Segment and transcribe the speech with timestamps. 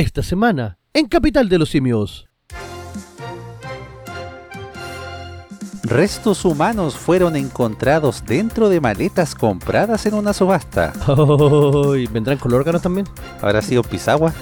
[0.00, 2.26] esta semana en Capital de los Simios.
[5.82, 10.94] Restos humanos fueron encontrados dentro de maletas compradas en una subasta.
[11.06, 13.06] Ay, ¿Vendrán con órganos también?
[13.42, 14.32] ¿Habrá sido Pisagua?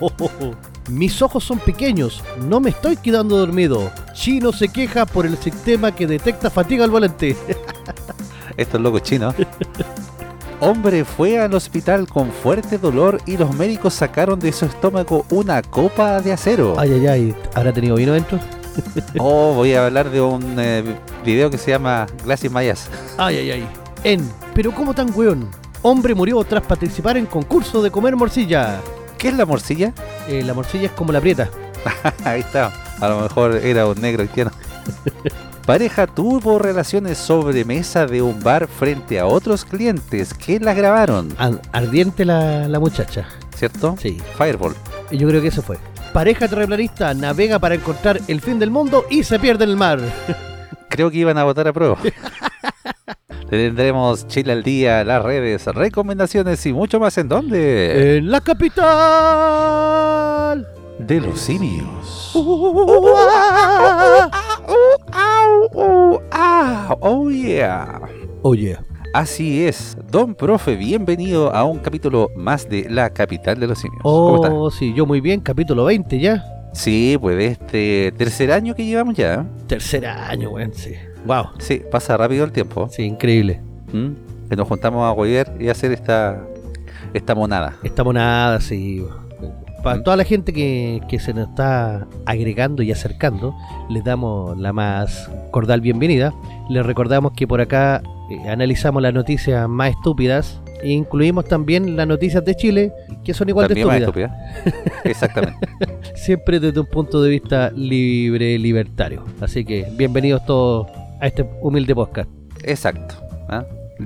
[0.88, 3.92] Mis ojos son pequeños, no me estoy quedando dormido.
[4.14, 7.36] Chino se queja por el sistema que detecta fatiga al volante.
[8.56, 9.34] Estos locos chinos.
[10.62, 15.62] Hombre fue al hospital con fuerte dolor y los médicos sacaron de su estómago una
[15.62, 16.74] copa de acero.
[16.78, 18.38] Ay, ay, ay, ¿habrá tenido vino dentro?
[19.18, 20.84] Oh, voy a hablar de un eh,
[21.24, 22.88] video que se llama Glass Mayas.
[23.18, 23.68] Ay, ay, ay.
[24.04, 25.48] En, pero ¿cómo tan weón?
[25.82, 28.80] Hombre murió tras participar en concurso de comer morcilla.
[29.18, 29.92] ¿Qué es la morcilla?
[30.28, 31.50] Eh, la morcilla es como la prieta.
[32.24, 32.72] Ahí está.
[33.00, 34.52] A lo mejor era un negro haitiano.
[35.70, 41.32] Pareja tuvo relaciones sobre mesa de un bar frente a otros clientes que la grabaron,
[41.38, 43.28] Ar- ardiente la, la muchacha.
[43.54, 43.94] ¿cierto?
[44.00, 44.74] Sí, Fireball.
[45.12, 45.78] y yo creo que eso fue.
[46.12, 50.00] Pareja terraplanista navega para encontrar el fin del mundo y se pierde en el mar.
[50.88, 51.96] Creo que iban a votar a prueba.
[53.48, 58.16] Tendremos Chile al día, las redes, recomendaciones y mucho más en dónde?
[58.16, 58.88] En la capital.
[60.98, 62.32] De los simios.
[67.02, 68.00] Oh yeah.
[68.42, 68.78] Oye,
[69.12, 74.00] Así es, Don Profe, bienvenido a un capítulo más de La Capital de los Simios.
[74.02, 74.54] ¿Cómo está?
[74.54, 76.44] oh, sí, yo muy bien, capítulo 20 ya.
[76.72, 79.44] Sí, pues de este tercer año que llevamos ya.
[79.66, 80.94] Tercer año, weón, sí.
[81.26, 82.88] Wow, Sí, pasa rápido el tiempo.
[82.88, 83.60] sí, increíble.
[83.92, 84.48] ¿Mm?
[84.48, 86.44] Que nos juntamos a huevear y hacer esta,
[87.12, 87.76] esta monada.
[87.82, 89.04] Esta monada, sí.
[89.82, 90.02] Para ¿Mm?
[90.02, 93.54] toda la gente que, que se nos está agregando y acercando,
[93.88, 96.32] les damos la más cordial bienvenida.
[96.68, 102.06] Les recordamos que por acá eh, analizamos las noticias más estúpidas e incluimos también las
[102.06, 102.92] noticias de Chile,
[103.24, 104.32] que son igual También más de estúpidas.
[104.64, 105.00] estúpida.
[105.04, 105.68] Exactamente.
[106.14, 109.24] Siempre desde un punto de vista libre, libertario.
[109.40, 110.88] Así que bienvenidos todos
[111.20, 112.30] a este humilde podcast.
[112.64, 113.14] Exacto.
[113.48, 113.64] ¿ah?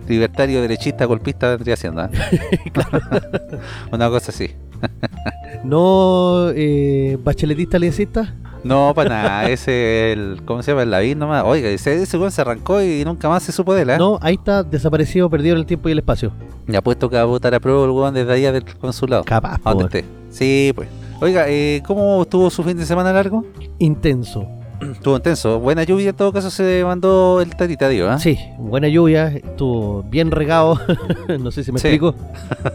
[0.08, 2.00] Libertario, derechista, golpista vendría siendo.
[2.00, 2.10] ¿ah?
[3.92, 4.50] Una cosa así.
[5.64, 8.34] No eh, bacheletista aliancista.
[8.64, 9.48] No, para nada.
[9.50, 10.42] Ese es el.
[10.44, 10.82] ¿Cómo se llama?
[10.82, 11.42] El Lavín nomás.
[11.46, 13.90] Oiga, ese, ese weón se arrancó y nunca más se supo de él.
[13.90, 13.98] ¿ah?
[13.98, 16.32] No, ahí está desaparecido, perdido en el tiempo y el espacio.
[16.66, 19.24] Ya puesto que va a votar a prueba el weón desde allá del consulado.
[19.24, 20.04] Capaz, ¿A dónde esté?
[20.30, 20.88] Sí, pues.
[21.20, 23.44] Oiga, eh, ¿cómo estuvo su fin de semana largo?
[23.78, 24.46] intenso.
[24.80, 25.60] Estuvo intenso.
[25.60, 28.18] Buena lluvia, en todo caso se mandó el tatita, digo, ¿ah?
[28.18, 30.78] Sí, buena lluvia, estuvo bien regado.
[31.40, 31.88] no sé si me Sí.
[31.88, 32.14] explico.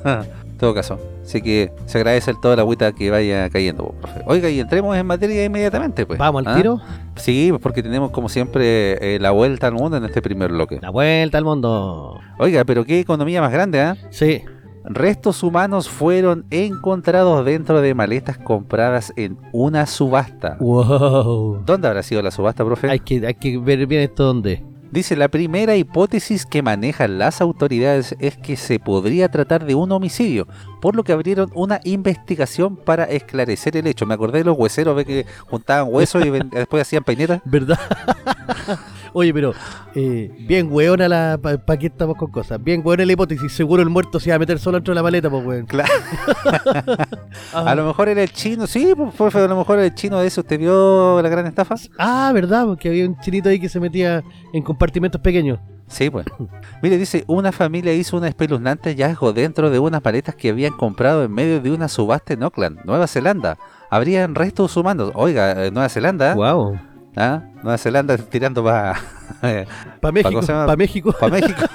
[0.60, 1.00] Todo caso.
[1.24, 4.22] Así que se agradece el toda la agüita que vaya cayendo, profe.
[4.26, 6.20] Oiga, y entremos en materia inmediatamente, pues.
[6.20, 6.58] Vamos al ¿ah?
[6.58, 6.82] tiro.
[7.16, 10.80] Sí, pues porque tenemos como siempre eh, la vuelta al mundo en este primer bloque.
[10.82, 12.20] La vuelta al mundo.
[12.38, 13.96] Oiga, pero qué economía más grande, ¿ah?
[14.10, 14.44] Sí.
[14.84, 20.58] Restos humanos fueron encontrados dentro de maletas compradas en una subasta.
[20.60, 21.64] Wow.
[21.66, 22.90] ¿Dónde habrá sido la subasta, profe?
[22.90, 24.66] Hay que, hay que ver bien esto dónde.
[24.92, 29.92] Dice, la primera hipótesis que manejan las autoridades es que se podría tratar de un
[29.92, 30.48] homicidio,
[30.82, 34.06] por lo que abrieron una investigación para esclarecer el hecho.
[34.08, 37.42] Me acordé de los hueseros, ve que juntaban huesos y después hacían peinetas.
[37.46, 37.80] ¿Verdad?
[39.14, 39.54] Oye, pero
[39.96, 41.40] eh, bien weona la...
[41.42, 42.64] ¿Para qué estamos con cosas?
[42.64, 43.52] Bien weona la hipótesis.
[43.52, 45.66] Seguro el muerto se iba a meter solo dentro de la maleta, pues weón.
[45.66, 45.92] Claro.
[47.54, 49.96] Ah, A lo mejor era el chino, sí, pues, profe, a lo mejor era el
[49.96, 50.42] chino de eso.
[50.42, 51.76] ¿Usted vio la gran estafa?
[51.98, 52.66] Ah, ¿verdad?
[52.66, 55.60] Porque había un chinito ahí que se metía en compartimentos pequeños.
[55.88, 56.26] Sí, pues.
[56.84, 61.24] Mire, dice, una familia hizo un espeluznante hallazgo dentro de unas paletas que habían comprado
[61.24, 63.58] en medio de una subasta en Auckland, Nueva Zelanda.
[63.90, 65.12] Habrían restos humanos.
[65.16, 66.80] Oiga, eh, Nueva Zelanda, Wow.
[67.16, 67.44] ¿Ah?
[67.64, 69.00] Nueva Zelanda tirando para
[70.02, 71.16] Para México, para México.
[71.30, 71.66] México.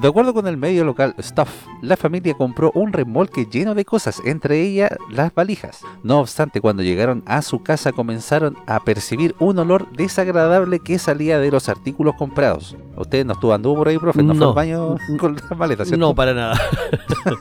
[0.00, 4.20] De acuerdo con el medio local Stuff, la familia compró un remolque lleno de cosas,
[4.24, 5.80] entre ellas las valijas.
[6.04, 11.38] No obstante, cuando llegaron a su casa comenzaron a percibir un olor desagradable que salía
[11.38, 12.76] de los artículos comprados.
[13.00, 14.22] ¿Usted no estuvo anduvo por ahí, profe?
[14.22, 16.06] ¿No, fue al baño con las maletas, cierto?
[16.06, 16.60] No, para nada.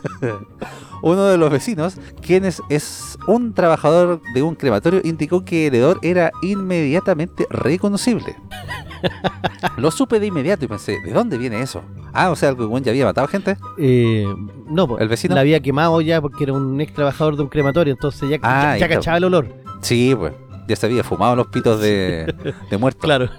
[1.02, 5.76] Uno de los vecinos, quien es, es un trabajador de un crematorio, indicó que el
[5.76, 8.35] hedor era inmediatamente reconocible.
[9.78, 11.82] Lo supe de inmediato y pensé, ¿de dónde viene eso?
[12.14, 13.58] Ah, o sea, el ya había matado gente.
[13.78, 14.26] Eh,
[14.67, 15.35] no, ¿El vecino?
[15.35, 18.73] la había quemado ya porque era un ex trabajador de un crematorio, entonces ya, Ah,
[18.78, 18.96] ya, ya ya.
[18.96, 19.47] cachaba el olor.
[19.82, 20.34] Sí, pues.
[20.67, 22.32] Ya se había fumado los pitos de,
[22.70, 23.02] de muertos.
[23.03, 23.29] Claro.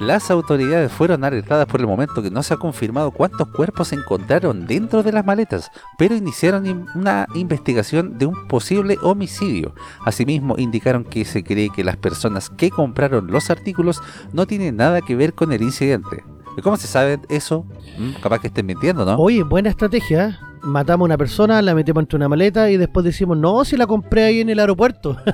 [0.00, 3.94] Las autoridades fueron alertadas por el momento que no se ha confirmado cuántos cuerpos se
[3.94, 9.74] encontraron dentro de las maletas, pero iniciaron in- una investigación de un posible homicidio.
[10.04, 14.02] Asimismo, indicaron que se cree que las personas que compraron los artículos
[14.32, 16.24] no tienen nada que ver con el incidente.
[16.56, 17.64] ¿Y ¿Cómo se sabe eso?
[17.98, 19.16] Mm, Capaz que estén mintiendo, ¿no?
[19.16, 20.38] Oye, buena estrategia.
[20.64, 23.86] Matamos a una persona, la metemos entre una maleta y después decimos, no, si la
[23.86, 25.16] compré ahí en el aeropuerto.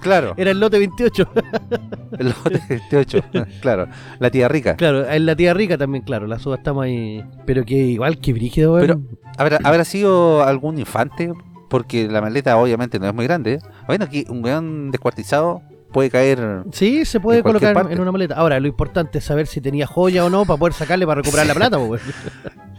[0.00, 1.28] Claro, Era el lote 28.
[2.18, 3.20] el lote 28,
[3.60, 3.88] claro,
[4.20, 4.76] la tía rica.
[4.76, 7.24] claro, en la tía rica también, claro, la subastamos ahí.
[7.44, 8.86] Pero que igual, que brígido, weón.
[8.86, 9.00] Pero-
[9.36, 11.32] ¿Habrá, habrá sido algún infante?
[11.68, 13.58] Porque la maleta obviamente no es muy grande.
[13.88, 15.60] Bueno, aquí un weón descuartizado
[15.92, 16.62] puede caer...
[16.72, 17.92] Sí, se puede colocar parte.
[17.94, 18.34] en una maleta.
[18.36, 21.46] Ahora, lo importante es saber si tenía joya o no para poder sacarle para recuperar
[21.46, 22.00] la plata, pues.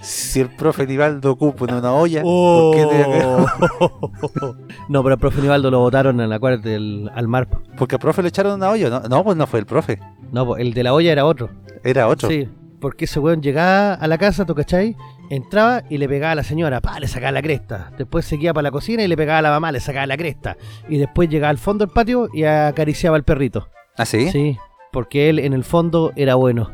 [0.02, 3.46] Si el profe Nivaldo ocupa una olla, ¿por qué tenía que- Oh.
[4.90, 7.48] no, pero al profe Nivaldo lo botaron en la cuarta del, al mar.
[7.78, 8.90] Porque al profe le echaron una olla.
[8.90, 10.00] No, no, pues no fue el profe,
[10.32, 11.52] No, pues, el de la olla era otro.
[11.84, 12.30] era otro.
[12.30, 12.50] Sí,
[12.82, 14.98] porque ese weón llegaba a la casa, ¿tú cachai?
[15.30, 17.92] Entraba y le pegaba a la señora, pa, le sacaba la cresta.
[17.98, 20.58] Después seguía para la cocina y le pegaba a la mamá, le sacaba la cresta.
[20.90, 23.70] Y después llegaba al fondo del patio y acariciaba al perrito.
[23.98, 24.30] ¿Ah, sí?
[24.32, 24.58] Sí,
[24.92, 26.70] porque él en el fondo era bueno.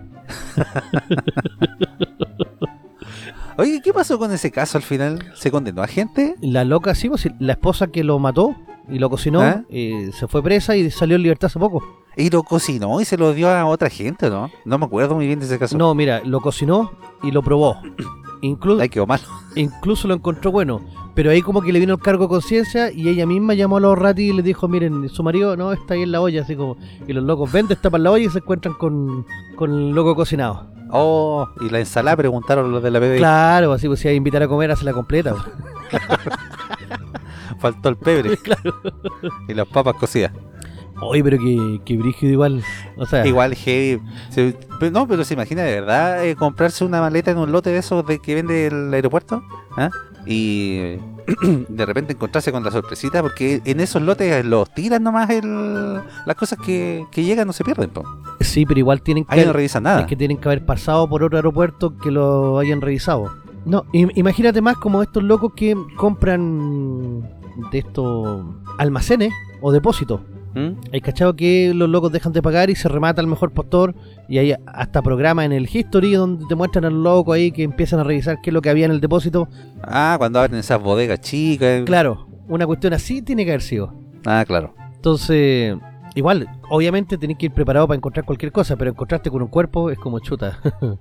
[3.58, 5.32] Oye, ¿qué pasó con ese caso al final?
[5.36, 6.36] ¿Se condenó a gente?
[6.42, 8.56] La loca, sí, pues, la esposa que lo mató
[8.88, 9.64] y lo cocinó, ¿Ah?
[9.70, 11.97] eh, se fue presa y salió en libertad hace poco.
[12.18, 14.50] Y lo cocinó y se lo dio a otra gente, ¿no?
[14.66, 15.78] No me acuerdo muy bien de ese caso.
[15.78, 16.92] No, mira, lo cocinó
[17.22, 17.78] y lo probó.
[18.42, 19.22] Incluso, Ay, quedó mal.
[19.56, 20.82] incluso lo encontró bueno.
[21.14, 23.80] Pero ahí como que le vino el cargo de conciencia y ella misma llamó a
[23.80, 26.56] los ratis y le dijo, miren, su marido no está ahí en la olla, así
[26.56, 26.78] como...
[27.08, 29.26] Y los locos ven, destapan la olla y se encuentran con,
[29.56, 30.68] con el loco cocinado.
[30.92, 33.18] Oh, y la ensalada preguntaron los de la PDI.
[33.18, 35.36] Claro, así pues si hay que invitar a comer, hace la completa.
[37.60, 38.38] Faltó el pebre.
[39.48, 40.32] Y las papas cocidas.
[41.02, 42.64] Oye, pero que, que brígido igual.
[42.98, 44.02] O sea, Igual heavy.
[44.30, 47.70] Se- pero no, pero se imagina de verdad eh, comprarse una maleta en un lote
[47.70, 49.44] de esos de que vende el aeropuerto.
[49.78, 49.90] ¿ah?
[50.26, 50.96] Y
[51.70, 55.96] de repente encontrarse con la sorpresita porque en esos lotes los tiran nomás el,
[56.26, 57.90] las cosas que, que llegan no se pierden.
[57.92, 58.04] po.
[58.42, 59.40] sí, pero igual tienen que...
[59.40, 60.02] Ahí no revisan nada.
[60.02, 63.32] Es que tienen que haber pasado por otro aeropuerto que lo hayan revisado.
[63.66, 67.22] No, im- imagínate más como estos locos que compran
[67.72, 68.46] de estos
[68.78, 70.22] almacenes o depósitos.
[70.54, 70.70] ¿Mm?
[70.92, 73.96] Hay cachado que los locos dejan de pagar y se remata al mejor postor
[74.28, 77.64] y hay hasta programas en el History donde te muestran a los locos ahí que
[77.64, 79.48] empiezan a revisar qué es lo que había en el depósito.
[79.84, 81.84] Ah, cuando abren esas bodegas chicas.
[81.86, 83.94] Claro, una cuestión así tiene que haber sido.
[84.26, 84.74] Ah, claro.
[84.96, 85.76] Entonces,
[86.16, 89.92] igual, obviamente tenés que ir preparado para encontrar cualquier cosa, pero encontrarte con un cuerpo
[89.92, 90.60] es como chuta.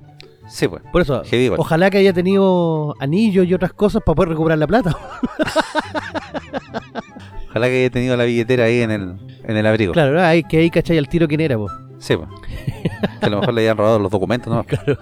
[0.48, 0.81] Sí, pues.
[0.93, 1.56] Por eso, Heavy.
[1.58, 4.96] Ojalá que haya tenido anillos y otras cosas para poder recuperar la plata.
[7.56, 9.94] Ojalá que haya tenido la billetera ahí en el, en el abrigo.
[9.94, 11.70] claro, hay que ahí cachai al tiro quién era, po.
[11.99, 12.29] Sí, pues.
[13.20, 14.62] Que a lo mejor le hayan robado los documentos, ¿no?
[14.64, 14.99] Claro.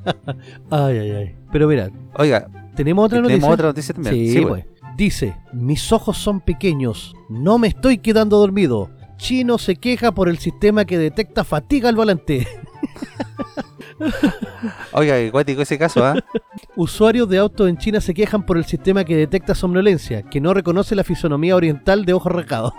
[0.70, 1.34] ay, ay, ay.
[1.50, 3.36] Pero mira, Oiga, tenemos otra noticia.
[3.36, 4.14] tenemos otra noticia también.
[4.14, 4.64] Sí, pues.
[4.66, 4.94] pues.
[4.98, 8.90] Dice, mis ojos son pequeños, no me estoy quedando dormido.
[9.16, 12.46] Chino se queja por el sistema que detecta fatiga al volante.
[14.92, 16.14] Oiga, qué cuático ese caso, ¿ah?
[16.76, 20.54] Usuarios de autos en China se quejan por el sistema que detecta somnolencia, que no
[20.54, 22.72] reconoce la fisonomía oriental de ojos rasgados.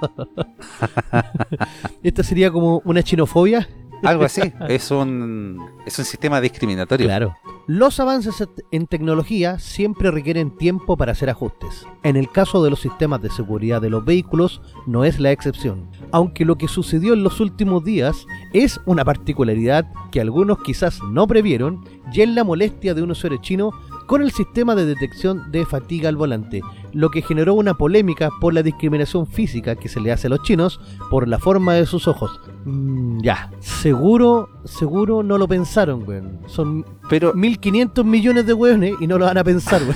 [2.04, 3.68] Esta sería como una chinofobia.
[4.04, 4.42] Algo así.
[4.68, 7.08] Es un, es un sistema discriminatorio.
[7.08, 7.36] Claro.
[7.68, 11.86] Los avances en tecnología siempre requieren tiempo para hacer ajustes.
[12.04, 15.90] En el caso de los sistemas de seguridad de los vehículos no es la excepción.
[16.14, 21.28] Aunque lo que sucedió en los últimos días es una particularidad que algunos quizás no
[21.28, 21.84] previeron
[22.14, 23.72] y es la molestia de un usuario chino
[24.06, 26.62] con el sistema de detección de fatiga al volante,
[26.94, 30.42] lo que generó una polémica por la discriminación física que se le hace a los
[30.44, 30.80] chinos
[31.12, 32.40] por la forma de sus ojos.
[32.70, 36.40] Mm, ya, seguro, seguro no lo pensaron, weón.
[36.48, 39.96] Son Pero, 1500 millones de hueones y no lo van a pensar, weón.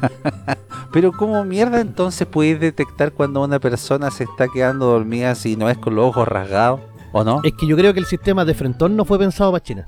[0.92, 5.68] pero ¿cómo mierda entonces puedes detectar cuando una persona se está quedando dormida si no
[5.68, 6.80] es con los ojos rasgados?
[7.12, 7.40] ¿O no?
[7.44, 9.86] Es que yo creo que el sistema de frentón no fue pensado para China.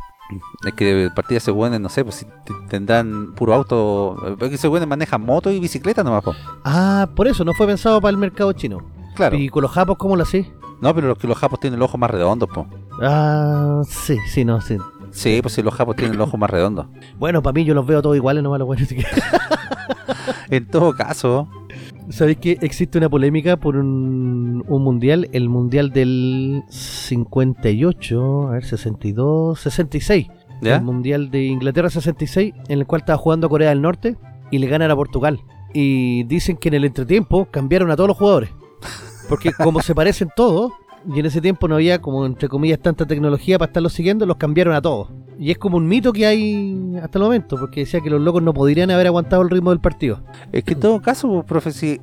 [0.66, 2.26] Es que de partida se buenos, no sé, pues si
[2.68, 4.36] tendrán puro auto.
[4.38, 6.34] Porque se buenos manejan moto y bicicleta nomás, po.
[6.64, 8.82] Ah, por eso no fue pensado para el mercado chino.
[9.14, 9.38] Claro.
[9.38, 10.44] ¿Y con los japos cómo lo hacía?
[10.80, 12.66] No, pero los que los japos tienen los ojos más redondos, po.
[13.02, 14.76] Ah, sí, sí, no, sí.
[15.10, 16.86] Sí, pues si los japos tienen los ojos más redondos.
[17.18, 18.84] Bueno, para mí yo los veo todos iguales, no los buenos.
[18.86, 19.06] así que-
[20.50, 21.48] En todo caso,
[22.10, 25.28] ¿Sabéis que existe una polémica por un, un mundial?
[25.32, 30.26] El mundial del 58, a ver, 62, 66.
[30.62, 30.76] ¿ya?
[30.76, 34.16] El mundial de Inglaterra 66, en el cual estaba jugando Corea del Norte
[34.50, 35.40] y le ganan a Portugal.
[35.74, 38.50] Y dicen que en el entretiempo cambiaron a todos los jugadores.
[39.28, 40.72] Porque como se parecen todos,
[41.06, 44.36] y en ese tiempo no había como entre comillas tanta tecnología para estarlos siguiendo, los
[44.36, 45.08] cambiaron a todos.
[45.38, 48.42] Y es como un mito que hay hasta el momento, porque decía que los locos
[48.42, 50.20] no podrían haber aguantado el ritmo del partido.
[50.52, 52.00] Es que en todo caso, pues, profe, si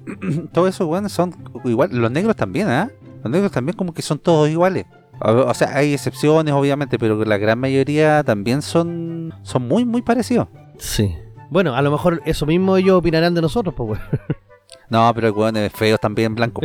[0.54, 2.90] todos esos weones son igual, los negros también, ¿ah?
[3.24, 4.86] Los negros también como que son todos iguales.
[5.22, 10.02] O o sea, hay excepciones obviamente, pero la gran mayoría también son son muy muy
[10.02, 10.48] parecidos.
[10.78, 11.16] Sí.
[11.50, 14.00] Bueno, a lo mejor eso mismo ellos opinarán de nosotros, pues.
[14.90, 16.62] No, pero el weón es feo también blanco.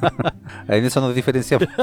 [0.68, 1.68] en eso nos diferenciamos.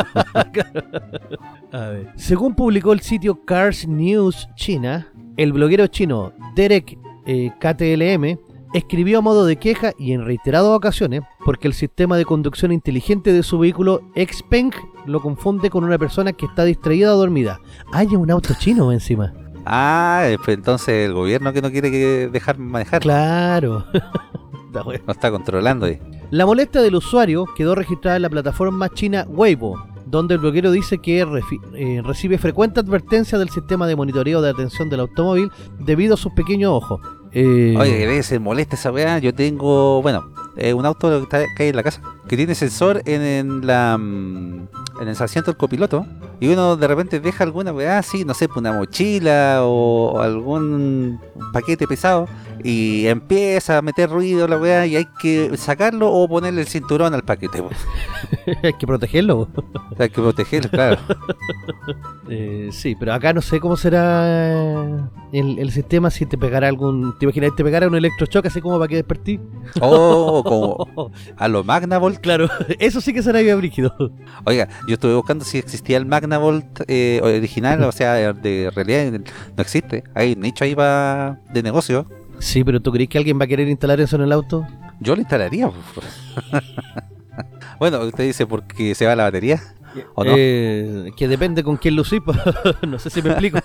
[1.72, 2.12] A ver.
[2.15, 8.38] Según publicó el sitio Cars News China, el bloguero chino Derek eh, KTLM
[8.74, 13.32] escribió a modo de queja y en reiteradas ocasiones porque el sistema de conducción inteligente
[13.32, 14.72] de su vehículo Xpeng
[15.05, 17.60] lo confunde con una persona que está distraída o dormida.
[17.91, 19.34] Hay un auto chino encima.
[19.65, 23.01] Ah, eh, pues entonces el gobierno que no quiere que dejar manejar.
[23.01, 23.86] Claro.
[24.74, 26.00] No está controlando ahí.
[26.32, 30.98] La molestia del usuario quedó registrada en la plataforma china Weibo, donde el bloguero dice
[30.98, 36.18] que eh, recibe frecuente advertencia del sistema de monitoreo de atención del automóvil debido a
[36.18, 37.01] sus pequeños ojos.
[37.32, 39.18] Eh, Oye, que ser molesta esa weá.
[39.20, 40.24] Yo tengo, bueno,
[40.56, 43.68] eh, un auto que, está, que hay en la casa que tiene sensor en, en
[43.68, 44.68] la mm,
[45.01, 46.06] en el asiento del copiloto
[46.39, 51.20] y uno de repente deja alguna weá así, no sé, pues una mochila o algún
[51.51, 52.27] paquete pesado
[52.63, 57.13] y empieza a meter ruido la weá y hay que sacarlo o ponerle el cinturón
[57.13, 57.63] al paquete.
[58.63, 59.50] hay que protegerlo.
[59.98, 60.98] hay que protegerlo, claro.
[62.30, 67.18] Eh, sí, pero acá no sé cómo será el, el sistema si te pegará algún...
[67.20, 69.39] ¿Te imaginas te pegara un electrochoque así como para que despertí?
[69.82, 71.63] O como a lo
[72.13, 72.22] Magnavolt.
[72.22, 73.93] Claro, eso sí que será bien brígido.
[74.46, 79.12] Oiga, yo estuve buscando si existía el Magnavolt eh, original, o sea, de realidad
[79.55, 80.03] no existe.
[80.13, 82.08] Hay nicho ahí va de negocio.
[82.39, 84.67] Sí, pero ¿tú crees que alguien va a querer instalar eso en el auto?
[85.00, 85.70] Yo lo instalaría.
[85.70, 86.08] pues.
[87.79, 89.62] bueno, usted dice porque se va la batería.
[90.15, 90.34] ¿O no?
[90.36, 92.34] Eh, que depende con quién lo usís, po.
[92.88, 93.60] no sé si me explico.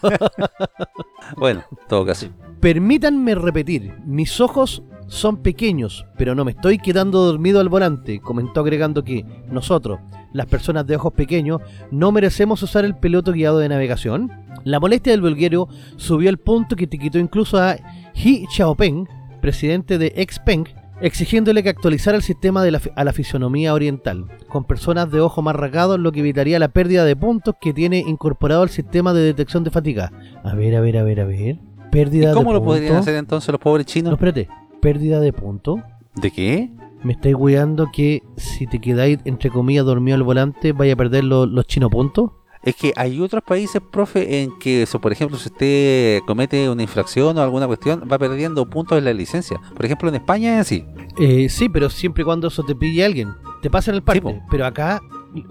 [1.37, 2.28] Bueno, en todo caso.
[2.61, 8.61] Permítanme repetir, mis ojos son pequeños, pero no me estoy quedando dormido al volante, comentó
[8.61, 9.99] agregando que nosotros,
[10.33, 11.61] las personas de ojos pequeños,
[11.91, 14.31] no merecemos usar el piloto guiado de navegación.
[14.65, 17.77] La molestia del bloguero subió al punto que te quitó incluso a
[18.15, 19.09] He Xiaopeng,
[19.41, 20.67] presidente de Xpeng,
[21.00, 25.43] exigiéndole que actualizara el sistema de la, a la fisonomía oriental, con personas de ojo
[25.43, 29.23] más rasgados, lo que evitaría la pérdida de puntos que tiene incorporado el sistema de
[29.23, 30.12] detección de fatiga.
[30.45, 31.38] A ver, a ver, a ver, a ver.
[31.38, 34.12] ¿Y Pérdida cómo de lo podrían hacer entonces los pobres No, chinos?
[34.12, 34.49] espérate.
[34.81, 35.81] Pérdida de puntos.
[36.17, 36.71] ¿De qué?
[37.03, 41.25] Me estáis weando que si te quedáis, entre comillas, dormido al volante, vaya a perder
[41.25, 42.31] lo- los chino puntos.
[42.65, 46.83] Es que hay otros países, profe, en que, eso, por ejemplo, si usted comete una
[46.83, 49.61] infracción o alguna cuestión, va perdiendo puntos en la licencia.
[49.77, 50.85] Por ejemplo, en España es así.
[51.21, 53.29] Eh, sí, pero siempre y cuando eso te pille alguien.
[53.63, 54.41] Te pasa en el parque.
[54.51, 55.01] pero acá,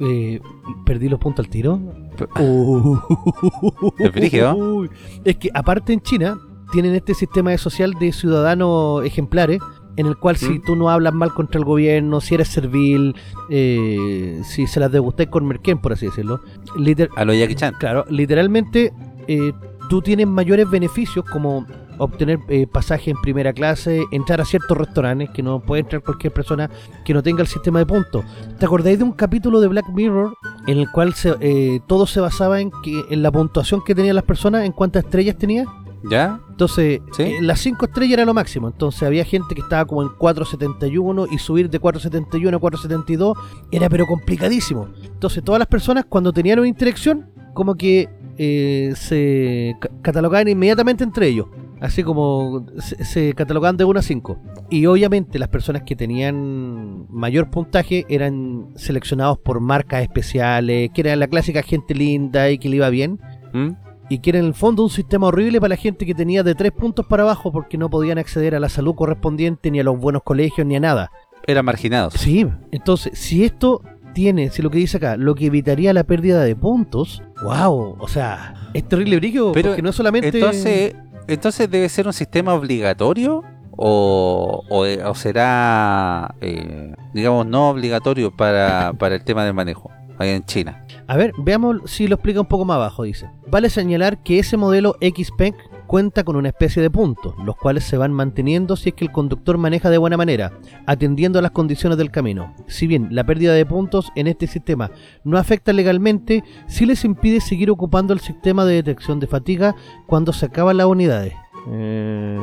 [0.02, 0.42] eh,
[0.86, 1.80] perdí los puntos al tiro.
[4.00, 4.84] Es brígido.
[5.24, 6.38] Es que aparte en China
[6.72, 9.60] tienen este sistema de social de ciudadanos ejemplares
[9.96, 10.62] en el cual si ¿Mm?
[10.64, 13.16] tú no hablas mal contra el gobierno, si eres servil,
[13.50, 16.40] eh, si se las degustáis con Merquén, por así decirlo,
[16.78, 17.74] liter- A lo Jackie Chan.
[17.80, 18.94] claro, literalmente
[19.28, 19.54] eh,
[19.90, 21.66] tú tienes mayores beneficios como
[22.00, 26.32] obtener eh, pasaje en primera clase, entrar a ciertos restaurantes que no puede entrar cualquier
[26.32, 26.70] persona
[27.04, 28.24] que no tenga el sistema de puntos.
[28.60, 30.36] ¿Te acordáis de un capítulo de Black Mirror
[30.68, 34.14] en el cual se, eh, todo se basaba en que en la puntuación que tenían
[34.16, 35.66] las personas, en cuántas estrellas tenía?
[36.10, 36.40] ¿Ya?
[36.50, 37.24] Entonces, Sí.
[37.24, 38.68] eh, las 5 estrellas era lo máximo.
[38.68, 43.38] Entonces, había gente que estaba como en 471 y subir de 471 a 472
[43.72, 44.88] era pero complicadísimo.
[45.04, 51.04] Entonces, todas las personas cuando tenían una interacción, como que eh, se ca- catalogaban inmediatamente
[51.04, 51.48] entre ellos.
[51.80, 54.38] Así como se, se catalogaban de 1 a 5.
[54.70, 61.16] Y obviamente las personas que tenían mayor puntaje eran seleccionados por marcas especiales, que era
[61.16, 63.20] la clásica gente linda y que le iba bien
[63.54, 63.70] ¿Mm?
[64.10, 66.56] Y que era en el fondo un sistema horrible para la gente que tenía de
[66.56, 70.00] tres puntos para abajo porque no podían acceder a la salud correspondiente, ni a los
[70.00, 71.12] buenos colegios, ni a nada.
[71.46, 72.14] Eran marginados.
[72.14, 73.82] Sí, entonces, si esto
[74.14, 78.08] tiene, si lo que dice acá, lo que evitaría la pérdida de puntos, wow, o
[78.08, 80.30] sea, es terrible brillo, Pero, porque no solamente...
[80.30, 80.96] Entonces,
[81.28, 88.94] entonces debe ser un sistema obligatorio o, o, o será, eh, digamos, no obligatorio para,
[88.98, 90.84] para el tema del manejo ahí en China.
[91.08, 93.30] A ver, veamos si lo explica un poco más abajo, dice.
[93.50, 95.56] Vale señalar que ese modelo XPEC
[95.88, 99.12] cuenta con una especie de puntos, los cuales se van manteniendo si es que el
[99.14, 100.52] conductor maneja de buena manera,
[100.86, 102.54] atendiendo a las condiciones del camino.
[102.68, 104.92] Si bien la pérdida de puntos en este sistema
[105.24, 109.76] no afecta legalmente, sí les impide seguir ocupando el sistema de detección de fatiga
[110.08, 111.34] cuando se acaban las unidades.
[111.70, 112.38] Eh,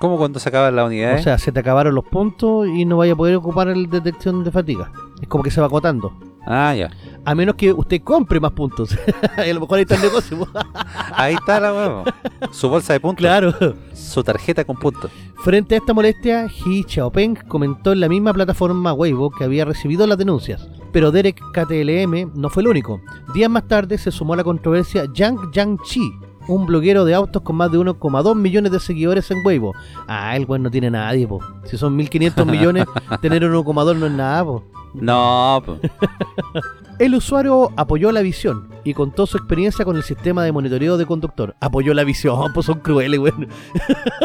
[0.00, 1.20] ¿Cómo cuando se acaban las unidades?
[1.20, 4.42] o sea, se te acabaron los puntos y no vaya a poder ocupar el detección
[4.42, 4.90] de fatiga.
[5.20, 6.31] Es como que se va acotando.
[6.46, 6.90] Ah, ya.
[7.24, 8.96] A menos que usted compre más puntos.
[9.38, 10.48] y a lo mejor ahí está el negocio.
[11.14, 12.04] Ahí está la huevo.
[12.50, 13.18] Su bolsa de puntos.
[13.18, 13.54] claro.
[13.92, 15.10] Su tarjeta con puntos.
[15.44, 20.06] Frente a esta molestia, He Xiaopeng comentó en la misma plataforma Weibo que había recibido
[20.06, 20.68] las denuncias.
[20.92, 23.00] Pero Derek KTLM no fue el único.
[23.34, 26.12] Días más tarde se sumó a la controversia Yang Jiangqi,
[26.48, 29.74] un bloguero de autos con más de 1,2 millones de seguidores en Weibo.
[30.06, 31.40] Ah, el weón no tiene nadie, po.
[31.64, 32.86] Si son 1500 millones,
[33.20, 34.64] tener 1,2 no es nada, po.
[34.94, 35.62] No.
[36.98, 41.06] El usuario apoyó la visión y contó su experiencia con el sistema de monitoreo de
[41.06, 41.56] conductor.
[41.58, 43.48] Apoyó la visión, pues son crueles, weón.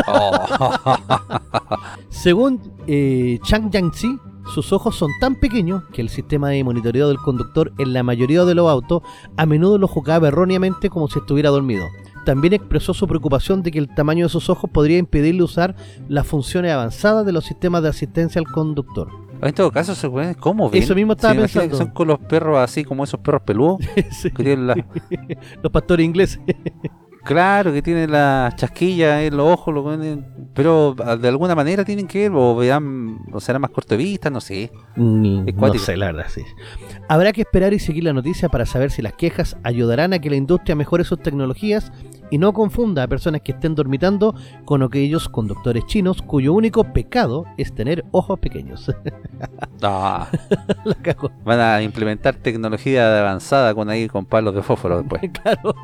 [0.05, 0.77] Oh.
[2.09, 4.19] Según eh, Chang Yangzi,
[4.53, 8.45] sus ojos son tan pequeños que el sistema de monitoreo del conductor en la mayoría
[8.45, 9.01] de los autos
[9.37, 11.85] a menudo lo juzgaba erróneamente como si estuviera dormido.
[12.25, 15.75] También expresó su preocupación de que el tamaño de sus ojos podría impedirle usar
[16.09, 19.09] las funciones avanzadas de los sistemas de asistencia al conductor.
[19.41, 19.93] En todo caso,
[20.39, 20.81] ¿cómo ven?
[20.83, 21.85] Eso mismo estaba ¿Se imaginan pensando.
[21.85, 23.77] son con los perros así como esos perros peludos.
[24.11, 24.75] Sí, Que tienen la-
[25.63, 26.39] Los pastores ingleses.
[27.23, 31.83] claro, que tienen las chasquillas en los ojos, lo ponen- pero ah, de alguna manera
[31.85, 34.71] tienen que ver, o vean, o será más corto de vista, no sé.
[34.95, 36.41] Ni- Es no sé, la verdad, sí.
[37.09, 40.29] Habrá que esperar y seguir la noticia para saber si las quejas ayudarán a que
[40.29, 41.91] la industria mejore sus tecnologías
[42.31, 47.45] y no confunda a personas que estén dormitando con aquellos conductores chinos cuyo único pecado
[47.57, 48.91] es tener ojos pequeños.
[49.83, 50.27] Ah,
[50.85, 51.29] la cago.
[51.45, 55.21] van a implementar tecnología avanzada con ahí con palos de fósforo después.
[55.43, 55.75] Claro.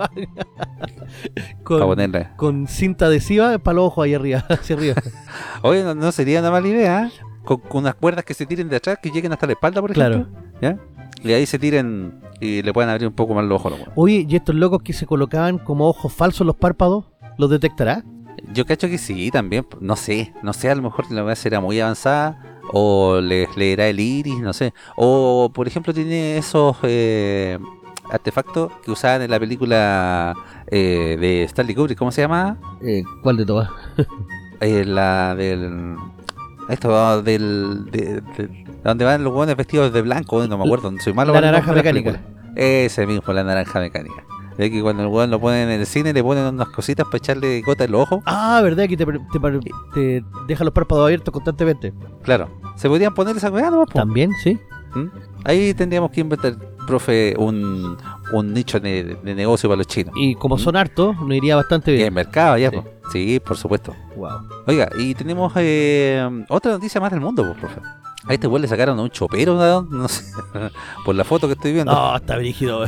[1.63, 2.29] Con, ponerle.
[2.35, 4.95] con cinta adhesiva para los ojos ahí arriba, hacia arriba.
[5.61, 7.11] Oye, no, no sería una mala idea, ¿eh?
[7.43, 9.93] con, con unas cuerdas que se tiren de atrás, que lleguen hasta la espalda, por
[9.93, 10.15] Claro.
[10.15, 10.41] ejemplo.
[10.61, 10.77] ¿Ya?
[11.23, 13.71] Y ahí se tiren y le pueden abrir un poco más los ojos.
[13.79, 13.87] los.
[13.95, 17.05] Oye, ¿y estos locos que se colocaban como ojos falsos los párpados?
[17.37, 18.03] ¿Los detectará?
[18.53, 19.65] Yo cacho que sí, también.
[19.79, 22.59] No sé, no sé, a lo mejor la weá será muy avanzada.
[22.71, 24.73] O les leerá el iris, no sé.
[24.95, 27.57] O, por ejemplo, tiene esos eh,
[28.09, 30.33] artefactos que usaban en la película
[30.67, 31.97] eh, de Stanley Kubrick.
[31.97, 32.57] ¿Cómo se llama?
[32.81, 33.69] Eh, ¿Cuál de todas?
[34.61, 35.95] Eh, la del.
[36.69, 37.85] Esto del.
[37.91, 41.39] De, de- donde van los buenos vestidos de blanco, no me acuerdo, soy malo La
[41.39, 42.21] el naranja mecánica.
[42.55, 44.23] Ese mismo, la naranja mecánica.
[44.57, 47.17] De que cuando el weón lo ponen en el cine le ponen unas cositas para
[47.17, 48.19] echarle gota en los ojos.
[48.27, 48.87] Ah, ¿verdad?
[48.87, 51.91] Que te, te, te deja los párpados abiertos constantemente.
[52.21, 53.89] Claro, se podrían poner esa weá nomás.
[53.89, 54.59] También, sí.
[54.93, 55.07] ¿Mm?
[55.45, 56.55] Ahí tendríamos que inventar,
[56.85, 57.97] profe, un,
[58.31, 60.13] un nicho de, de negocio para los chinos.
[60.15, 60.59] Y como ¿Mm?
[60.59, 62.13] son hartos, nos iría bastante Y en bien.
[62.13, 62.75] mercado ya, Sí.
[62.75, 62.85] po.
[63.11, 63.95] Sí, por supuesto.
[64.15, 64.29] Wow.
[64.67, 67.81] Oiga, y tenemos eh, otra noticia más del mundo, pues, profe.
[68.27, 69.81] A este weón le sacaron a un chopero, ¿no?
[69.89, 70.23] no sé,
[71.05, 71.91] por la foto que estoy viendo.
[71.91, 72.85] No, está brígido.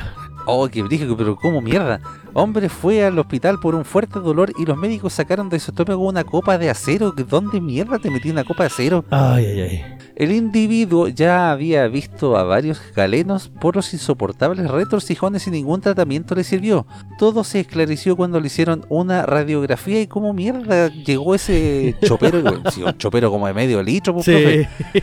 [0.47, 1.99] Oh, qué brígido, pero ¿cómo mierda?
[2.33, 6.05] Hombre fue al hospital por un fuerte dolor y los médicos sacaron de su estómago
[6.05, 7.11] una copa de acero.
[7.11, 9.03] ¿Dónde mierda te metí una copa de acero?
[9.09, 9.94] Ay, ay, ay.
[10.15, 16.35] El individuo ya había visto a varios galenos por los insoportables retorcijones y ningún tratamiento
[16.35, 16.85] le sirvió.
[17.19, 22.83] Todo se esclareció cuando le hicieron una radiografía y cómo mierda llegó ese chopero, sí,
[22.83, 24.69] un chopero como de medio litro, pues, profe.
[24.93, 25.01] Sí.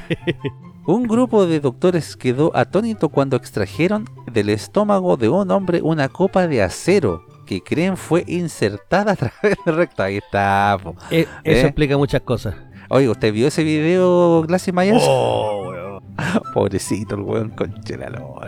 [0.84, 6.48] Un grupo de doctores quedó atónito cuando extrajeron del estómago de un hombre una copa
[6.48, 10.02] de acero que creen fue insertada a través del recto.
[10.02, 10.76] Ahí está.
[10.82, 10.96] po.
[11.10, 11.68] Eh, eso ¿Eh?
[11.68, 12.56] explica muchas cosas.
[12.94, 15.02] Oiga, ¿usted vio ese video, Glassy Myers?
[15.06, 16.02] Oh, weón.
[16.54, 18.38] Pobrecito el weón, conchelalo.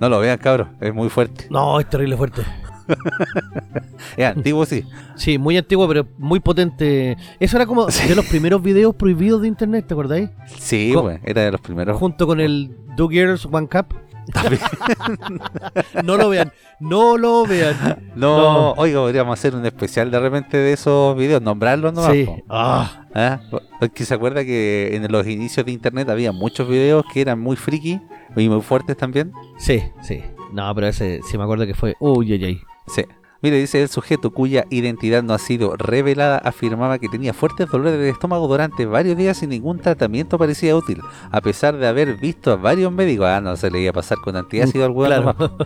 [0.00, 1.48] No lo vean, cabros, es muy fuerte.
[1.50, 2.42] No, es terrible fuerte.
[4.16, 4.84] Es antiguo, sí.
[5.14, 7.16] Sí, muy antiguo, pero muy potente.
[7.38, 8.08] Eso era como Sí.
[8.08, 10.30] de los primeros videos prohibidos de internet, ¿te acordáis?
[10.58, 11.96] Sí, Co- weón, era de los primeros.
[11.98, 13.94] Junto con el Do Girls One Cup.
[16.04, 17.76] No lo vean, no lo vean.
[18.14, 18.72] No, No.
[18.72, 22.12] oiga, podríamos hacer un especial de repente de esos videos, nombrarlos nomás.
[22.12, 22.28] Sí.
[22.48, 23.40] Ah, ¿Ah?
[23.80, 27.56] Porque se acuerda que en los inicios de internet había muchos videos que eran muy
[27.56, 28.00] friki
[28.36, 29.32] y muy fuertes también.
[29.58, 30.22] sí, sí.
[30.52, 31.94] No, pero ese sí me acuerdo que fue.
[31.98, 32.60] Uy, ay, ay.
[32.86, 33.04] Sí.
[33.42, 37.98] Mire, dice el sujeto cuya identidad no ha sido revelada afirmaba que tenía fuertes dolores
[37.98, 41.00] de estómago durante varios días y ningún tratamiento parecía útil,
[41.30, 43.26] a pesar de haber visto a varios médicos.
[43.26, 45.02] Ah, no se le iba a pasar con antiácido al hueón
[45.34, 45.56] Claro.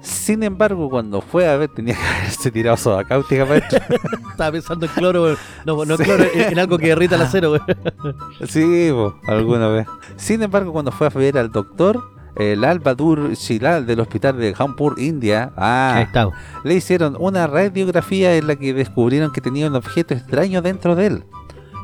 [0.00, 3.44] Sin embargo, cuando fue a ver, tenía que haberse tirado soda cáustica.
[4.30, 5.36] Estaba pensando en cloro.
[5.66, 6.04] No, no Sí.
[6.04, 7.54] cloro, en, en algo que derrita el acero.
[8.46, 9.86] Sí, po, alguna vez.
[10.16, 12.02] Sin embargo, cuando fue a ver al doctor,
[12.38, 16.06] el Albadur Shilal del hospital de Jampur, India, ah,
[16.64, 21.06] le hicieron una radiografía en la que descubrieron que tenía un objeto extraño dentro de
[21.06, 21.24] él.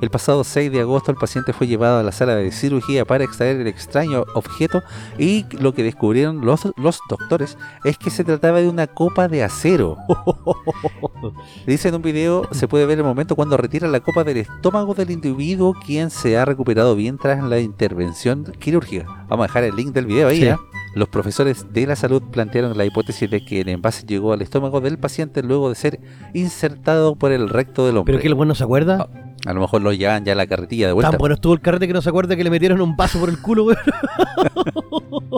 [0.05, 3.25] El pasado 6 de agosto el paciente fue llevado a la sala de cirugía para
[3.25, 4.83] extraer el extraño objeto
[5.19, 9.43] y lo que descubrieron los, los doctores es que se trataba de una copa de
[9.43, 9.97] acero.
[11.67, 14.93] Dice en un video, se puede ver el momento cuando retira la copa del estómago
[14.93, 19.07] del individuo quien se ha recuperado bien tras la intervención quirúrgica.
[19.31, 20.41] Vamos a dejar el link del video ahí.
[20.41, 20.49] Sí.
[20.49, 20.57] ¿eh?
[20.95, 24.83] Los profesores de la salud plantearon la hipótesis de que el envase llegó al estómago
[24.83, 25.99] del paciente luego de ser
[26.35, 28.13] insertado por el recto del hombre.
[28.13, 29.09] Pero que el weón no se acuerda.
[29.47, 31.11] A lo mejor lo llevan ya a la carretilla de vuelta.
[31.11, 33.29] Tan bueno estuvo el carrete que no se acuerda que le metieron un vaso por
[33.29, 33.79] el culo, weón.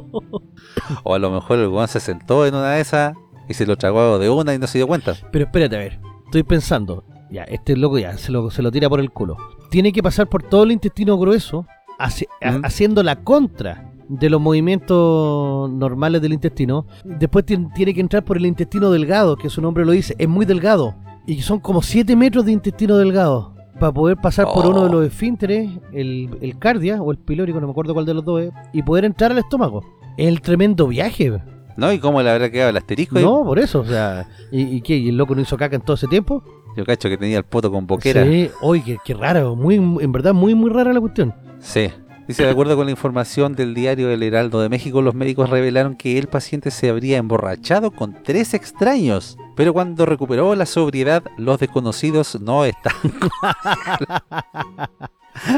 [1.02, 3.14] O a lo mejor el weón se sentó en una de esas
[3.48, 5.14] y se lo tragó de una y no se dio cuenta.
[5.32, 6.00] Pero espérate, a ver.
[6.26, 7.04] Estoy pensando.
[7.30, 9.36] Ya, este loco ya se lo, se lo tira por el culo.
[9.70, 11.66] Tiene que pasar por todo el intestino grueso,
[11.98, 12.62] Mm.
[12.64, 16.86] haciendo la contra de los movimientos normales del intestino.
[17.04, 20.14] Después tien- tiene que entrar por el intestino delgado, que su nombre lo dice.
[20.18, 20.94] Es muy delgado.
[21.26, 23.54] Y son como 7 metros de intestino delgado.
[23.78, 24.70] Para poder pasar por Oh.
[24.70, 28.14] uno de los esfínteres, el, el cardia o el pilórico, no me acuerdo cuál de
[28.14, 29.82] los dos es, y poder entrar al estómago.
[30.16, 31.38] Es el tremendo viaje.
[31.76, 31.92] ¿No?
[31.92, 33.18] ¿Y cómo le habrá quedado el asterisco?
[33.18, 33.24] ahí?
[33.24, 34.96] No, por eso, o sea, ¿y, y qué?
[34.96, 36.42] ¿Y el loco no hizo caca en todo ese tiempo?
[36.74, 38.24] Yo cacho que tenía el poto con boquera.
[38.24, 41.34] Sí, oye, qué, qué raro, muy, en verdad muy, muy rara la cuestión.
[41.58, 41.90] Sí.
[42.28, 45.94] Dice, de acuerdo con la información del diario El Heraldo de México, los médicos revelaron
[45.96, 49.38] que el paciente se habría emborrachado con tres extraños.
[49.54, 52.92] Pero cuando recuperó la sobriedad, los desconocidos no están.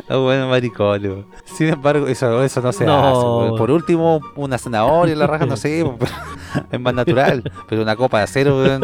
[0.09, 1.27] Bueno, maricón.
[1.45, 3.43] Sin embargo, eso, eso no se No.
[3.51, 3.59] hace.
[3.59, 5.81] Por último, una zanahoria en la raja, no sé.
[6.73, 7.45] es más natural.
[7.69, 8.83] Pero una copa de acero, weón.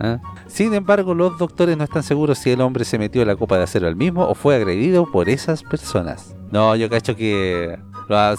[0.00, 0.20] ¿Ah?
[0.46, 3.64] Sin embargo, los doctores no están seguros si el hombre se metió la copa de
[3.64, 6.36] acero al mismo o fue agredido por esas personas.
[6.50, 7.78] No, yo cacho que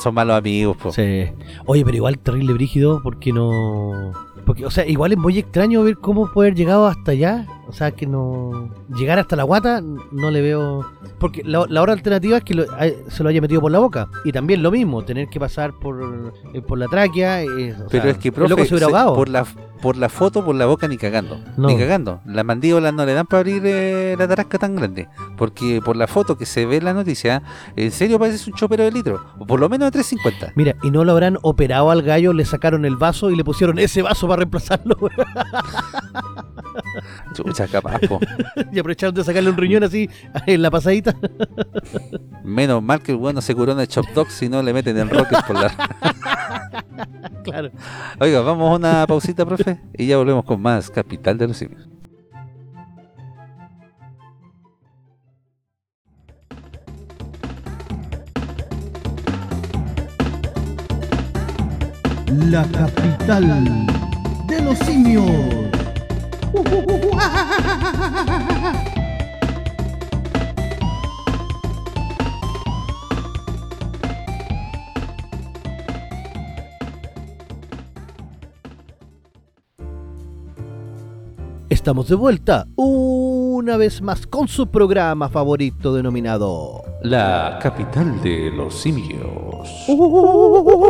[0.02, 0.78] son malos amigos.
[0.78, 0.92] po.
[0.92, 1.26] Sí.
[1.66, 4.14] Oye, pero igual terrible brígido, porque no...
[4.46, 7.46] Porque, o sea, igual es muy extraño ver cómo poder llegado hasta allá.
[7.70, 8.70] O sea, que no...
[8.98, 9.80] Llegar hasta la guata,
[10.12, 10.86] no le veo...
[11.20, 12.66] Porque la, la otra alternativa es que lo-
[13.10, 14.10] se lo haya metido por la boca.
[14.26, 17.44] Y también lo mismo, tener que pasar por, eh, por la tráquea.
[17.44, 19.14] eh, o Pero sea, es que, profe, se hubiera se- ahogado.
[19.14, 19.46] por, la,
[19.82, 21.40] por la foto, por la boca, ni cagando.
[21.58, 21.68] No.
[21.68, 22.22] Ni cagando.
[22.26, 25.08] Las mandíbulas no le dan para abrir eh, la tarasca tan grande.
[25.38, 27.44] Porque por la foto que se ve en la noticia,
[27.76, 29.24] en serio parece un chopero de litro.
[29.38, 30.54] O por lo menos de 350.
[30.56, 33.78] Mira, y no lo habrán operado al gallo, le sacaron el vaso y le pusieron
[33.78, 34.98] ese vaso para reemplazarlo.
[37.60, 38.20] Chucha, capaz, po.
[38.72, 40.10] y aprovecharon de sacarle un riñón así
[40.46, 41.16] en la pasadita.
[42.44, 44.98] Menos mal que el bueno se curó en el Chop Dog si no le meten
[44.98, 45.70] el rocket por la...
[47.44, 47.72] claro.
[48.20, 51.88] Oiga, vamos a una pausita, profe, y ya volvemos con más Capital de los Simios.
[62.50, 63.88] La capital
[64.48, 65.79] de los simios.
[66.54, 68.99] 呜呜呜呜。
[81.90, 89.68] Estamos de vuelta una vez más con su programa favorito denominado La capital de los simios.
[89.88, 90.86] Oh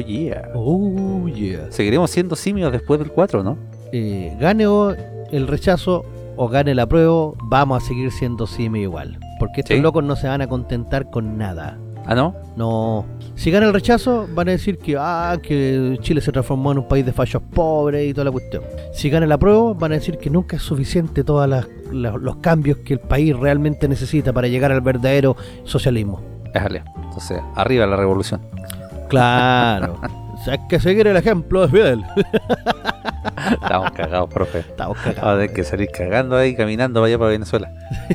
[0.00, 0.48] yeah.
[0.54, 1.70] Oh yeah.
[1.70, 3.58] Seguiremos siendo simios después del 4, ¿no?
[3.92, 4.94] Eh, gane o
[5.30, 6.02] el rechazo
[6.36, 9.18] o gane la prueba, vamos a seguir siendo simio igual.
[9.38, 9.82] Porque estos Sí.
[9.82, 11.78] locos no se van a contentar con nada.
[12.06, 12.34] ¿Ah, no?
[12.56, 13.06] No.
[13.34, 16.88] Si gana el rechazo, van a decir que, ah, que Chile se transformó en un
[16.88, 18.62] país de fallos pobres y toda la cuestión.
[18.92, 22.94] Si gana la prueba, van a decir que nunca es suficiente todos los cambios que
[22.94, 26.20] el país realmente necesita para llegar al verdadero socialismo.
[26.52, 26.84] Déjale.
[27.04, 28.40] Entonces, arriba la revolución.
[29.08, 29.98] Claro.
[30.34, 32.04] O sea, hay que seguir el ejemplo de Fidel.
[33.52, 34.58] Estamos cagados, profe.
[34.58, 35.40] Estamos Vamos a cagados.
[35.40, 37.72] tener que salir cagando ahí, caminando vaya para Venezuela.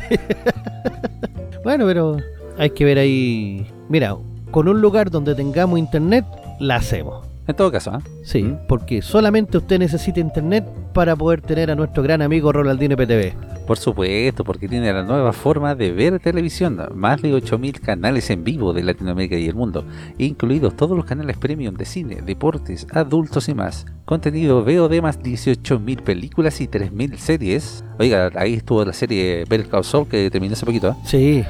[1.64, 2.18] Bueno, pero
[2.60, 3.66] hay que ver ahí.
[3.88, 4.16] Mira,
[4.52, 6.26] con un lugar donde tengamos internet,
[6.60, 7.29] la hacemos.
[7.50, 8.02] En todo caso, ¿ah?
[8.22, 8.68] Sí, ¿Mm?
[8.68, 13.34] porque solamente usted necesita internet para poder tener a nuestro gran amigo Rolandino PTV.
[13.66, 16.80] Por supuesto, porque tiene la nueva forma de ver televisión.
[16.94, 19.84] Más de 8.000 canales en vivo de Latinoamérica y el mundo,
[20.20, 23.88] incluidos todos los canales premium de cine, deportes, adultos y más.
[24.06, 27.84] Contenido VOD más 18.000 películas y 3.000 series.
[27.98, 30.90] Oiga, ahí estuvo la serie Better Call Saul que terminó hace poquito.
[30.90, 30.96] ¿eh?
[31.04, 31.44] Sí.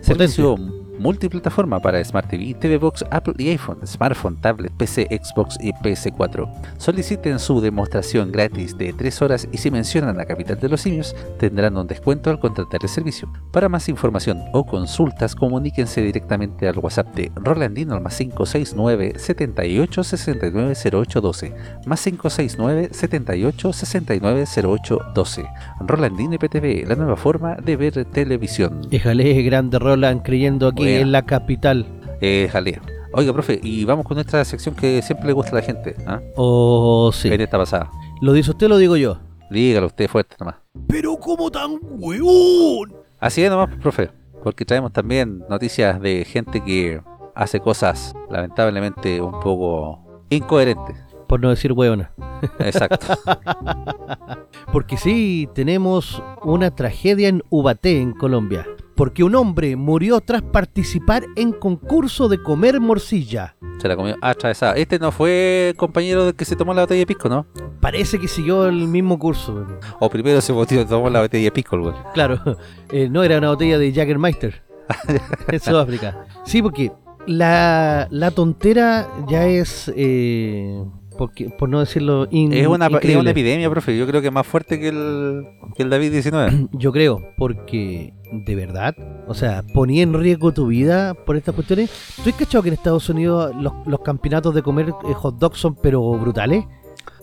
[0.00, 5.72] Servicio multiplataforma para Smart TV, TV Box, Apple y iPhone, smartphone, tablet, PC, Xbox y
[5.72, 6.50] PS4.
[6.78, 11.14] Soliciten su demostración gratis de 3 horas y si mencionan la capital de los simios,
[11.38, 13.32] tendrán un descuento al contratar el servicio.
[13.52, 20.04] Para más información o consultas, comuníquense directamente al WhatsApp de Rolandino al más 569 78
[20.04, 21.54] 69 08 12
[21.86, 25.46] más 569 78 69 08 12
[25.80, 28.82] Rolandino PTV, la nueva forma de ver televisión.
[28.88, 31.86] Déjale, grande Roland, creyendo aquí En la capital.
[32.20, 32.80] Eh, jalea.
[33.12, 35.94] Oiga, profe, y vamos con nuestra sección que siempre le gusta a la gente.
[36.06, 36.20] ¿ah?
[36.36, 37.28] Oh, sí.
[37.28, 37.90] En esta pasada.
[38.20, 39.18] ¿Lo dice usted o lo digo yo?
[39.50, 40.56] Dígalo usted fuerte nomás.
[40.88, 42.92] Pero como tan hueón.
[43.20, 44.10] Así es nomás, profe.
[44.42, 47.00] Porque traemos también noticias de gente que
[47.34, 50.96] hace cosas lamentablemente un poco incoherentes.
[51.28, 52.12] Por no decir hueona.
[52.58, 53.06] Exacto.
[54.72, 58.66] Porque sí, tenemos una tragedia en Ubaté, en Colombia.
[58.94, 63.56] Porque un hombre murió tras participar en concurso de comer morcilla.
[63.78, 64.74] Se la comió atravesada.
[64.74, 67.46] Este no fue compañero del que se tomó la botella de pisco, ¿no?
[67.80, 69.66] Parece que siguió el mismo curso.
[70.00, 70.52] O primero se
[70.86, 71.94] tomó la botella de pisco, güey.
[72.14, 72.38] Claro,
[72.92, 74.62] eh, no era una botella de Jaggermeister
[75.48, 76.26] en Sudáfrica.
[76.44, 76.92] Sí, porque
[77.26, 80.82] la, la tontera ya es, eh,
[81.18, 83.96] porque, por no decirlo, in- Es una, es una epidemia, profe.
[83.96, 85.42] Yo creo que es más fuerte que el,
[85.76, 86.68] que el David-19.
[86.72, 88.94] Yo creo, porque de verdad,
[89.28, 91.90] o sea, ponía en riesgo tu vida por estas cuestiones.
[92.22, 95.58] ¿Tú has cachado que en Estados Unidos los, los campeonatos de comer eh, hot dogs
[95.58, 96.64] son pero brutales?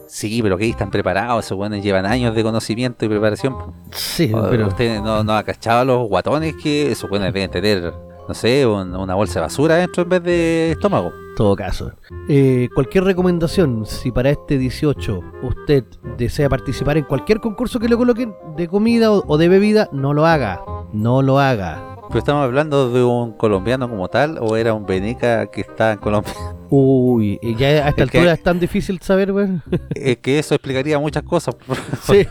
[0.08, 1.46] Sí, pero que están preparados.
[1.46, 3.56] Esos buenos llevan años de conocimiento y preparación.
[3.92, 7.50] Sí, O- pero Usted no, no ha cachado a los guatones que esos buenos deben
[7.50, 7.94] tener,
[8.28, 11.12] no sé, un- una bolsa de basura dentro en vez de estómago.
[11.36, 11.92] Todo caso.
[12.30, 15.84] Eh, cualquier recomendación, si para este 18 usted
[16.18, 20.14] desea participar en cualquier concurso que le coloquen de comida o, o de bebida, no
[20.14, 20.62] lo haga.
[20.94, 21.88] No lo haga.
[22.10, 26.00] Pero estamos hablando de un colombiano como tal, o era un veneca que está en
[26.00, 26.34] Colombia.
[26.74, 29.62] Uy, y ya a esta Es que- altura es tan difícil saber, weón.
[29.96, 31.56] Es que eso explicaría muchas cosas.
[32.04, 32.26] Sí,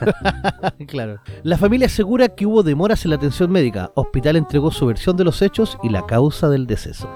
[0.86, 1.20] claro.
[1.42, 3.90] La familia asegura que hubo demoras en la atención médica.
[3.94, 7.08] Hospital entregó su versión de los hechos y la causa del deceso.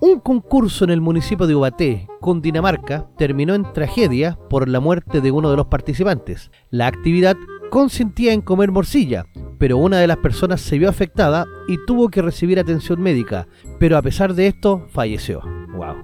[0.00, 5.32] Un concurso en el municipio de Ubaté, Cundinamarca, terminó en tragedia por la muerte de
[5.32, 6.52] uno de los participantes.
[6.70, 7.36] La actividad
[7.68, 9.26] consistía en comer morcilla,
[9.58, 13.48] pero una de las personas se vio afectada y tuvo que recibir atención médica,
[13.80, 15.40] pero a pesar de esto falleció.
[15.76, 15.96] Wow.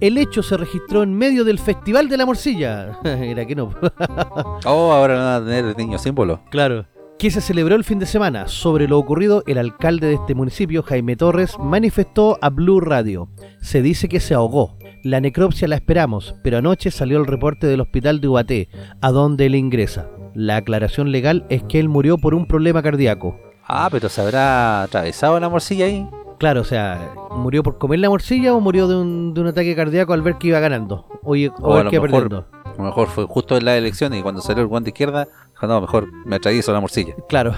[0.00, 2.98] El hecho se registró en medio del Festival de la Morcilla.
[3.04, 3.74] Era que no.
[4.64, 6.40] Oh, ahora no van a tener el niño símbolo.
[6.50, 6.86] Claro.
[7.18, 8.46] Que se celebró el fin de semana.
[8.46, 13.28] Sobre lo ocurrido, el alcalde de este municipio, Jaime Torres, manifestó a Blue Radio.
[13.62, 14.76] Se dice que se ahogó.
[15.02, 18.68] La necropsia la esperamos, pero anoche salió el reporte del hospital de Ubaté,
[19.00, 20.10] a donde él ingresa.
[20.34, 23.40] La aclaración legal es que él murió por un problema cardíaco.
[23.66, 26.06] Ah, pero se habrá atravesado la morcilla ahí.
[26.38, 29.74] Claro, o sea, ¿murió por comer la morcilla o murió de un, de un ataque
[29.74, 31.06] cardíaco al ver que iba ganando?
[31.22, 32.46] O, o O a ver lo que iba mejor- perdiendo.
[32.66, 35.26] A lo mejor fue justo en las elecciones y cuando salió el guante izquierda,
[35.62, 37.14] no, mejor me atravieso la morcilla.
[37.28, 37.54] Claro.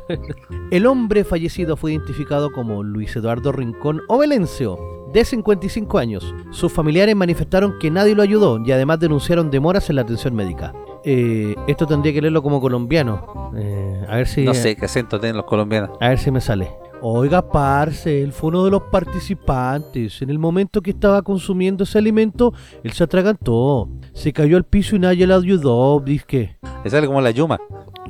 [0.70, 4.78] el hombre fallecido fue identificado como Luis Eduardo Rincón Obelencio,
[5.12, 6.34] de 55 años.
[6.50, 10.72] Sus familiares manifestaron que nadie lo ayudó y además denunciaron demoras en la atención médica.
[11.04, 13.52] Eh, esto tendría que leerlo como colombiano.
[13.56, 15.90] Eh, a ver si No sé qué acento tienen los colombianos.
[16.00, 16.70] a ver si me sale.
[17.04, 20.22] Oiga, parce, él fue uno de los participantes.
[20.22, 23.88] En el momento que estaba consumiendo ese alimento, él se atragantó.
[24.12, 25.98] Se cayó al piso y nadie le ayudó.
[25.98, 27.58] Dice Le sale como la yuma.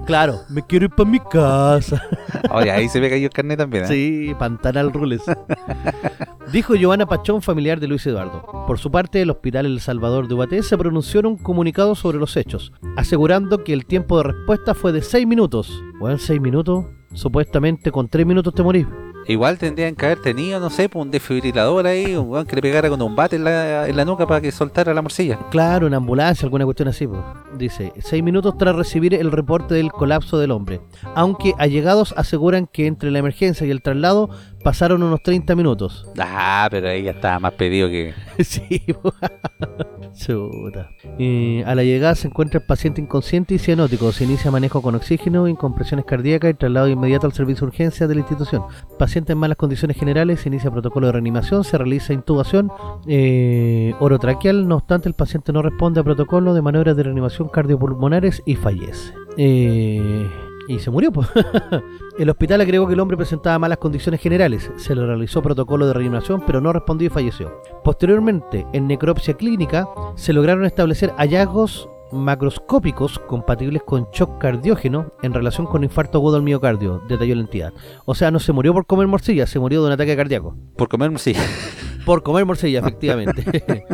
[0.05, 2.03] Claro, me quiero ir para mi casa.
[2.51, 3.85] Oye, ahí se me cayó el carnet también.
[3.85, 3.87] ¿eh?
[3.87, 5.23] Sí, Pantanal Rules.
[6.53, 8.43] Dijo Giovanna Pachón, familiar de Luis Eduardo.
[8.67, 12.19] Por su parte, el Hospital El Salvador de Ubaté se pronunció en un comunicado sobre
[12.19, 15.83] los hechos, asegurando que el tiempo de respuesta fue de 6 minutos.
[15.99, 18.87] Bueno, 6 minutos, supuestamente con 3 minutos te morís.
[19.29, 22.63] Igual tendrían que haber tenido, no sé, pues, un desfibrilador ahí, un weón que le
[22.63, 25.39] pegara con un bate en la, en la nuca para que soltara la morcilla.
[25.51, 27.07] Claro, una ambulancia, alguna cuestión así.
[27.07, 27.21] pues.
[27.57, 30.81] Dice, 6 minutos tras recibir el reporte del colapso del hombre.
[31.15, 34.29] Aunque allegados aseguran que entre la emergencia y el traslado
[34.65, 36.05] pasaron unos 30 minutos.
[36.19, 38.15] Ah, pero ahí ya estaba más pedido que...
[38.43, 38.83] Sí.
[40.15, 40.91] Chuta.
[41.19, 44.13] Eh, a la llegada se encuentra el paciente inconsciente y cianótico.
[44.13, 48.15] Se inicia manejo con oxígeno, incompresiones cardíacas y traslado inmediato al servicio de urgencia de
[48.15, 48.65] la institución.
[48.99, 52.71] Paciente en malas condiciones generales, se inicia protocolo de reanimación, se realiza intubación
[53.07, 54.69] eh, orotraqueal.
[54.69, 59.15] No obstante, el paciente no responde a protocolo de maniobras de reanimación cardiopulmonares y fallece.
[59.37, 60.29] Eh,
[60.69, 61.29] y se murió, pues.
[62.19, 64.71] El hospital agregó que el hombre presentaba malas condiciones generales.
[64.77, 67.63] Se le realizó protocolo de reanimación, pero no respondió y falleció.
[67.83, 75.67] Posteriormente, en necropsia clínica, se lograron establecer hallazgos macroscópicos compatibles con shock cardiógeno en relación
[75.67, 77.73] con infarto agudo al miocardio, detalló la entidad.
[78.05, 80.55] O sea, no se murió por comer morcilla, se murió de un ataque cardíaco.
[80.77, 81.41] Por comer morcilla.
[82.05, 83.87] Por comer morcilla, efectivamente.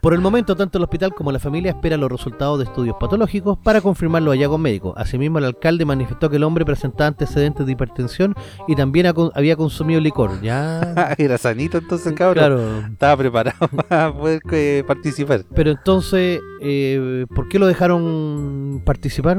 [0.00, 3.58] Por el momento, tanto el hospital como la familia esperan los resultados de estudios patológicos
[3.62, 4.94] para confirmar los hallazgos médicos.
[4.96, 8.34] Asimismo, el alcalde manifestó que el hombre presentaba antecedentes de hipertensión
[8.66, 10.40] y también ha había consumido licor.
[10.40, 11.14] Ya.
[11.18, 12.34] Era sanito entonces, cabrón.
[12.34, 12.86] Claro.
[12.92, 15.44] Estaba preparado para poder eh, participar.
[15.54, 19.38] Pero entonces, eh, ¿por qué lo dejaron participar?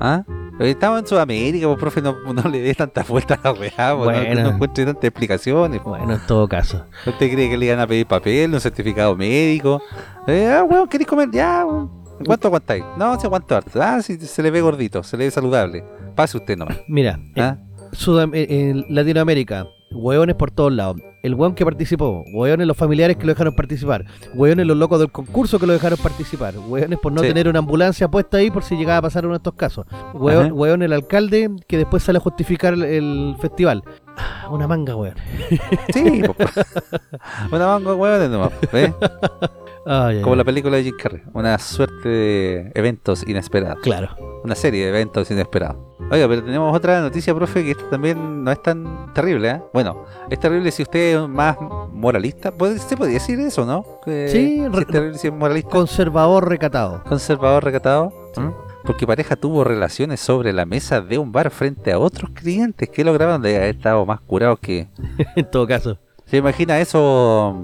[0.00, 0.24] ¿Ah?
[0.60, 4.34] Estaba en Sudamérica, pues, profe, no, no le dé tanta vuelta a la weá, pues,
[4.36, 5.80] no- no, encuentre tantas explicaciones.
[5.80, 5.98] pues.
[6.00, 6.84] Bueno, en todo caso.
[7.06, 9.80] ¿Usted cree que le iban a pedir papel, un certificado médico?
[10.26, 11.28] Eh, ah, weón, ¿queréis comer?
[11.32, 11.90] Ya, weón.
[12.24, 12.84] ¿Cuánto aguantáis?
[12.96, 13.82] No, se aguanta harto.
[13.82, 15.82] Ah, si se le ve gordito, se le ve saludable.
[16.14, 16.78] Pase usted nomás.
[16.86, 17.56] Mira, ¿Ah?
[17.58, 20.96] en, Sudam- en Latinoamérica, hueones por todos lados.
[21.22, 25.12] El hueón que participó, hueones los familiares que lo dejaron participar, hueones los locos del
[25.12, 27.28] concurso que lo dejaron participar, hueones por no Sí.
[27.28, 30.82] tener una ambulancia puesta ahí por si llegaba a pasar uno de estos casos, hueón,
[30.82, 33.84] el alcalde que después sale a justificar el, festival.
[34.16, 35.14] Ah, Una manga, hueón.
[35.92, 36.22] Sí,
[37.52, 38.92] una manga hueones nomás, ¿ves?
[39.84, 41.22] Ay, ay, Como la película de Jim Carrey.
[41.32, 43.78] Una suerte de eventos inesperados.
[43.82, 44.08] Claro.
[44.44, 45.76] Una serie de eventos inesperados.
[46.10, 49.62] Oiga, pero tenemos otra noticia, profe, que esta también no es tan terrible, ¿eh?
[49.72, 51.56] Bueno, es terrible si usted es más
[51.92, 52.52] moralista.
[52.52, 53.84] ¿Puede- ¿Se podría decir eso, no?
[54.04, 55.70] Que Sí, si es terrible si es moralista.
[55.70, 57.02] Conservador recatado.
[57.04, 58.12] Conservador recatado.
[58.36, 58.48] ¿Mm?
[58.84, 63.04] Porque pareja tuvo relaciones sobre la mesa de un bar frente a otros clientes que
[63.04, 64.88] lograban de haber estado más curados que...
[65.36, 65.98] en todo caso.
[66.32, 67.54] ¿Se imagina eso?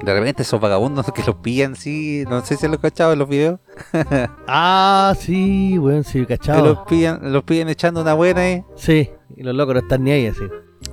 [0.00, 3.28] De repente esos vagabundos que los pillan, sí, no sé si los cachado en los
[3.28, 3.58] videos.
[4.46, 6.64] Ah, sí, weón, sí, Que cachado.
[6.64, 8.62] los pillan, los pillan echando una buena y...
[8.76, 10.44] Sí, y los locos no están ni ahí así.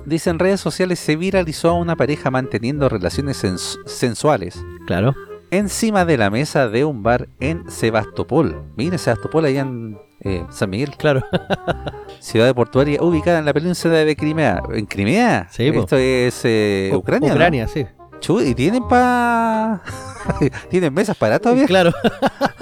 [0.06, 5.14] Dice en redes sociales se viralizó a una pareja manteniendo relaciones sens- sensuales Claro.
[5.52, 8.60] encima de la mesa de un bar en Sebastopol.
[8.76, 11.22] Mire, Sebastopol allá en eh, San Miguel, Claro.
[12.20, 14.62] ciudad portuaria ubicada en la península de Crimea.
[14.72, 15.48] ¿En Crimea?
[15.50, 15.68] Sí.
[15.68, 17.30] Esto es eh, Ucrania.
[17.30, 17.34] ¿no?
[17.34, 17.86] Ucrania, sí.
[18.20, 19.82] Chu, ¿Y tienen pa...
[20.70, 21.66] ¿Tienen mesas para todavía?
[21.66, 21.92] Claro.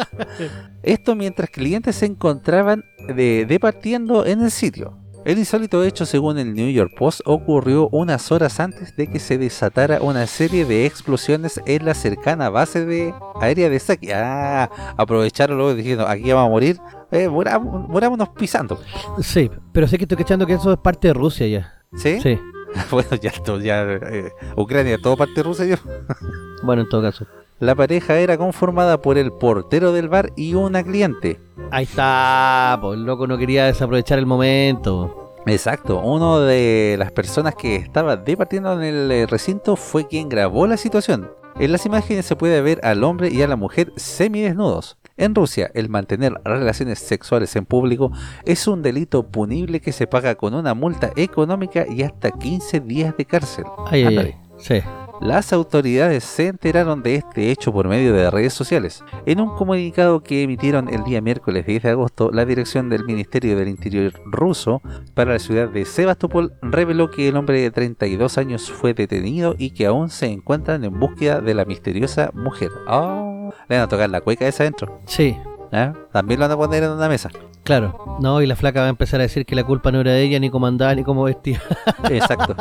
[0.83, 4.97] Esto mientras clientes se encontraban de, departiendo en el sitio.
[5.25, 9.37] El insólito hecho, según el New York Post, ocurrió unas horas antes de que se
[9.37, 14.11] desatara una serie de explosiones en la cercana base de aérea de Saki.
[14.13, 18.79] Ah, aprovecharon luego diciendo, aquí vamos a morir, eh, murámonos pisando.
[19.21, 21.83] Sí, pero sé que estoy cachando que eso es parte de Rusia ya.
[21.97, 22.21] ¿Sí?
[22.21, 22.39] Sí.
[22.91, 25.65] bueno, ya, ya eh, Ucrania, todo parte de Rusia.
[25.67, 25.79] ya.
[26.63, 27.25] Bueno, en todo caso.
[27.61, 31.41] La pareja era conformada por el portero del bar y una cliente.
[31.71, 35.35] Ahí está, pues el loco no quería desaprovechar el momento.
[35.47, 40.67] Exacto, uno de las personas que estaba departiendo en el eh, recinto fue quien grabó
[40.67, 41.31] la situación.
[41.59, 44.97] En las imágenes se puede ver al hombre y a la mujer semidesnudos.
[45.19, 48.13] En Rusia, el mantener relaciones sexuales en público
[48.45, 53.17] es un delito punible que se paga con una multa económica y hasta 15 días
[53.17, 53.65] de cárcel.
[53.87, 54.37] Ay, ay, ay.
[54.59, 54.81] Sí.
[55.21, 59.03] Las autoridades se enteraron de este hecho por medio de redes sociales.
[59.27, 63.57] En un comunicado que emitieron el día miércoles 10 de agosto, la dirección del Ministerio
[63.57, 64.81] del Interior ruso
[65.15, 69.71] para la ciudad de Sebastopol reveló que el hombre de 32 años fue detenido y
[69.71, 72.71] que aún se encuentran en búsqueda de la misteriosa mujer.
[72.87, 73.38] Ah,
[73.69, 75.01] le van a tocar la cueca esa adentro.
[75.07, 75.37] Sí,
[75.73, 75.93] ¿ah?
[76.13, 77.31] También lo van a poner en una mesa.
[77.65, 78.19] claro.
[78.21, 80.23] No, y la flaca va a empezar a decir que la culpa no era de
[80.23, 81.63] ella, ni cómo andaba, ni cómo vestía.
[82.11, 82.57] Exacto.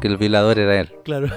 [0.00, 0.92] que el violador era él.
[1.04, 1.28] Claro.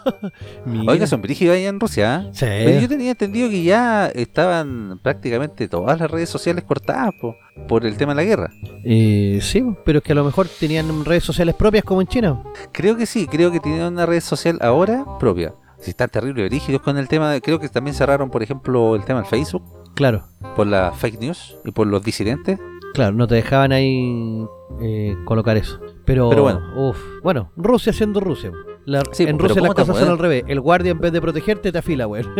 [0.64, 0.92] Mira.
[0.92, 2.30] Oiga, son brígidos ahí en Rusia, ¿ah?
[2.32, 2.46] Sí.
[2.46, 7.36] Pero yo tenía entendido que ya estaban prácticamente todas las redes sociales cortadas po,
[7.68, 8.50] por el tema de la guerra.
[8.84, 12.42] Eh, sí, pero es que a lo mejor tenían redes sociales propias como en China.
[12.72, 15.54] Creo que sí, creo que tienen una red social ahora propia.
[15.82, 19.20] Si están terribles rígidos con el tema, creo que también cerraron, por ejemplo, el tema
[19.20, 19.62] del Facebook
[19.94, 20.24] Claro,
[20.56, 22.58] por la fake news y por los disidentes.
[22.94, 24.46] claro, no te dejaban ahí
[24.80, 25.78] eh, colocar eso.
[26.06, 26.60] Pero, Pero bueno.
[26.76, 28.52] uf, bueno, Rusia siendo Rusia.
[28.86, 30.44] La- Sí, en Rusia ¿cómo las cosas son al revés.
[30.48, 32.24] El guardia en vez de protegerte te afila, güey.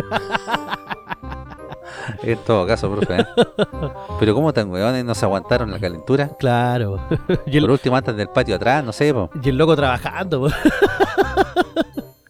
[2.24, 3.20] En todo caso, profe.
[3.20, 3.26] ¿eh?
[4.20, 6.30] Pero como tan hueones no se aguantaron la calentura.
[6.38, 7.00] claro.
[7.46, 9.30] y, el, Por último, antes del patio atrás, no sé, po.
[9.42, 10.52] y el loco trabajando, güey.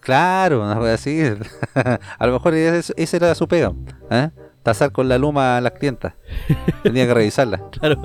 [0.03, 1.23] Claro, una cosa así.
[2.19, 3.73] a lo mejor ese, ese era su pega.
[4.11, 4.31] ¿eh?
[4.63, 6.15] Tasar con la luma a las clientas.
[6.83, 7.63] Tenía que revisarla.
[7.71, 8.01] Claro.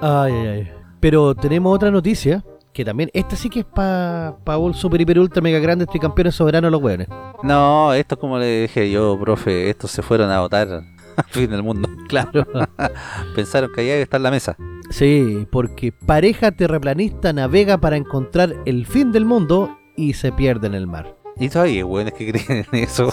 [0.00, 0.72] ay, ay, ay.
[1.00, 2.42] Pero tenemos otra noticia.
[2.72, 6.34] Que también, esta sí que es para pa un super, hiper, ultra, mega grande, tricampeones
[6.34, 7.08] soberanos los hueones.
[7.42, 10.68] No, esto es como le dije yo, profe, estos se fueron a votar
[11.16, 11.88] al fin del mundo.
[12.06, 12.46] Claro.
[13.34, 14.56] Pensaron que allá iba a estar la mesa.
[14.90, 20.74] sí, porque pareja terraplanista navega para encontrar el fin del mundo y se pierde en
[20.74, 21.14] el mar.
[21.38, 23.08] Y todavía hay hueones que creen en eso.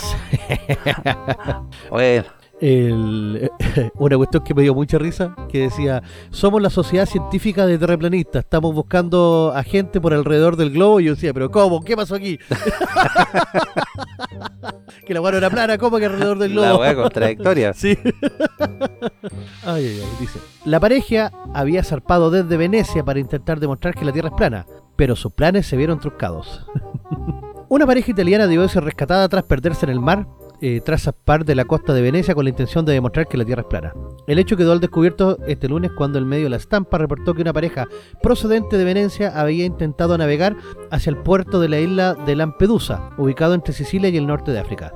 [1.89, 2.23] bueno,
[2.61, 3.51] El-
[3.95, 8.43] una cuestión que me dio mucha risa, que decía, somos la sociedad científica de terraplanistas,
[8.45, 11.83] estamos buscando a gente por alrededor del globo, y yo decía, pero ¿cómo?
[11.83, 12.39] ¿Qué pasó aquí?
[15.05, 16.67] que la mano era plana, ¿cómo que alrededor del globo?
[16.67, 17.73] la hueá contradictoria.
[17.73, 17.97] Sí.
[19.65, 20.39] ay, ay, ay, dice.
[20.65, 25.15] La pareja había zarpado desde Venecia para intentar demostrar que la Tierra es plana, pero
[25.15, 26.65] sus planes se vieron truncados.
[27.69, 30.27] Una pareja italiana debió ser rescatada tras perderse en el mar,
[30.61, 33.45] eh, tras zarpar de la costa de Venecia con la intención de demostrar que la
[33.45, 33.93] Tierra es plana.
[34.27, 37.51] El hecho quedó al descubierto este lunes cuando el medio La Estampa reportó que una
[37.51, 37.87] pareja
[38.21, 40.55] procedente de Venecia había intentado navegar
[40.91, 44.59] hacia el puerto de la isla de Lampedusa, ubicado entre Sicilia y el norte de
[44.59, 44.93] África.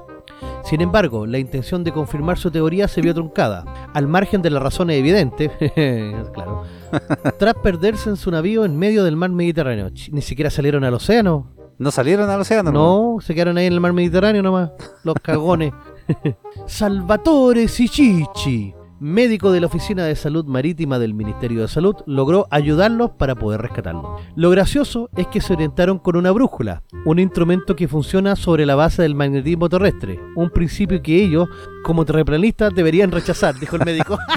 [0.63, 3.63] Sin embargo, la intención de confirmar su teoría se vio truncada,
[3.93, 5.51] al margen de las razones evidentes,
[6.33, 6.63] claro,
[7.39, 9.89] tras perderse en su navío en medio del mar Mediterráneo.
[10.11, 11.53] Ni siquiera salieron al océano.
[11.79, 12.71] ¿No salieron al océano?
[12.71, 14.71] No, se quedaron ahí en el mar Mediterráneo nomás,
[15.03, 15.73] los cagones.
[16.65, 23.11] Salvatore Sicici, médico de la Oficina de Salud Marítima del Ministerio de Salud, logró ayudarlos
[23.11, 24.21] para poder rescatarlos.
[24.35, 28.75] Lo gracioso es que se orientaron con una brújula, un instrumento que funciona sobre la
[28.75, 31.47] base del magnetismo terrestre, un principio que ellos,
[31.83, 34.17] como terraplanistas, deberían rechazar, dijo el médico.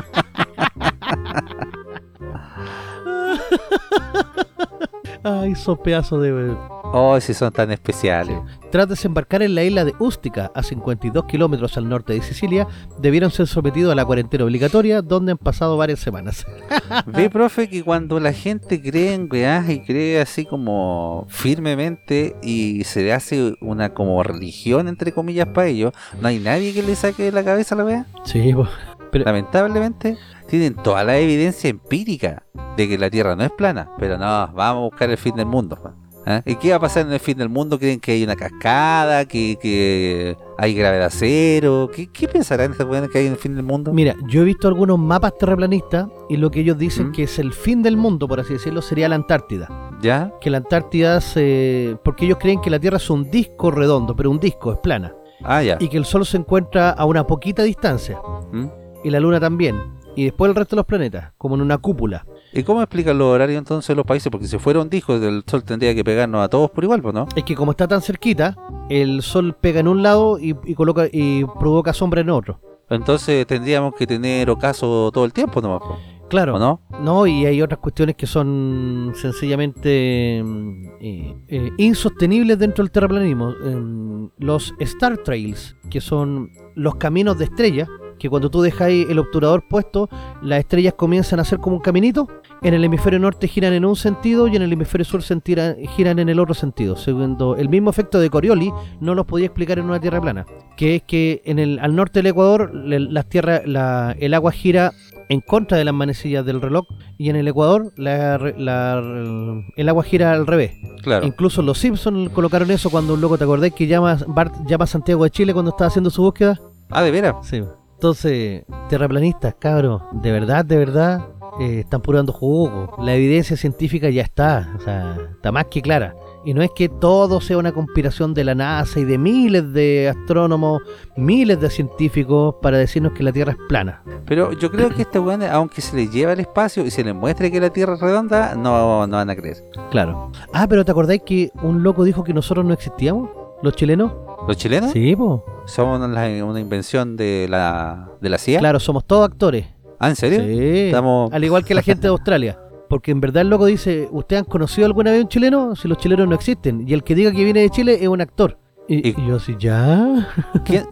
[5.23, 6.57] Ay, esos pedazos de...
[6.93, 8.37] Oh, si son tan especiales.
[8.73, 12.67] Tras desembarcar en la isla de Ústica, a 52 kilómetros al norte de Sicilia,
[12.99, 16.45] debieron ser sometidos a la cuarentena obligatoria, donde han pasado varias semanas.
[17.07, 22.83] Ve, profe, que cuando la gente cree en weas y cree así como firmemente y
[22.85, 27.25] se hace una como religión, entre comillas, para ellos, no hay nadie que le saque
[27.25, 28.07] de la cabeza la wea.
[28.25, 28.67] Sí, po.
[29.11, 30.17] Pero Lamentablemente,
[30.49, 32.43] tienen toda la evidencia empírica
[32.77, 35.47] de que la Tierra no es plana, pero no, vamos a buscar el fin del
[35.47, 35.79] mundo.
[36.27, 36.43] ¿Ah?
[36.45, 37.79] ¿Y qué va a pasar en el fin del mundo?
[37.79, 39.25] ¿Creen que hay una cascada?
[39.25, 41.91] ¿Que, que hay gravedad cero?
[41.95, 43.93] ¿Qué, qué pensarán estos que hay en el fin del mundo?
[43.93, 47.13] mira, yo he visto algunos mapas terraplanistas y lo que ellos dicen ¿Mm?
[47.13, 49.69] que es el fin del mundo, por así decirlo, sería la Antártida.
[50.03, 50.33] ¿Ya?
[50.41, 51.97] Que la Antártida se...
[52.05, 55.15] porque ellos creen que la Tierra es un disco redondo, pero un disco, es plana.
[55.43, 55.79] Ah, ya.
[55.81, 58.21] Y que el Sol se encuentra a una poquita distancia.
[58.53, 58.67] ¿Mm?
[59.05, 59.77] Y la Luna también.
[60.17, 62.27] Y después el resto de los planetas, como en una cúpula.
[62.53, 64.31] ¿Y cómo explican los horarios entonces de los países?
[64.31, 67.15] Porque si fuera un disco, el sol tendría que pegarnos a todos por igual, pues,
[67.15, 67.27] ¿no?
[67.37, 68.57] Es que como está tan cerquita,
[68.89, 72.61] el Sol pega en un lado y, y coloca y provoca sombra en otro.
[72.91, 75.97] Entonces tendríamos que tener ocaso todo el tiempo, nomás, po,
[76.29, 76.57] Claro.
[76.57, 76.81] ¿o no?
[77.01, 83.53] No, y hay otras cuestiones que son sencillamente mm, eh, eh, insostenibles dentro del terraplanismo.
[83.65, 87.89] Em, los Star Trails, que son los caminos de estrellas,
[88.21, 90.09] que cuando tú dejas ahí el obturador puesto,
[90.43, 92.29] las estrellas comienzan a hacer como un caminito.
[92.63, 96.29] En el hemisferio norte giran en un sentido y en el hemisferio sur giran en
[96.29, 96.95] el otro sentido.
[96.97, 100.45] Segundo, el mismo efecto de Coriolis no los podía explicar en una tierra plana,
[100.77, 104.93] que es que en el, al norte del Ecuador las tierras, la- el agua gira
[105.31, 106.85] en contra de las manecillas del reloj
[107.17, 110.73] y en el Ecuador la- la- el agua gira al revés.
[111.03, 111.25] Claro.
[111.27, 114.89] Incluso los Simpsons colocaron eso cuando un loco, ¿te acordás que llama, Bart llama a
[114.89, 116.61] Santiago de Chile cuando estaba haciendo su búsqueda?
[116.91, 117.37] Ah, ¿de veras?
[117.47, 117.63] Sí.
[118.01, 121.21] Entonces, terraplanistas, cabros, de verdad, de verdad,
[121.61, 122.97] eh, están puro dando jugo.
[122.99, 126.15] La evidencia científica ya está, o sea, está más que clara.
[126.43, 130.09] Y no es que todo sea una conspiración de la NASA y de miles de
[130.09, 130.81] astrónomos,
[131.15, 134.03] miles de científicos para decirnos que la Tierra es plana.
[134.25, 137.15] Pero yo creo que este weón, aunque se les lleva al espacio y se les
[137.15, 139.59] muestre que la Tierra es redonda, no, no van a creer.
[139.91, 140.33] Claro.
[140.55, 143.29] Ah, pero ¿te acordáis que un loco dijo que nosotros no existíamos?
[143.63, 144.13] ¿Los chilenos?
[144.49, 144.91] ¿Los chilenos?
[144.93, 145.41] Sí, pues.
[145.67, 148.59] ¿Somos una, una invención de la, de la CIA?
[148.61, 149.67] Claro, somos todos actores.
[149.99, 150.41] ¿Ah, en serio?
[150.41, 150.79] Sí.
[150.87, 152.59] Estamos- Al igual que la gente de Australia.
[152.89, 155.77] Porque en verdad el loco dice, ¿ustedes han conocido alguna vez un chileno?
[155.77, 156.89] Si los chilenos no existen.
[156.89, 158.59] Y el que diga que viene de Chile es un actor.
[158.89, 160.29] Y, Y- y yo así, ¿ya?
[160.65, 160.87] ¿Quién,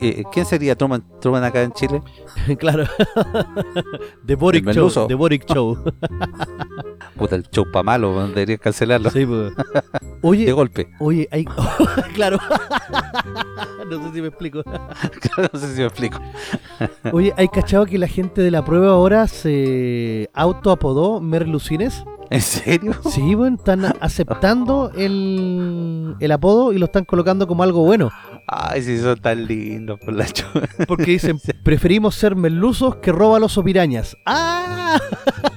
[0.00, 2.02] qué- quién sería Truman, Truman acá en Chile?
[2.58, 2.84] claro.
[4.26, 5.06] The Boric El Show.
[5.06, 5.78] The Boric Show.
[7.16, 9.10] Puta, el show pa' malo, weón, deberías cancelarlo.
[9.10, 9.52] Sí, pues.
[10.46, 10.88] De golpe.
[11.00, 11.44] oye, hay...
[12.14, 12.38] claro.
[13.90, 14.62] no sé si me explico.
[15.52, 16.18] no sé si me explico.
[17.12, 22.04] Oye, ¿hay cachado que la gente de la prueba ahora se autoapodó Merlucines?
[22.30, 22.94] ¿En serio?
[23.10, 28.10] Sí, bueno, están aceptando el, el apodo y lo están colocando como algo bueno.
[28.46, 30.62] Ay, sí, son tan lindos por la chuva.
[30.86, 34.16] Porque dicen, preferimos ser merluzos que róbalos o pirañas.
[34.26, 35.00] ¡Ah!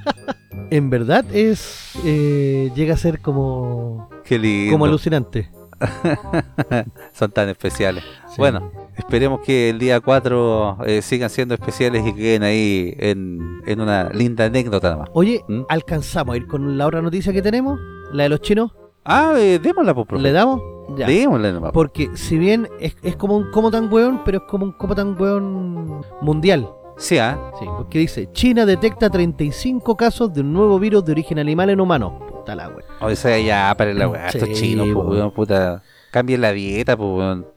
[0.72, 1.92] en verdad es...
[2.04, 4.10] eh, llega a ser como...
[4.26, 4.72] Qué lindo.
[4.74, 5.52] Como alucinante.
[7.14, 8.04] son tan especiales.
[8.30, 8.36] Sí.
[8.38, 13.82] Bueno, esperemos que el día 4 eh, sigan siendo especiales y queden ahí en, en
[13.82, 15.10] una linda anécdota nada más.
[15.14, 15.62] Oye, ¿Mm?
[15.70, 17.80] ¿alcanzamos a ir con la otra noticia que tenemos?
[18.12, 18.72] ¿La de los chinos?
[19.06, 20.24] Ah, eh, démosla, pues, profe.
[20.24, 20.62] ¿Le damos?
[20.98, 21.08] Ya.
[21.08, 21.72] Démosla nomás.
[21.72, 24.96] Porque si bien es, es como un como tan weón, pero es como un como
[24.96, 26.70] tan weón mundial.
[26.98, 27.38] Sí, ah.
[27.60, 31.80] Sí, porque dice, China detecta 35 casos de un nuevo virus de origen animal en
[31.82, 32.14] humanos.
[32.30, 32.86] Puta la wea.
[33.02, 35.12] O sea, ya, para la estos Sí, chinos, pues, po.
[35.12, 35.82] weón, puta.
[36.12, 37.48] Cambien la dieta, pues, weón.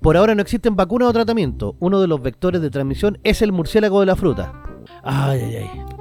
[0.00, 1.76] Por ahora no existen vacunas o tratamiento.
[1.80, 4.62] Uno de los vectores de transmisión es el murciélago de la fruta.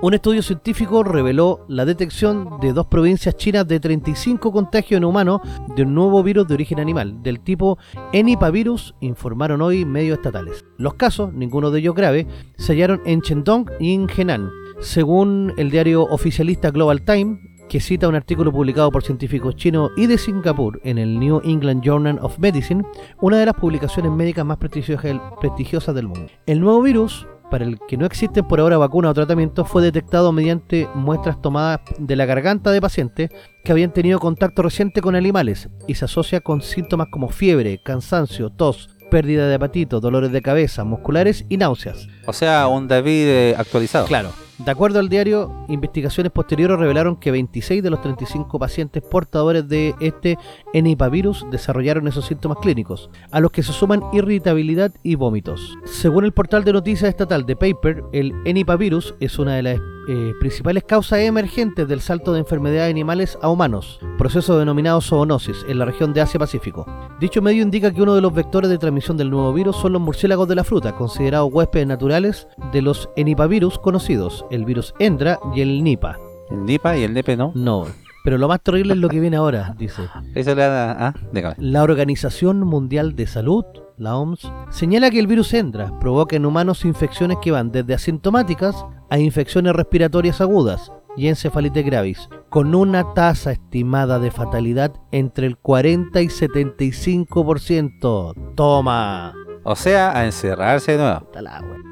[0.01, 5.41] Un estudio científico reveló la detección de dos provincias chinas de 35 contagios en humanos
[5.75, 7.77] de un nuevo virus de origen animal, del tipo
[8.13, 10.63] Enipavirus, informaron hoy medios estatales.
[10.77, 14.51] Los casos, ninguno de ellos grave, se hallaron en Shandong y en Henan.
[14.79, 17.39] Según el diario oficialista Global Time,
[17.69, 21.83] que cita un artículo publicado por científicos chinos y de Singapur en el New England
[21.83, 22.83] Journal of Medicine,
[23.21, 26.27] una de las publicaciones médicas más prestigiosas del mundo.
[26.45, 30.31] El nuevo virus para el que no existen por ahora vacuna o tratamiento, fue detectado
[30.31, 33.29] mediante muestras tomadas de la garganta de pacientes
[33.63, 38.49] que habían tenido contacto reciente con animales y se asocia con síntomas como fiebre, cansancio,
[38.49, 42.07] tos, pérdida de apetito, dolores de cabeza, musculares y náuseas.
[42.25, 44.07] O sea, un David eh, actualizado.
[44.07, 44.31] Claro.
[44.57, 49.95] De acuerdo al diario, investigaciones posteriores revelaron que 26 de los 35 pacientes portadores de
[49.99, 50.37] este
[50.73, 55.77] enipavirus desarrollaron esos síntomas clínicos, a los que se suman irritabilidad y vómitos.
[55.83, 60.33] Según el portal de noticias estatal de Paper, el enipavirus es una de las eh,
[60.39, 65.85] principales causas emergentes del salto de enfermedades animales a humanos, proceso denominado zoonosis en la
[65.85, 66.85] región de Asia-Pacífico.
[67.19, 70.01] Dicho medio indica que uno de los vectores de transmisión del nuevo virus son los
[70.01, 75.61] murciélagos de la fruta, considerados huéspedes naturales de los enipavirus conocidos, el virus Endra y
[75.61, 76.17] el Nipa.
[76.49, 77.51] ¿El Nipa y el Nepe no?
[77.55, 77.85] No,
[78.25, 80.09] pero lo más terrible es lo que viene ahora, dice.
[80.33, 81.09] Eso le da...
[81.09, 81.13] Ah.
[81.59, 83.63] La Organización Mundial de Salud,
[83.97, 88.83] la OMS, señala que el virus Endra provoca en humanos infecciones que van desde asintomáticas
[89.11, 95.57] a infecciones respiratorias agudas y encefalitis gravis, con una tasa estimada de fatalidad entre el
[95.57, 98.55] 40 y 75%.
[98.55, 99.35] ¡Toma!
[99.67, 101.27] O sea, a encerrarse de nuevo.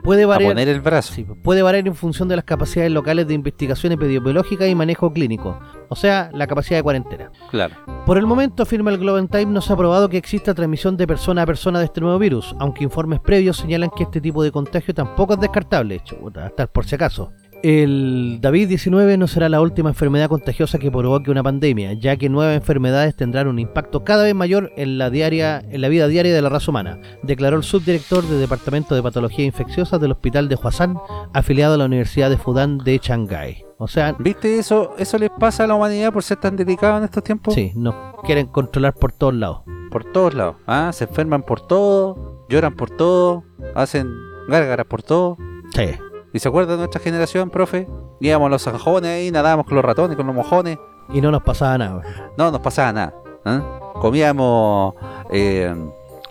[0.04, 1.14] Puede A variar, poner el brazo.
[1.14, 5.60] sí, puede variar en función de las capacidades locales de investigación epidemiológica y manejo clínico,
[5.90, 7.32] o sea, la capacidad de cuarentena.
[7.50, 7.76] Claro.
[8.06, 11.08] Por el momento, afirma el Global Times, no se ha probado que exista transmisión de
[11.08, 14.52] persona a persona de este nuevo virus, aunque informes previos señalan que este tipo de
[14.52, 16.04] contagio tampoco es descartable,
[16.36, 17.32] hasta por si acaso.
[17.64, 22.58] El David-19 no será la última enfermedad contagiosa que provoque una pandemia, ya que nuevas
[22.58, 26.42] enfermedades tendrán un impacto cada vez mayor en la, diaria, en la vida diaria de
[26.42, 30.98] la raza humana, declaró el subdirector del Departamento de Patología Infecciosa del Hospital de Huasan,
[31.34, 33.64] afiliado a la Universidad de Fudan de Shanghái.
[33.78, 34.94] O sea, ¿Viste eso?
[34.98, 37.54] Eso les pasa a la humanidad por ser tan dedicados en estos tiempos.
[37.54, 39.62] sí, nos quieren controlar por todos lados.
[39.90, 40.58] Por todos lados.
[40.68, 44.12] Ah, se enferman por todo, lloran por todo, hacen
[44.50, 45.38] gárgaras por todo.
[45.74, 45.86] Sí.
[46.34, 47.88] ¿Y se acuerda de nuestra generación, profe?
[48.20, 50.80] Íbamos a los zanjones ahí, nadábamos con los ratones, con los mojones.
[51.14, 52.02] Y no nos pasaba nada.
[52.38, 53.14] No nos pasaba nada.
[53.46, 53.94] ¿ah?
[54.02, 54.96] Comíamos
[55.32, 55.76] eh,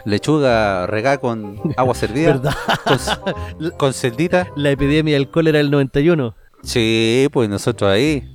[0.05, 2.55] lechuga regada con agua servida, ¿Verdad?
[2.85, 4.49] con, con celdita.
[4.57, 6.35] La epidemia del cólera del 91.
[6.65, 8.29] Sí, pues nosotros ahí.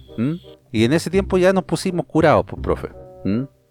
[0.71, 2.89] Y en ese tiempo ya nos pusimos curados, pues, profe.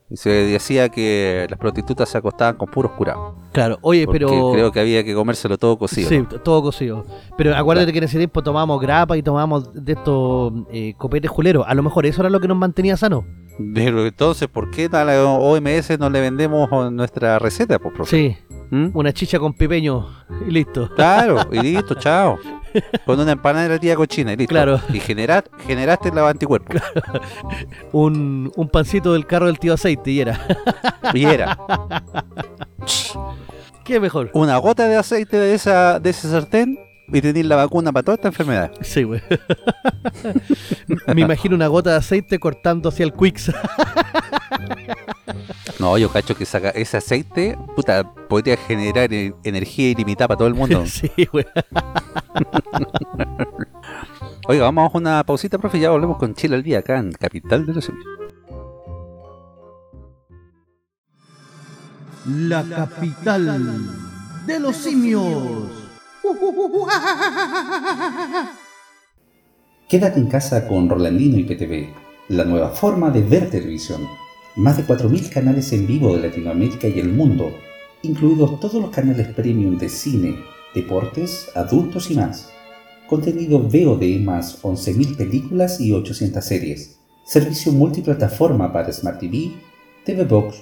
[0.08, 3.34] Y se decía que las prostitutas se acostaban con puros curados.
[3.52, 4.52] Claro, oye, pero.
[4.52, 6.08] creo que había que comérselo todo cocido.
[6.08, 7.04] Sí, todo cocido.
[7.36, 11.64] Pero acuérdate que en ese tiempo tomábamos grapa y tomábamos de estos eh, copetes juleros.
[11.66, 13.24] A lo mejor eso era lo que nos mantenía sanos.
[13.74, 18.10] Pero entonces, ¿por qué a la OMS no le vendemos nuestra receta, pues, profe?
[18.10, 18.90] Sí, ¿m?
[18.94, 20.06] una chicha con pipeño
[20.46, 20.90] y listo.
[20.94, 22.38] Claro, y listo, chao.
[23.04, 24.50] Con una empanada de la tía cochina y listo.
[24.52, 24.80] Claro.
[24.92, 26.80] Y genera- generaste los anticuerpos.
[27.92, 30.40] Un, un pancito del carro del tío aceite y era.
[31.14, 31.56] Y era
[33.84, 34.30] ¿Qué mejor?
[34.34, 36.76] una gota de aceite de esa de ese sartén
[37.12, 38.72] y tenéis la vacuna para toda esta enfermedad.
[38.82, 39.20] Sí, güey.
[41.14, 43.52] Me imagino una gota de aceite cortando hacia el Quicks.
[45.78, 50.48] No, yo cacho que saca ese aceite, puta, podría generar e- energía ilimitada para todo
[50.48, 50.86] el mundo.
[50.86, 51.44] sí, güey.
[54.48, 57.12] Oiga, vamos a una pausita, profe, y ya volvemos con Chile al día acá en
[57.12, 58.06] Capital de los Simios.
[62.26, 63.86] La capital
[64.46, 65.85] de los simios.
[69.88, 71.88] Quédate en casa con Rolandino y PTV,
[72.28, 74.02] la nueva forma de ver televisión.
[74.56, 77.52] Más de 4.000 canales en vivo de Latinoamérica y el mundo,
[78.02, 80.36] incluidos todos los canales premium de cine,
[80.74, 82.50] deportes, adultos y más.
[83.06, 86.98] Contenido VOD más 11.000 películas y 800 series.
[87.24, 89.52] Servicio multiplataforma para Smart TV,
[90.04, 90.56] TV Box,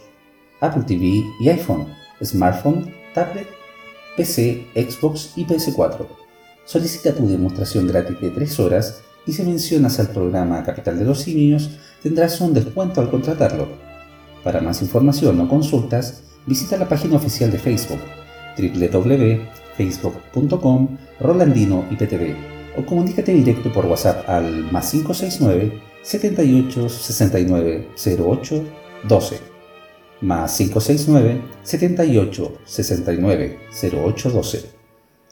[0.60, 1.86] Apple TV y iPhone,
[2.22, 3.46] smartphone, tablet,
[4.16, 6.06] PC, Xbox y PS4.
[6.64, 11.20] Solicita tu demostración gratis de 3 horas y si mencionas al programa Capital de los
[11.20, 11.70] Simios
[12.02, 13.68] tendrás un descuento al contratarlo.
[14.42, 18.00] Para más información o consultas, visita la página oficial de Facebook
[18.56, 22.36] www.facebook.com Rolandino IPTV
[22.76, 27.88] o comunícate directo por WhatsApp al más 569 78 69
[28.18, 28.64] 08
[29.08, 29.53] 12
[30.24, 33.58] más 569 78 69
[33.92, 34.74] 08 12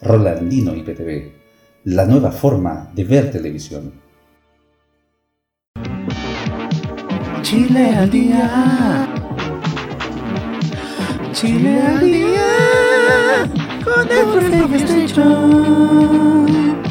[0.02, 1.32] Rolandino IPTV,
[1.84, 3.92] la nueva forma de ver televisión.
[7.42, 9.08] Chile al día.
[11.32, 13.48] Chile al día.
[13.84, 16.82] Con el profe PlayStation.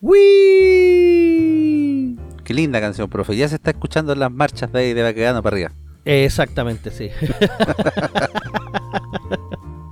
[0.00, 1.36] ¡Wii!
[2.44, 3.36] Qué linda canción, profe.
[3.36, 5.74] Ya se está escuchando en las marchas de, de Baquedano para arriba.
[6.12, 7.08] Exactamente, sí.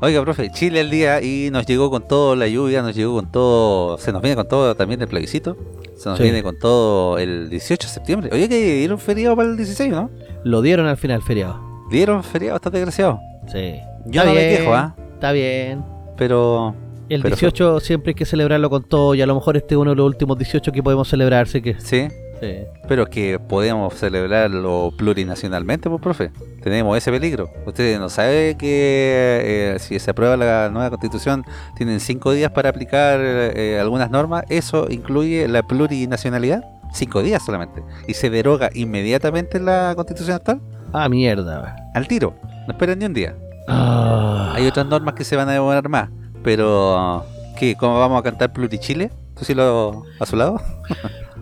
[0.01, 3.31] Oiga, profe, Chile el día y nos llegó con todo la lluvia, nos llegó con
[3.33, 5.57] todo, se nos viene con todo también el plebiscito,
[5.97, 6.25] se nos Sí.
[6.25, 8.31] viene con todo el 18 de septiembre.
[8.33, 10.11] Oye, que dieron feriado para el 16, ¿no?
[10.45, 11.61] Lo dieron al final feriado.
[11.91, 13.19] Dieron feriado, está desgraciado.
[13.53, 13.75] Sí.
[14.07, 14.95] Yo Está no me bien, quejo, ¿ah?
[15.15, 15.85] Está bien.
[16.17, 16.75] Pero
[17.09, 19.79] El Pero 18 siempre hay que celebrarlo con todo y a lo mejor este es
[19.79, 22.07] uno de los últimos 18 que podemos celebrar, así que sí,
[22.41, 22.57] sí.
[22.87, 26.31] pero es que podemos celebrarlo plurinacionalmente, pues, profe.
[26.63, 27.51] Tenemos ese peligro.
[27.67, 31.45] Usted no sabe que eh, si se aprueba la nueva constitución,
[31.77, 34.45] tienen cinco días para aplicar eh, algunas normas.
[34.49, 36.63] Eso incluye la plurinacionalidad.
[36.93, 37.83] Cinco días solamente.
[38.07, 40.61] Y se deroga inmediatamente la constitución actual.
[40.93, 41.77] Ah, mierda.
[41.95, 42.35] Al tiro.
[42.67, 43.35] No esperen ni un día.
[43.69, 44.53] Ah.
[44.55, 46.09] Hay otras normas que se van a demorar más.
[46.43, 47.25] Pero,
[47.59, 47.77] ¿qué?
[47.77, 49.11] ¿Cómo vamos a cantar Plurichile?
[49.39, 50.61] ¿Tú sí lo a su lado?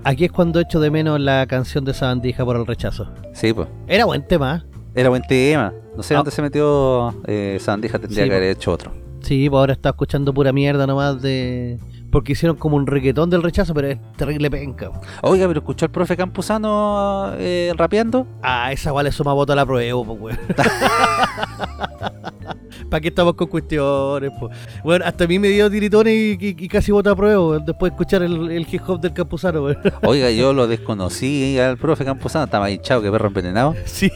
[0.09, 3.09] Aquí es cuando echo de menos la canción de Sabandija por el rechazo.
[3.33, 3.67] Sí, pues.
[3.89, 4.65] Era buen tema.
[4.95, 5.73] Era buen tema.
[5.97, 6.19] No sé Ah.
[6.19, 8.93] dónde se metió eh, Sandija, tendría Sí, que haber hecho otro.
[9.23, 11.81] Sí, pues ahora está escuchando pura mierda nomás de...
[12.13, 14.93] Porque hicieron como un reggaetón del rechazo, pero es terrible penca.
[15.23, 18.29] Oiga, pero escuchó al profe Campuzano eh, rapeando.
[18.45, 20.39] Ah, esa igual le suma voto a la prueba, pues, weón.
[22.91, 24.57] ¿Para qué estamos con cuestiones, pues?
[24.85, 27.91] Bueno, hasta a mí me dio tiritones y, y- y casi voto a prueba, después
[27.91, 29.79] de escuchar el, el hip hop del campusano, weón.
[30.03, 34.11] Oiga, yo lo desconocí al profe Campuzano, estaba hinchado que perro envenenado, Sí.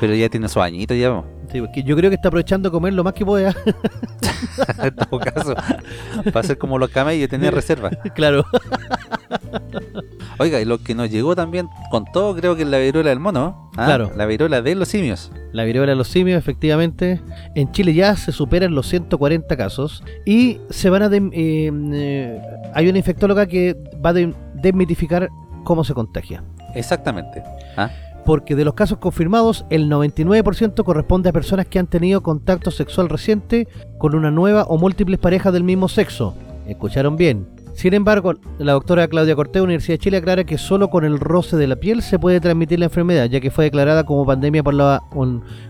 [0.00, 1.10] pero ya tiene sus añitos ya.
[1.10, 1.24] po.
[1.52, 3.54] Sí, porque yo creo que está aprovechando de comer lo más que pueda.
[4.82, 5.54] en todo caso,
[6.32, 7.90] para ser como los camellos, tener reserva.
[8.14, 8.44] claro.
[10.38, 13.20] Oiga, y lo que nos llegó también con todo, creo que es la viruela del
[13.20, 13.70] mono.
[13.76, 13.84] ¿ah?
[13.86, 14.10] Claro.
[14.16, 15.30] La viruela de los simios.
[15.52, 17.20] La viruela de los simios, efectivamente.
[17.54, 20.02] En Chile ya se superan los 140 casos.
[20.26, 21.08] Y se van a.
[21.08, 22.40] dem- eh, eh,
[22.74, 25.28] hay una infectóloga que va a dem- desmitificar
[25.64, 26.42] cómo se contagia.
[26.74, 27.42] Exactamente.
[27.76, 27.90] ¿ah?
[28.26, 33.08] Porque de los casos confirmados, el 99% corresponde a personas que han tenido contacto sexual
[33.08, 33.68] reciente
[33.98, 36.34] con una nueva o múltiples parejas del mismo sexo.
[36.66, 37.46] ¿Escucharon bien?
[37.74, 41.56] Sin embargo, la doctora Claudia Cortés, Universidad de Chile, aclara que solo con el roce
[41.56, 44.74] de la piel se puede transmitir la enfermedad, ya que fue declarada como pandemia por
[44.74, 45.02] la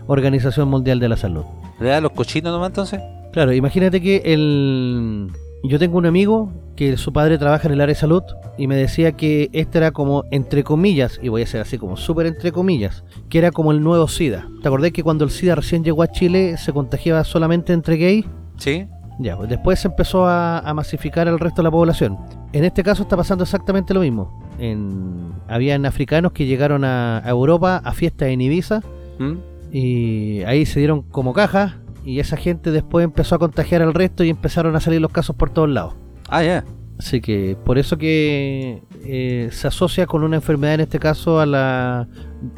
[0.07, 1.43] Organización Mundial de la Salud.
[1.79, 3.01] ¿Le da los cochinos nomás entonces?
[3.33, 5.29] Claro, imagínate que el...
[5.63, 8.23] yo tengo un amigo que su padre trabaja en el área de salud
[8.57, 11.97] y me decía que este era como, entre comillas, y voy a ser así como
[11.97, 14.47] súper entre comillas, que era como el nuevo SIDA.
[14.61, 18.25] ¿Te acordás que cuando el SIDA recién llegó a Chile se contagiaba solamente entre gays?
[18.57, 18.87] Sí.
[19.19, 22.17] Ya, pues después se empezó a, a masificar al resto de la población.
[22.51, 24.41] En este caso está pasando exactamente lo mismo.
[24.59, 28.81] En, habían africanos que llegaron a, a Europa a fiestas en Ibiza
[29.19, 29.33] ¿Mm?
[29.71, 34.23] y ahí se dieron como cajas y esa gente después empezó a contagiar al resto
[34.23, 35.95] y empezaron a salir los casos por todos lados.
[36.29, 36.63] Ah, ya.
[36.97, 41.45] Así que por eso que eh, se asocia con una enfermedad en este caso a
[41.45, 42.07] la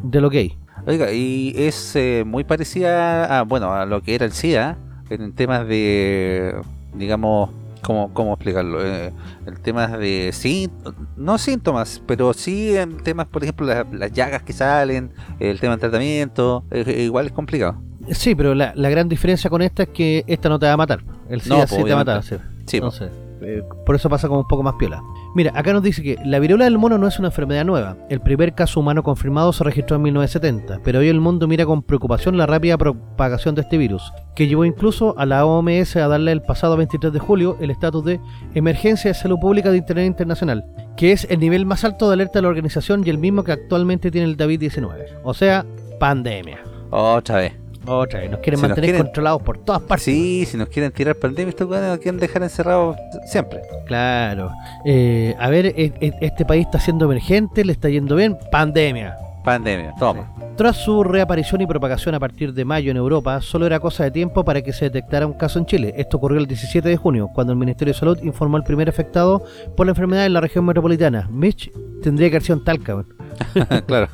[0.04, 0.58] de lo gay.
[0.86, 4.78] Oiga, y es eh, muy parecida a, bueno, a lo que era el SIDA
[5.10, 6.56] en temas de,
[6.94, 7.50] digamos,
[7.84, 8.86] ¿cómo, cómo explicarlo?
[8.86, 9.12] Eh,
[9.46, 10.70] en temas de, sí,
[11.16, 15.72] no síntomas, pero sí en temas, por ejemplo, la- las llagas que salen, el tema
[15.74, 17.82] del tratamiento, eh, igual es complicado.
[18.12, 20.78] Sí, pero la, la gran diferencia con esta es que esta no te va a
[20.78, 21.04] matar.
[21.30, 22.24] El SIDA No, sí te va a matar.
[22.24, 22.36] sí.
[22.66, 22.78] Sí.
[22.78, 23.10] Entonces,
[23.42, 25.02] eh, por eso pasa como un poco más piola.
[25.36, 27.98] Mira, acá nos dice que la viruela del mono no es una enfermedad nueva.
[28.10, 31.84] El primer caso humano confirmado se registró en 1970, pero hoy el mundo mira con
[31.84, 36.32] preocupación la rápida propagación de este virus, que llevó incluso a la OMS a darle
[36.32, 38.20] el pasado 23 de julio el estatus de
[38.54, 40.66] Emergencia de Salud Pública de Internet Internacional,
[40.96, 43.52] que es el nivel más alto de alerta de la organización y el mismo que
[43.52, 45.20] actualmente tiene el David-19.
[45.24, 45.66] O sea,
[46.00, 46.60] pandemia.
[46.90, 47.67] Otra vez.
[47.88, 50.04] Otra vez, nos quieren Si nos mantener quieren- controlados por todas partes.
[50.06, 53.62] Sí, si nos quieren tirar pandemia, estos weones nos quieren dejar encerrados siempre.
[53.86, 54.52] Claro.
[54.86, 58.38] Eh, a ver, e- e- este país está siendo emergente, le está yendo bien.
[58.52, 59.16] Pandemia.
[59.44, 60.30] Pandemia, toma.
[60.58, 64.12] Tras su reaparición y propagación a partir de mayo en Europa, solo era cosa de
[64.12, 65.94] tiempo para que se detectara un caso en Chile.
[65.96, 69.42] Esto ocurrió el 17 de junio, cuando el Ministerio de Salud informó al primer afectado
[69.78, 71.30] por la enfermedad en la región metropolitana.
[71.32, 71.72] Mitch
[72.04, 73.06] tendría que haber sido en Talca.
[73.88, 74.08] claro.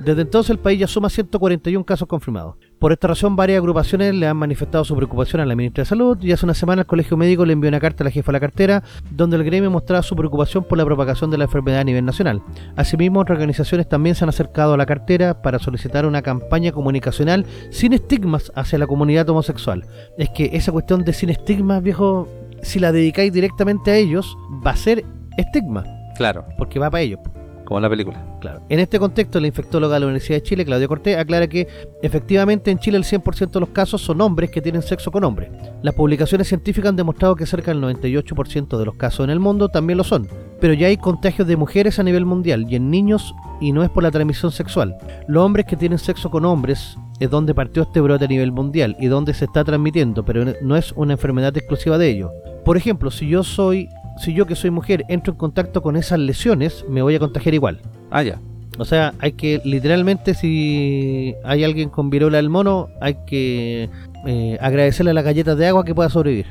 [0.00, 2.56] Desde entonces el país ya suma 141 casos confirmados.
[2.78, 6.18] Por esta razón, varias agrupaciones le han manifestado su preocupación a la ministra de Salud
[6.20, 8.32] y hace una semana el Colegio Médico le envió una carta a la jefa de
[8.34, 11.84] la cartera donde el gremio mostraba su preocupación por la propagación de la enfermedad a
[11.84, 12.42] nivel nacional.
[12.76, 17.46] Asimismo, otras organizaciones también se han acercado a la cartera para solicitar una campaña comunicacional
[17.70, 19.86] sin estigmas hacia la comunidad homosexual.
[20.18, 22.28] Es que esa cuestión de sin estigmas, viejo,
[22.62, 24.36] si la dedicáis directamente a ellos,
[24.66, 25.04] va a ser
[25.38, 25.84] estigma,
[26.16, 26.44] Claro.
[26.58, 27.20] porque va para ellos.
[27.64, 28.22] Como en la película.
[28.40, 28.60] Claro.
[28.68, 31.66] En este contexto, la infectóloga de la Universidad de Chile, Claudia Cortés, aclara que
[32.02, 35.50] efectivamente en Chile el 100% de los casos son hombres que tienen sexo con hombres.
[35.82, 39.68] Las publicaciones científicas han demostrado que cerca del 98% de los casos en el mundo
[39.68, 40.28] también lo son.
[40.60, 43.90] Pero ya hay contagios de mujeres a nivel mundial y en niños y no es
[43.90, 44.96] por la transmisión sexual.
[45.26, 48.96] Los hombres que tienen sexo con hombres es donde partió este brote a nivel mundial
[48.98, 52.30] y donde se está transmitiendo, pero no es una enfermedad exclusiva de ellos.
[52.64, 53.88] Por ejemplo, si yo soy
[54.18, 57.54] si yo que soy mujer entro en contacto con esas lesiones, me voy a contagiar
[57.54, 57.80] igual.
[58.10, 58.38] Ah, ya.
[58.78, 63.88] O sea, hay que, literalmente, si hay alguien con viruela del mono, hay que
[64.26, 66.46] eh, agradecerle a las galletas de agua que pueda sobrevivir.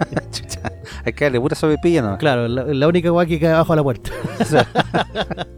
[1.04, 2.18] hay que darle pura sobrepilla, ¿no?
[2.18, 4.10] Claro, la, única agua que cae abajo de la puerta.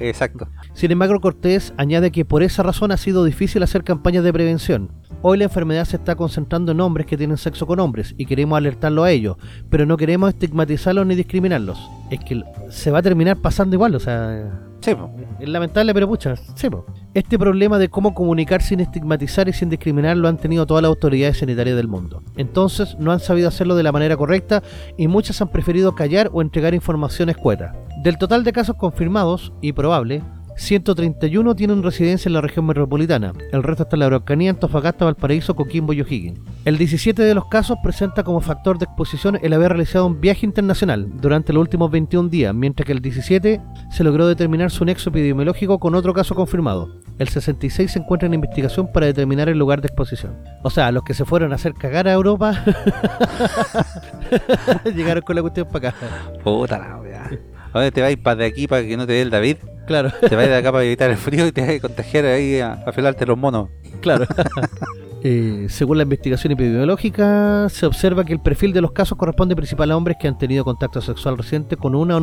[0.00, 0.48] Exacto.
[0.80, 4.90] Sin embargo, Cortés añade que por esa razón ha sido difícil hacer campañas de prevención.
[5.20, 8.56] Hoy la enfermedad se está concentrando en hombres que tienen sexo con hombres y queremos
[8.56, 9.36] alertarlo a ellos,
[9.68, 11.78] pero no queremos estigmatizarlos ni discriminarlos.
[12.10, 14.58] Es que se va a terminar pasando igual, o sea...
[14.80, 14.92] Sí,
[15.38, 16.68] es lamentable, pero pucha, sí,
[17.12, 20.88] Este problema de cómo comunicar sin estigmatizar y sin discriminar lo han tenido todas las
[20.88, 22.22] autoridades sanitarias del mundo.
[22.38, 24.62] Entonces, no han sabido hacerlo de la manera correcta
[24.96, 27.74] y muchas han preferido callar o entregar información escueta.
[28.02, 30.22] Del total de casos confirmados y probable,
[30.60, 35.56] 131 tienen residencia en la región metropolitana, el resto está en la Araucanía, Antofagasta, Valparaíso,
[35.56, 36.38] Coquimbo y O'Higgins.
[36.66, 40.44] El 17 de los casos presenta como factor de exposición el haber realizado un viaje
[40.44, 43.58] internacional durante los últimos 21 días, mientras que el 17
[43.90, 47.00] se logró determinar su nexo epidemiológico con otro caso confirmado.
[47.18, 50.36] El 66 se encuentra en investigación para determinar el lugar de exposición.
[50.62, 52.62] O sea, los que se fueron a hacer cagar a Europa
[54.94, 55.98] llegaron con la cuestión para acá.
[56.44, 57.00] Puta la
[57.72, 59.56] ¿A dónde te vas para de aquí para que no te dé el David?
[59.90, 60.12] Claro.
[60.20, 62.74] Te vas de acá para evitar el frío y te vas a contagiar ahí a,
[62.74, 63.70] a los monos.
[64.00, 64.24] Claro.
[65.22, 69.80] Eh, según la investigación epidemiológica, se observa que el perfil de los casos corresponde principalmente
[69.92, 72.14] a hombres que han tenido contacto sexual reciente con una,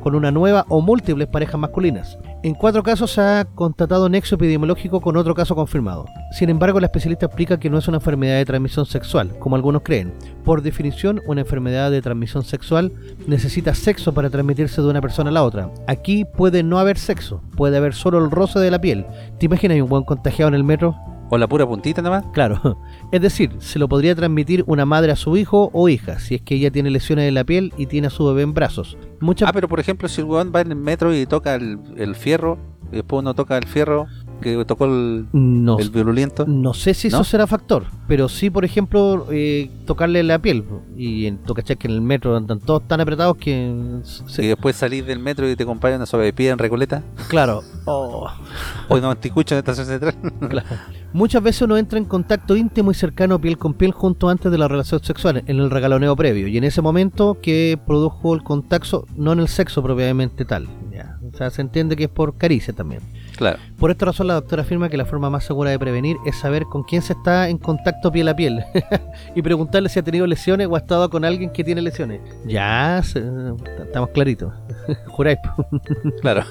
[0.00, 2.18] con una nueva o múltiples parejas masculinas.
[2.42, 6.06] En cuatro casos se ha constatado nexo epidemiológico con otro caso confirmado.
[6.32, 9.82] Sin embargo, la especialista explica que no es una enfermedad de transmisión sexual, como algunos
[9.82, 10.12] creen.
[10.44, 12.92] Por definición, una enfermedad de transmisión sexual
[13.26, 15.70] necesita sexo para transmitirse de una persona a la otra.
[15.86, 19.06] Aquí puede no haber sexo, puede haber solo el roce de la piel.
[19.38, 20.96] ¿Te imaginas un buen contagiado en el metro?
[21.34, 22.32] ¿O la pura puntita nada más?
[22.34, 22.78] Claro.
[23.10, 26.42] Es decir, se lo podría transmitir una madre a su hijo o hija, si es
[26.42, 28.98] que ella tiene lesiones en la piel y tiene a su bebé en brazos.
[29.40, 32.16] Ah, pero por ejemplo, si el weón va en el metro y toca el, el
[32.16, 32.58] fierro,
[32.92, 34.08] y después uno toca el fierro,
[34.42, 36.44] que tocó el, no, el violento.
[36.46, 40.64] No sé si eso será factor, pero sí, por ejemplo, eh, tocarle la piel.
[40.96, 44.00] Y en tu que en el metro andan todos tan apretados que.
[44.38, 47.02] Y después salís del metro y te acompañan una pie en Recoleta.
[47.28, 47.62] Claro.
[47.84, 48.30] Oh.
[48.88, 50.14] O no, anticucho en estación central.
[50.48, 50.68] claro.
[51.12, 54.56] Muchas veces uno entra en contacto íntimo y cercano piel con piel junto antes de
[54.56, 59.04] la relación sexual, en el regaloneo previo, y en ese momento que produjo el contacto,
[59.16, 60.68] no en el sexo propiamente tal.
[60.92, 61.18] Ya.
[61.32, 63.02] O sea, se entiende que es por caricia también.
[63.42, 63.58] Claro.
[63.76, 66.62] Por esta razón la doctora afirma que la forma más segura de prevenir es saber
[66.66, 68.62] con quién se está en contacto piel a piel
[69.34, 72.20] y preguntarle si ha tenido lesiones o ha estado con alguien que tiene lesiones.
[72.46, 74.52] Ya, estamos claritos.
[75.08, 75.38] Juráis.
[76.20, 76.44] claro.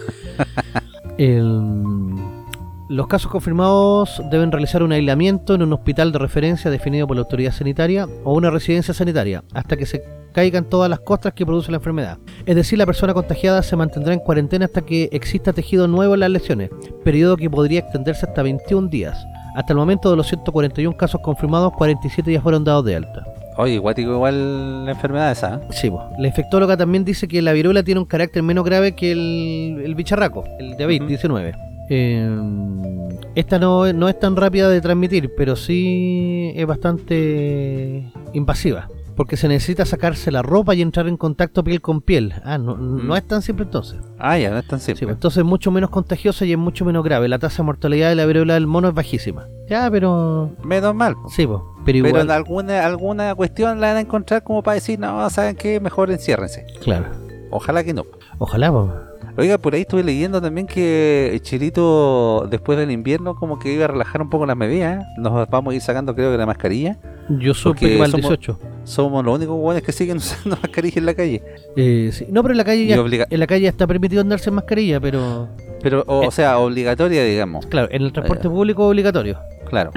[2.91, 7.21] Los casos confirmados deben realizar un aislamiento en un hospital de referencia definido por la
[7.21, 11.71] autoridad sanitaria o una residencia sanitaria hasta que se caigan todas las costras que produce
[11.71, 12.17] la enfermedad.
[12.45, 16.19] Es decir, la persona contagiada se mantendrá en cuarentena hasta que exista tejido nuevo en
[16.19, 16.69] las lesiones,
[17.01, 19.25] periodo que podría extenderse hasta 21 días.
[19.55, 23.23] Hasta el momento de los 141 casos confirmados, 47 ya fueron dados de alta.
[23.55, 25.55] Oye, igual igual la enfermedad esa.
[25.55, 25.67] ¿eh?
[25.69, 25.89] Sí,
[26.19, 30.43] la infectóloga también dice que la viruela tiene un carácter menos grave que el, bicharraco,
[30.59, 36.65] el David 19 Em, esta no, no es tan rápida de transmitir, pero sí es
[36.65, 38.87] bastante invasiva.
[39.17, 42.33] Porque se necesita sacarse la ropa y entrar en contacto piel con piel.
[42.45, 43.99] Ah, no, no es tan simple entonces.
[44.17, 45.09] Ah, ya, no es tan simple.
[45.09, 47.27] Entonces es mucho menos contagiosa y es mucho menos grave.
[47.27, 49.47] La tasa de mortalidad de la viruela del mono es bajísima.
[49.69, 50.51] Ya, pero...
[50.63, 51.15] Menos mal.
[51.27, 51.59] Sí, pues.
[51.83, 52.13] Pero, igual...
[52.13, 55.81] pero en alguna, alguna cuestión la van a encontrar como para decir, no, ¿saben qué?
[55.81, 56.65] Mejor enciérrense.
[56.81, 57.07] Claro.
[57.49, 58.05] Ojalá que no.
[58.39, 59.10] Ojalá, pues.
[59.37, 63.87] Oiga, por ahí estuve leyendo también que Chilito después del invierno como que iba a
[63.87, 65.03] relajar un poco las medidas.
[65.03, 65.07] ¿eh?
[65.17, 66.97] Nos vamos a ir sacando creo que la mascarilla.
[67.29, 68.59] Yo supe que somos, 18.
[68.83, 71.43] Somos los únicos buenos que siguen usando mascarilla en la calle.
[71.75, 72.25] Eh, sí.
[72.29, 75.49] No, pero en la calle ya, en la calle está permitido andarse en mascarilla, pero...
[75.81, 77.65] Pero, o, eh, sea, obligatoria, digamos.
[77.65, 79.39] Claro, en el transporte público obligatorio.
[79.65, 79.91] Claro.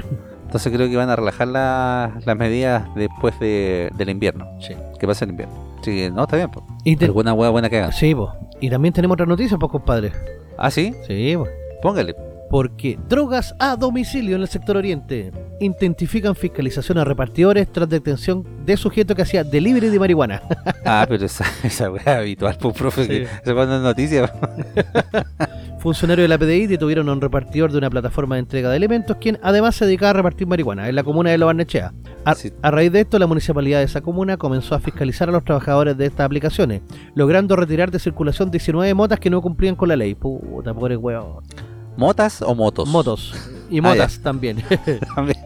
[0.45, 4.47] Entonces creo que van a relajar las medidas después de, del invierno.
[4.61, 4.73] Sí.
[4.99, 5.53] ¿Qué pasa el invierno?
[5.81, 6.49] Sí, no, está bien.
[6.83, 7.91] ¿Y Alguna hueá buena que hagan.
[7.91, 8.29] Sí, pues.
[8.59, 10.11] Y también tenemos otra noticia, pues, compadre.
[10.57, 10.93] ¿Ah, sí?
[11.07, 11.51] Sí, pues.
[11.81, 12.15] Póngale.
[12.49, 18.77] Porque drogas a domicilio en el sector oriente intensifican fiscalización a repartidores tras detención de
[18.77, 20.41] sujeto que hacía delivery de marihuana.
[20.87, 23.23] Ah, pero esa, esa weá es habitual, pues, profe, Sí.
[23.43, 24.31] se ponen noticias.
[25.79, 29.17] Funcionarios de la PDI detuvieron a un repartidor de una plataforma de entrega de elementos,
[29.17, 31.93] quien además se dedicaba a repartir marihuana en la comuna de Lobarnechea.
[32.23, 32.51] A, Sí.
[32.61, 35.97] a raíz de esto, la municipalidad de esa comuna comenzó a fiscalizar a los trabajadores
[35.97, 36.81] de estas aplicaciones,
[37.15, 40.15] logrando retirar de circulación 19 motas que no cumplían con la ley.
[40.15, 41.43] Puta, pobre weón.
[41.97, 42.87] ¿Motas o motos?
[42.89, 43.33] Motos.
[43.69, 44.57] Y Ah, motas también.
[45.15, 45.37] También.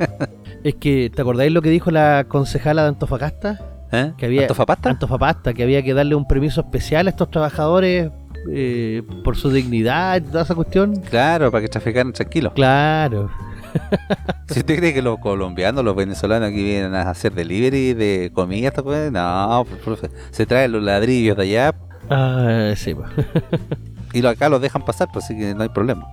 [0.63, 3.59] es que, ¿te acordáis lo que dijo la concejala de Antofagasta?
[3.91, 4.11] ¿Eh?
[4.17, 4.89] Que había- ¿Antofapasta?
[4.89, 8.11] Antofapasta, que había que darle un permiso especial a estos trabajadores
[8.51, 10.95] eh, por su dignidad y toda esa cuestión.
[11.09, 12.53] Claro, para que traficaran tranquilos.
[12.53, 13.29] Claro.
[14.49, 18.71] Si usted cree que los colombianos, los venezolanos aquí vienen a hacer delivery de comida,
[19.11, 21.75] no, pues, profe, se traen los ladrillos de allá
[22.09, 23.07] Ah, sí, pues.
[24.13, 26.07] y acá los dejan pasar, pues así que no hay problema.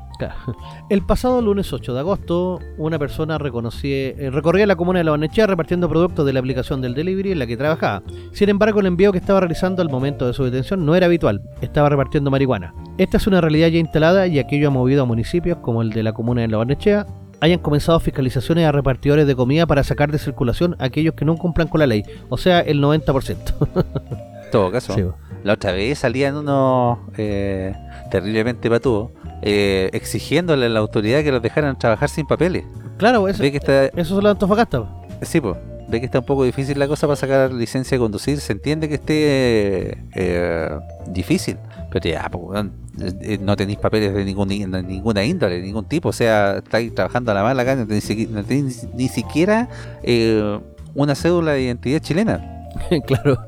[0.89, 5.11] El pasado lunes 8 de agosto, una persona reconocía- eh, recorría la comuna de La
[5.11, 8.03] Barnechea repartiendo productos de la aplicación del delivery en la que trabajaba.
[8.33, 11.43] Sin embargo, el envío que estaba realizando al momento de su detención no era habitual,
[11.61, 12.73] estaba repartiendo marihuana.
[12.97, 16.03] Esta es una realidad ya instalada y aquello ha movido a municipios como el de
[16.03, 17.07] la comuna de La Barnechea
[17.43, 21.37] hayan comenzado fiscalizaciones a repartidores de comida para sacar de circulación a aquellos que no
[21.37, 23.55] cumplan con la ley, o sea, el 90%.
[24.45, 25.03] En todo caso, Sí.
[25.45, 27.75] La otra vez salían unos eh,
[28.11, 29.11] terriblemente patudos
[29.43, 32.65] eh, exigiéndole a la autoridad que los dejaran trabajar sin papeles.
[32.97, 34.85] Claro, eso, Ve que está, eso es lo de Antofagasta.
[35.23, 35.57] sí, pues,
[35.89, 38.41] ve que está un poco difícil la cosa para sacar licencia de conducir.
[38.41, 40.79] Se entiende que esté eh,
[41.09, 41.59] difícil,
[41.91, 42.67] pero ya, pues,
[43.21, 46.09] eh, no tenéis papeles de, ningún, de ninguna índole, de ningún tipo.
[46.09, 49.69] O sea, estáis trabajando a la mala acá, no tenéis, no tenéis ni siquiera
[50.03, 50.59] eh,
[50.95, 52.69] una cédula de identidad chilena.
[53.07, 53.39] claro.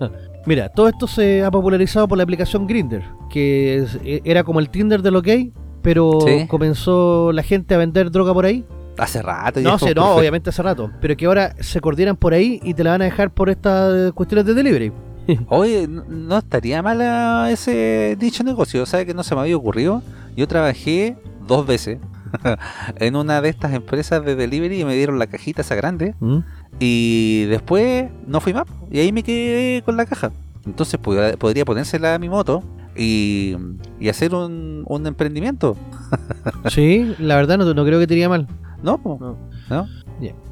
[0.49, 4.61] Mira, todo esto se ha popularizado por la aplicación Grinder, que es- e- era como
[4.61, 6.47] el Tinder de lo gay, pero Sí.
[6.49, 8.65] comenzó la gente a vender droga por ahí.
[8.97, 9.61] Hace rato.
[9.61, 12.83] No sé, no, obviamente hace rato, pero que ahora se coordinan por ahí y te
[12.83, 14.91] la van a dejar por estas cuestiones de delivery.
[15.49, 20.03] Oye, no- no estaría mal ese dicho negocio, ¿sabes que no se me había ocurrido?
[20.35, 21.99] Yo trabajé dos veces
[22.97, 26.39] en una de estas empresas de delivery y me dieron la cajita esa grande ¿Mm?
[26.79, 30.33] Y después no fui más y ahí me quedé con la caja.
[30.67, 32.63] Entonces podría, podría ponérsela a mi moto
[32.97, 33.57] y,
[33.99, 35.77] y hacer un, un emprendimiento.
[36.71, 38.47] Sí, la verdad no, no creo que te iría mal.
[38.83, 39.01] ¿No?
[39.69, 39.87] No.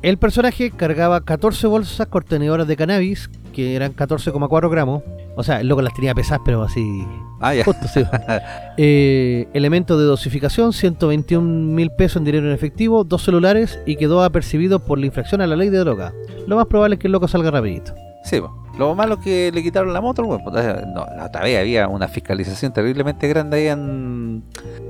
[0.02, 5.02] El personaje cargaba 14 bolsas contenedoras de cannabis, que eran 14,4 gramos.
[5.34, 7.06] O sea, el loco las tenía pesadas, pero así
[7.40, 7.64] Ah, ya.
[7.64, 8.04] Justo, sí.
[8.78, 11.40] Eh, elemento de dosificación, 121
[11.74, 15.46] mil pesos en dinero en efectivo, dos celulares y quedó apercibido por la infracción a
[15.46, 16.12] la ley de droga.
[16.46, 17.94] Lo más probable es que el loco salga rapidito.
[18.24, 18.54] Sí, po.
[18.78, 20.42] lo malo es que le quitaron la moto, weón.
[20.46, 24.44] O sea, No, la otra vez había una fiscalización terriblemente grande ahí en,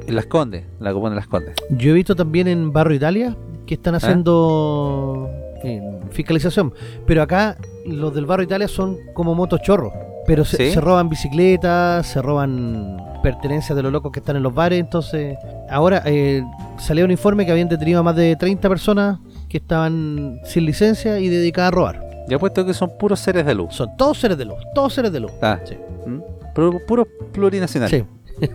[0.09, 1.55] en Las Condes, en la comuna de Las Condes.
[1.71, 3.37] Yo he visto también en Barrio Italia
[3.67, 5.31] que están haciendo
[5.63, 6.73] eh, fiscalización,
[7.07, 7.57] pero acá
[7.87, 9.93] los del Barrio Italia son como motos chorros.
[10.27, 10.71] Pero se, ¿Sí?
[10.73, 14.81] se roban bicicletas, se roban pertenencias de los locos que están en los bares.
[14.81, 15.39] Entonces,
[15.71, 16.43] ahora eh,
[16.79, 19.19] salió un informe que habían detenido a más de 30 personas
[19.49, 22.01] que estaban sin licencia y dedicadas a robar.
[22.29, 23.73] Yo apuesto que son puros seres de luz.
[23.75, 25.31] Son todos seres de luz, todos seres de luz.
[25.41, 25.77] Ah, Sí.
[26.07, 26.19] ¿Mm?
[26.57, 28.03] Pu- puros plurinacionales.
[28.03, 28.07] Sí.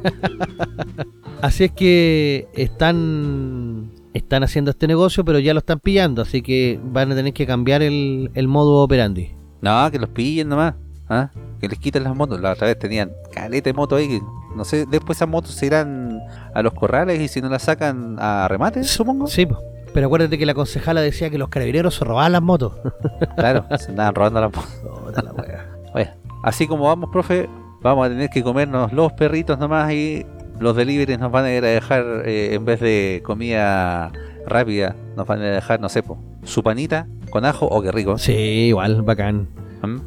[1.41, 6.79] así es que están están haciendo este negocio, pero ya lo están pillando, así que
[6.83, 9.31] van a tener que cambiar el, el modo operandi.
[9.61, 10.75] No, que los pillen nomás.
[11.11, 11.29] ¿ah?
[11.59, 12.39] Que les quiten las motos.
[12.41, 14.07] La otra vez tenían caleta de moto ahí.
[14.07, 14.21] que
[14.55, 16.19] no sé, después esas motos se irán
[16.53, 19.27] a los corrales y si no las sacan a remate, supongo.
[19.27, 19.47] Sí,
[19.93, 22.73] pero acuérdate que la concejala decía que los carabineros se robaban las motos.
[23.35, 25.23] Claro, se andaban robando las motos.
[25.23, 25.65] La.
[25.93, 26.09] Oye,
[26.43, 27.49] así como vamos, profe,
[27.81, 30.25] vamos a tener que comernos los perritos nomás y
[30.61, 34.11] los deliveries nos van a ir a dejar, eh, en vez de comida
[34.45, 38.17] rápida, nos van a dejar, no sé, po, su panita con ajo, o qué rico.
[38.17, 39.47] Sí, igual, bacán.
[39.81, 39.97] ¿Mm?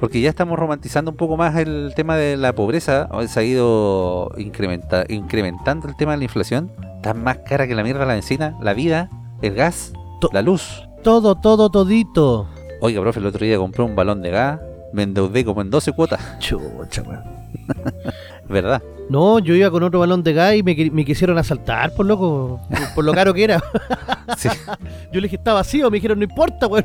[0.00, 4.30] Porque ya estamos romantizando un poco más el tema de la pobreza, se ha ido
[4.36, 8.54] incrementa- incrementando el tema de la inflación, está más cara que la mierda la benzina,
[8.60, 9.08] la vida,
[9.42, 10.82] el gas, To- la luz.
[11.02, 12.46] Todo, todo, todito.
[12.80, 14.60] Oiga, profe, el otro día compré un balón de gas,
[14.92, 17.22] me endeudé como en 12 cuotas, Chucha, weón.
[18.48, 18.82] ¿verdad?
[19.08, 22.06] No, yo iba con otro balón de gas y me, qui- me quisieron asaltar, por
[22.06, 23.62] loco, por, por lo caro que era.
[24.36, 24.48] Sí.
[25.12, 26.84] Yo le dije, está vacío, me dijeron, no importa, weón.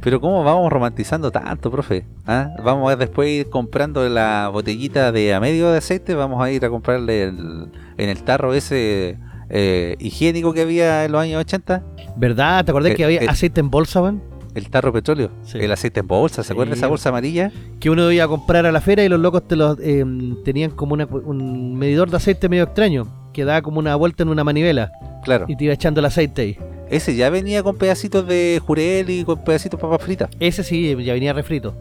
[0.00, 2.06] Pero ¿cómo vamos romantizando tanto, profe?
[2.26, 2.50] ¿Ah?
[2.62, 6.64] Vamos a después ir comprando la botellita de a medio de aceite, vamos a ir
[6.64, 9.18] a comprarle el- en el tarro ese
[9.50, 11.82] eh, higiénico que había en los años 80,
[12.16, 12.64] ¿Verdad?
[12.64, 13.26] ¿Te acordás Eh, que había eh.
[13.28, 14.22] aceite en bolsa, weón?
[14.54, 15.58] El tarro petróleo, Sí.
[15.60, 16.80] el aceite en bolsa, ¿se acuerda de Sí.
[16.80, 17.50] esa bolsa amarilla?
[17.80, 20.04] Que uno iba a comprar a la feria y los locos te los, eh,
[20.44, 23.06] tenían como una un medidor de aceite medio extraño.
[23.34, 24.92] que da como una vuelta en una manivela
[25.24, 25.46] Claro.
[25.48, 26.58] y te iba echando el aceite ahí.
[26.88, 30.30] Ese ya venía con pedacitos de jurel y con pedacitos de papas fritas.
[30.38, 31.74] Ese sí, ya venía refrito.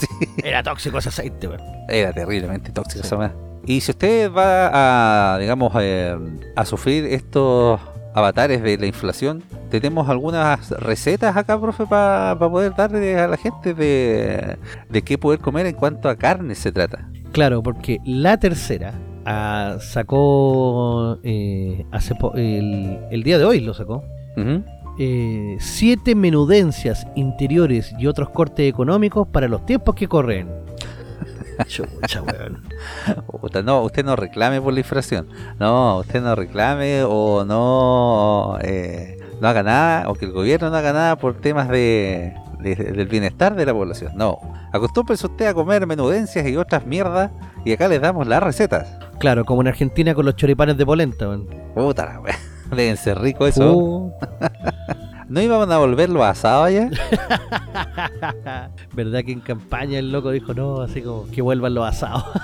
[0.00, 0.06] Sí.
[0.42, 1.60] Era tóxico ese aceite, weón.
[1.88, 3.14] Era terriblemente tóxico Sí.
[3.14, 3.32] esa.
[3.64, 6.16] Y si usted va a, digamos, eh,
[6.56, 7.78] a sufrir estos
[8.14, 13.74] avatares de la inflación, tenemos algunas recetas acá, profe, para poder darle a la gente
[13.74, 14.56] de,
[14.88, 17.08] de qué poder comer en cuanto a carne se trata.
[17.32, 18.94] Claro, porque la tercera
[19.26, 24.02] ah, sacó eh, hace po- el, el día de hoy lo sacó.
[25.00, 30.48] Eh, siete menudencias interiores y otros cortes económicos para los tiempos que corren.
[31.66, 32.62] Chucha, weón.
[33.64, 35.28] No, usted no reclame por la inflación.
[35.58, 40.76] No, usted no reclame o no, eh, no haga nada, o que el gobierno no
[40.76, 44.12] haga nada por temas de, de- del bienestar de la población.
[44.14, 44.38] No,
[44.72, 47.30] acostúmbrese usted a comer menudencias y otras mierdas
[47.64, 48.88] y acá les damos las recetas.
[49.18, 51.48] Claro, como en Argentina con los choripanes de polenta, weón.
[51.74, 52.38] Puta la wea.
[52.70, 53.76] Deben ser rico eso.
[53.76, 54.12] Uh.
[55.28, 56.88] ¿No iban a volverlo asado allá?
[58.94, 60.80] ¿Verdad que en campaña el loco dijo no?
[60.80, 62.24] Así como que vuelvan los asados.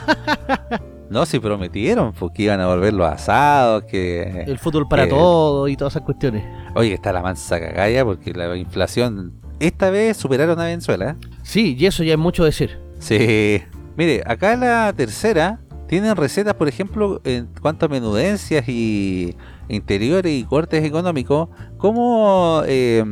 [1.10, 4.42] No, si prometieron, porque iban a volverlo asados, que...
[4.48, 5.08] El fútbol para Eh.
[5.08, 6.42] todos y todas esas cuestiones.
[6.74, 9.34] Oye, está la mansa cagalla porque la inflación...
[9.60, 11.26] Esta vez superaron a Venezuela, ¿eh?
[11.42, 12.80] Sí, y eso ya es mucho decir.
[12.98, 13.62] Sí.
[13.96, 19.36] Mire, acá la tercera tienen recetas, por ejemplo, en cuanto a menudencias y
[19.68, 21.48] interiores y cortes económicos,
[21.78, 23.04] cómo eh,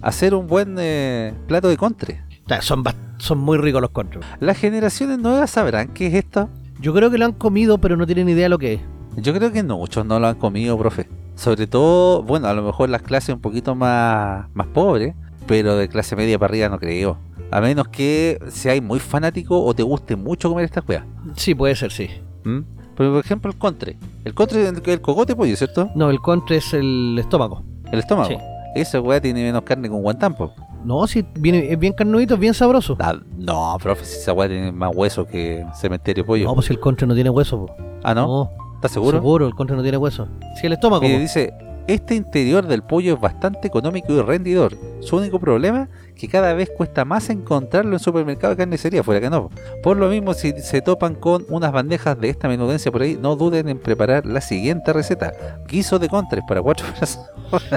[0.00, 2.22] hacer un buen eh, plato de contre.
[2.60, 2.84] Son,
[3.18, 4.24] son muy ricos los contras.
[4.40, 6.48] Las generaciones nuevas sabrán qué es esto.
[6.80, 8.80] Yo creo que lo han comido, pero no tienen idea lo que es.
[9.16, 11.08] Yo creo que no, muchos no lo han comido, profe.
[11.36, 15.14] Sobre todo, bueno, a lo mejor las clases un poquito más, más pobres,
[15.46, 17.18] pero de clase media para arriba no creo.
[17.50, 21.04] A menos que seáis muy fanático o te guste mucho comer estas cosas.
[21.36, 22.08] Sí, puede ser, sí.
[22.44, 22.60] ¿Mm?
[22.96, 23.96] Pero, por ejemplo, el contre.
[24.24, 25.90] El contre es el cogote pollo, ¿cierto?
[25.94, 27.62] No, el contra es el estómago.
[27.90, 28.28] El estómago.
[28.28, 28.36] Sí.
[28.74, 30.52] Esa weá tiene menos carne con guantampo.
[30.84, 32.96] No, sí, viene, es bien carnudito, es bien sabroso.
[32.98, 36.46] Ah, no, profe, si esa weá tiene más hueso que cementerio pollo.
[36.46, 37.66] No, pues si el contra no tiene hueso.
[37.66, 37.74] po.
[38.02, 38.50] ah, ¿no?
[38.76, 39.18] ¿Estás seguro?
[39.18, 40.26] Seguro, el contra no tiene hueso.
[40.60, 41.02] Sí, el estómago.
[41.02, 41.08] Po.
[41.08, 41.54] dice,
[41.86, 44.76] este interior del pollo es bastante económico y rendidor.
[45.00, 49.30] Su único problema que cada vez cuesta más encontrarlo en supermercado de carnicería, fuera que
[49.30, 49.50] no.
[49.82, 53.36] Por lo mismo, si se topan con unas bandejas de esta menudencia por ahí, no
[53.36, 55.32] duden en preparar la siguiente receta.
[55.68, 57.30] Guiso de contres para cuatro personas.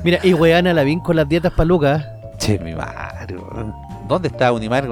[0.03, 2.05] Mira, y weana la vin con las dietas palucas.
[2.37, 3.37] Che, mi madre.
[4.07, 4.87] ¿Dónde está Unimar,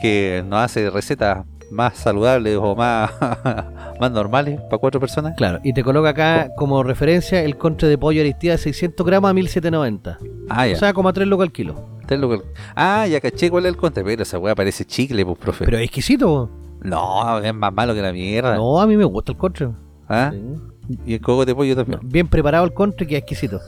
[0.00, 3.10] que nos hace recetas más saludables o más,
[4.00, 5.34] más normales para cuatro personas?
[5.36, 9.30] Claro, y te coloca acá como referencia el contra de pollo Aristía de 600 gramos
[9.30, 10.18] a 1790.
[10.48, 10.74] Ah, ya.
[10.74, 11.74] O sea, como a 3 lucas al kilo.
[12.06, 12.42] Ten lo que-
[12.74, 15.64] Ah, ya caché cuál es el contra, pero esa weá parece chicle, pues, profe.
[15.64, 16.26] Pero es exquisito.
[16.26, 16.50] po.
[16.82, 18.54] No, es más malo que la mierda.
[18.56, 19.72] No, a mí me gusta el contra.
[20.08, 20.30] ¿Ah?
[20.32, 20.98] Sí.
[21.04, 22.00] Y el coco de pollo también.
[22.04, 23.60] Bien preparado el contra que es exquisito.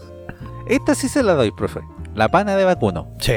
[0.68, 1.80] Esta sí se la doy, profe.
[2.14, 3.08] La pana de vacuno.
[3.18, 3.32] Sí.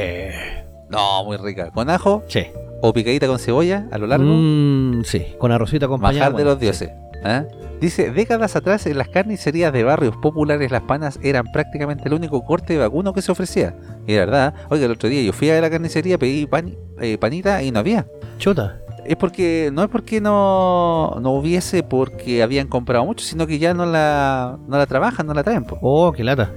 [0.89, 1.71] No, muy rica.
[1.71, 2.45] Con ajo Sí.
[2.85, 4.25] O picadita con cebolla a lo largo.
[4.27, 6.19] Mm, sí, con arrocito acompañado.
[6.19, 6.89] Majar de los dioses.
[7.23, 7.45] ¿Ah?
[7.79, 12.43] Dice, décadas atrás en las carnicerías de barrios populares las panas eran prácticamente el único
[12.43, 13.73] corte de vacuno que se ofrecía.
[14.05, 17.17] Y la verdad, oiga, el otro día yo fui a la carnicería, pedí pan, eh,
[17.17, 18.05] panita y no había.
[18.37, 18.81] Chuta.
[19.05, 23.73] Es porque, no es porque no, no hubiese porque habían comprado mucho, sino que ya
[23.73, 25.63] no la, no la trabajan, no la traen.
[25.63, 25.77] po.
[25.81, 26.51] Oh, qué lata.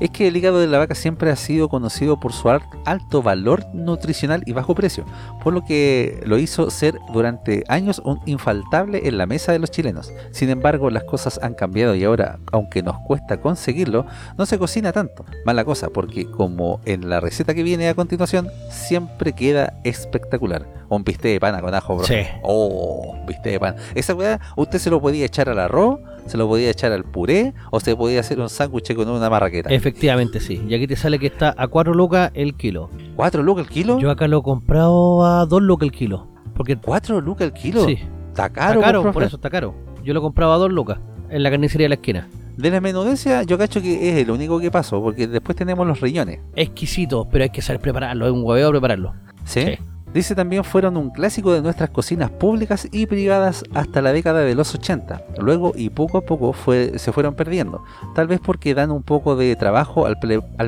[0.00, 3.22] Es que el hígado de la vaca siempre ha sido conocido por su al- alto
[3.22, 5.04] valor nutricional y bajo precio,
[5.42, 9.70] por lo que lo hizo ser durante años un infaltable en la mesa de los
[9.70, 10.12] chilenos.
[10.30, 14.92] Sin embargo, las cosas han cambiado y ahora, aunque nos cuesta conseguirlo, no se cocina
[14.92, 15.24] tanto.
[15.44, 20.66] Mala cosa, porque como en la receta que viene a continuación, siempre queda espectacular.
[20.88, 22.06] Un bistec de pana con ajo, bro.
[22.06, 22.22] Sí.
[22.42, 23.76] Oh, un bistec de pana.
[23.94, 27.54] Esa weá, usted se lo podía echar al arroz, se lo podía echar al puré,
[27.70, 29.70] o se podía hacer un sándwich con una marraqueta.
[29.70, 30.62] Efectivamente, sí.
[30.68, 32.90] Y aquí te sale que está a 4 lucas el kilo.
[33.16, 33.98] ¿Cuatro lucas el kilo?
[33.98, 36.26] Yo acá lo he comprado a 2 lucas el kilo.
[36.54, 37.84] Porque ¿Cuatro lucas el kilo?
[37.84, 37.98] sí,
[38.30, 39.74] Está caro, está caro, por eso está caro.
[40.04, 40.98] Yo lo compraba a 2 lucas
[41.30, 42.28] en la carnicería de la esquina.
[42.56, 46.00] De la menudencia, yo cacho que es el único que pasó, porque después tenemos los
[46.00, 46.40] riñones.
[46.56, 48.26] Exquisito, pero hay que saber prepararlo.
[48.26, 49.14] Es un hueveo prepararlo.
[49.44, 49.62] ¿Sí?
[49.62, 49.78] Sí.
[50.14, 54.54] Dice también fueron un clásico de nuestras cocinas públicas y privadas hasta la década de
[54.54, 55.22] los 80.
[55.38, 57.82] Luego y poco a poco se fueron perdiendo.
[58.14, 60.18] Tal vez porque dan un poco de trabajo al,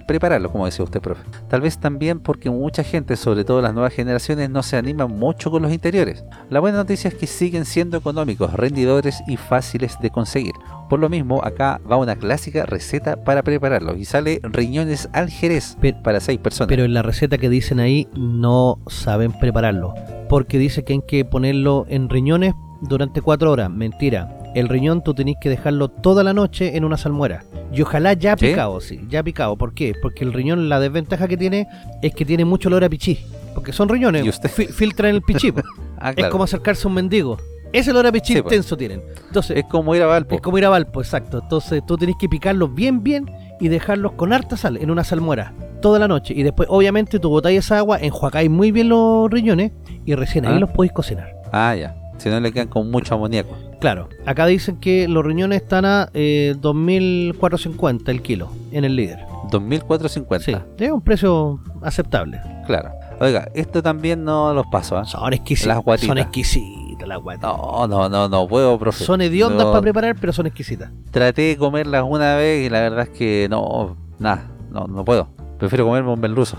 [0.06, 1.22] prepararlo, como decía usted, profe.
[1.48, 5.50] Tal vez también porque mucha gente, sobre todo las nuevas generaciones, no se animan mucho
[5.50, 6.24] con los interiores.
[6.50, 10.54] La buena noticia es que siguen siendo económicos, rendidores y fáciles de conseguir.
[10.90, 15.76] Por lo mismo, acá va una clásica receta para prepararlo y sale riñones al jerez
[15.80, 16.68] Pe- para 6 personas.
[16.68, 19.94] Pero en la receta que dicen ahí no saben prepararlo.
[20.28, 23.70] Porque dice que hay que ponerlo en riñones durante 4 horas.
[23.70, 24.36] Mentira.
[24.56, 27.44] el riñón tú tenés que dejarlo toda la noche en una salmuera.
[27.72, 28.46] Y ojalá ya ¿Sí?
[28.48, 29.56] picado, sí, ya picado.
[29.56, 29.92] ¿Por qué?
[30.02, 31.68] Porque el riñón, la desventaja que tiene
[32.02, 33.20] es que tiene mucho olor a pichí.
[33.54, 34.50] Porque son riñones, ¿Y usted?
[34.50, 35.52] fi- filtran el pichí.
[36.02, 37.36] Ah, Es como acercarse a un mendigo.
[37.72, 38.52] Ese olor a pichí Sí, pues.
[38.54, 39.02] intenso tienen.
[39.26, 40.34] Entonces, Es como ir a Valpo.
[40.34, 41.38] es como ir a Valpo, exacto.
[41.42, 45.52] Entonces tú tenés que picarlos bien, bien y dejarlos con harta sal en una salmuera
[45.80, 46.34] toda la noche.
[46.36, 49.72] Y después, obviamente, tú botáis esa agua, enjuacáis muy bien los riñones
[50.04, 50.60] y recién ahí Ah.
[50.60, 51.32] los podéis cocinar.
[51.52, 51.96] Ah, ya.
[52.18, 53.56] Si no le quedan con mucho amoníaco.
[53.80, 59.20] Claro, acá dicen que los riñones están a eh, 2.450 el kilo en el líder.
[59.50, 60.44] 2.450.
[60.78, 62.40] Sí, es un precio aceptable.
[62.66, 62.90] Claro.
[63.20, 65.04] Oiga, esto también no los paso, ¿ah?
[65.04, 65.76] Son exquisitas.
[65.76, 66.08] Las guatitas.
[66.08, 66.79] Son exquisitas
[67.18, 67.50] guatitas.
[67.56, 69.04] No, no, no, no puedo, profe.
[69.04, 70.90] son hediondas No, para preparar, pero son exquisitas.
[71.10, 75.28] Traté de comerlas una vez y la verdad es que no, nada, no, no puedo.
[75.58, 76.56] Prefiero comerme un merluzo.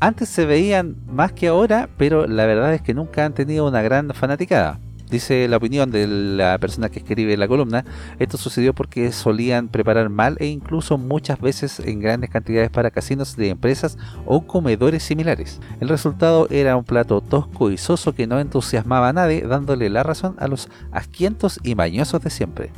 [0.00, 3.82] Antes se veían más que ahora, pero la verdad es que nunca han tenido una
[3.82, 4.78] gran fanaticada.
[5.10, 7.84] Dice la opinión de la persona que escribe la columna,
[8.18, 13.36] esto sucedió porque solían preparar mal e incluso muchas veces en grandes cantidades para casinos
[13.36, 13.96] de empresas
[14.26, 15.60] o comedores similares.
[15.80, 20.02] El resultado era un plato tosco y soso que no entusiasmaba a nadie, dándole la
[20.02, 22.70] razón a los asquientos y mañosos de siempre.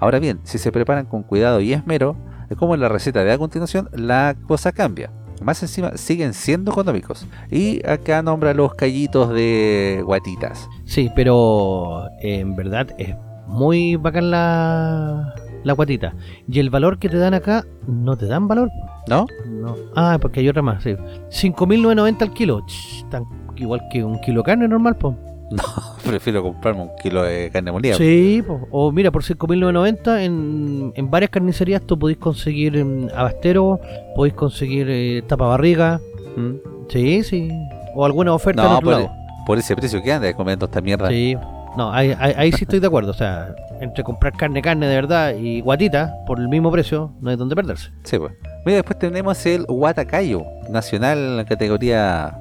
[0.00, 2.16] Ahora bien, si se preparan con cuidado y esmero,
[2.58, 5.12] como en la receta de a continuación, la cosa cambia.
[5.40, 7.26] Más encima, siguen siendo económicos.
[7.50, 10.68] Y acá nombra los callitos de guatitas.
[10.84, 13.16] Sí, pero en verdad es
[13.46, 15.34] muy bacán la,
[15.64, 16.14] la guatita.
[16.48, 18.70] Y el valor que te dan acá, no te dan valor.
[19.08, 19.26] ¿No?
[19.48, 19.76] No.
[19.96, 20.90] Ah, porque hay otra más, sí.
[20.90, 22.60] 5.990 al kilo.
[22.66, 23.24] Ch, tan
[23.56, 25.16] igual que un kilo de carne normal, po.
[25.56, 25.62] No,
[26.04, 27.94] prefiero comprarme un kilo de carne molida.
[27.96, 28.68] Sí, po.
[28.70, 33.80] o mira, por 5.990 en, en varias carnicerías tú podéis conseguir em, abastero,
[34.14, 36.00] podéis conseguir eh, tapabarriga.
[36.36, 36.54] ¿Mm?
[36.88, 37.50] Sí, sí.
[37.96, 39.10] O alguna oferta en No, otro por, lado.
[39.46, 41.08] por ese precio que anda comiendo esta mierda.
[41.08, 41.36] Sí.
[41.76, 43.10] No, ahí, ahí- ahí sí estoy de acuerdo.
[43.10, 47.30] O sea, entre comprar carne, carne de verdad y guatita por el mismo precio, no
[47.30, 47.90] hay donde perderse.
[48.04, 48.32] Sí, pues.
[48.64, 52.36] Mira, después tenemos el Guatacayo, nacional categoría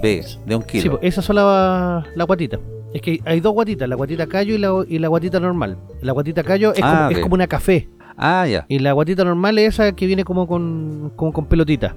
[0.00, 0.82] B, de un kilo.
[0.82, 2.58] Sí, pues, esa son la, la guatita.
[2.94, 5.78] Es que hay dos guatitas, la guatita callo y la, y la guatita normal.
[6.00, 7.88] La guatita callo es, Ah, como, es como una café.
[8.16, 8.64] Ah, ya.
[8.68, 11.94] Y la guatita normal es esa que viene como con, como con pelotita.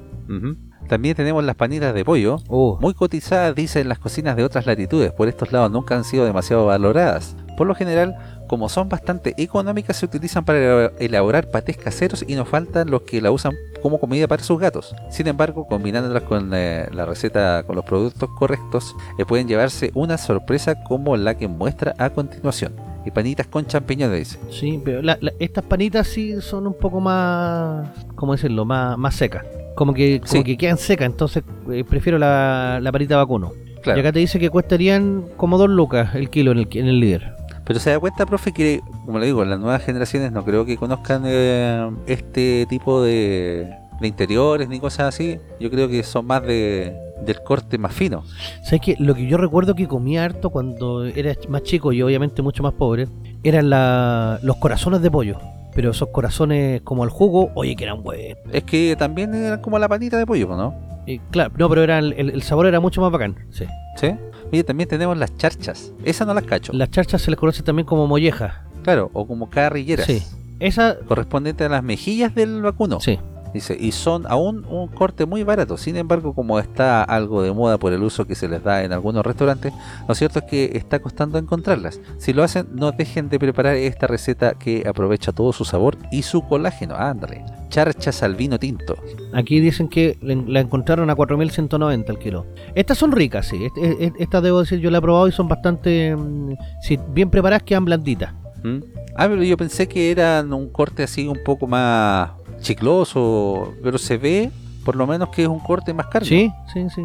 [0.88, 5.12] También tenemos las panitas de pollo, Oh, muy cotizadas, dicen las cocinas de otras latitudes.
[5.12, 7.36] Por estos lados nunca han sido demasiado valoradas.
[7.58, 8.16] Por lo general,
[8.50, 13.22] como son bastante económicas, se utilizan para elaborar patés caseros y no faltan los que
[13.22, 14.93] la usan como comida para sus gatos.
[15.10, 20.18] Sin embargo, combinándolas con eh, la receta con los productos correctos, eh, pueden llevarse una
[20.18, 22.74] sorpresa como la que muestra a continuación.
[23.06, 24.39] Y panitas con champiñones, dice.
[24.52, 28.66] sí, pero la- la- estas panitas sí son un poco más, ¿cómo decirlo?
[28.66, 29.45] Más, más secas.
[29.76, 30.43] Como que, como Sí.
[30.43, 33.54] que quedan secas, entonces eh, prefiero la, la panita vacuno.
[33.82, 33.97] Claro.
[33.97, 37.00] Y acá te dice que costarían como dos lucas el kilo en el, en el
[37.00, 37.34] líder.
[37.70, 40.76] Pero se da cuenta, profe, que, como le digo, las nuevas generaciones no creo que
[40.76, 43.70] conozcan eh, este tipo de,
[44.02, 45.38] de interiores ni cosas así.
[45.60, 48.24] Yo creo que son más de del corte más fino.
[48.64, 48.96] ¿Sabes qué?
[48.98, 52.74] Lo que yo recuerdo que comía harto cuando era más chico y obviamente mucho más
[52.74, 53.08] pobre,
[53.44, 55.38] eran la- los corazones de pollo.
[55.76, 58.38] Pero esos corazones como al jugo, oye, que eran buenos.
[58.52, 60.74] Es que también eran como la panita de pollo, ¿no?
[61.06, 63.36] Y claro, no, pero eran, el, el sabor era mucho más bacán.
[63.52, 63.66] Sí.
[63.96, 64.12] ¿Sí?
[64.52, 65.91] Mire, también tenemos las charchas.
[66.04, 66.74] Esas no las cacho.
[66.74, 68.54] Las charchas se les conoce también como mollejas.
[68.84, 70.06] Claro, o como carrilleras.
[70.06, 70.24] Sí.
[70.60, 73.00] Esa, Correspondiente a las mejillas del vacuno.
[73.00, 73.20] sí.
[73.54, 75.78] Dice, y son aún un corte muy barato.
[75.78, 78.93] Sin embargo, como está algo de moda por el uso que se les da en
[78.93, 79.74] algunos restaurantes,
[80.08, 82.00] lo cierto es que está costando encontrarlas.
[82.18, 86.22] Si lo hacen, no dejen de preparar esta receta que aprovecha todo su sabor y
[86.22, 86.95] su colágeno.
[86.95, 87.43] Ándale.
[87.70, 88.95] Charchas al vino tinto.
[89.34, 92.45] Aquí dicen que la encontraron a 4.190 el kilo.
[92.76, 93.64] Estas son ricas, sí.
[93.66, 96.16] Est- est- Estas debo decir, yo la he probado y son bastante...
[96.16, 98.34] mm, Si bien preparadas, quedan blanditas.
[98.64, 98.80] ¿Mm?
[99.16, 104.18] Ah, pero yo pensé que eran un corte así un poco más chicloso, pero se
[104.18, 104.51] ve
[104.84, 106.28] por lo menos que es un corte más carne.
[106.28, 107.01] Sí, sí, sí.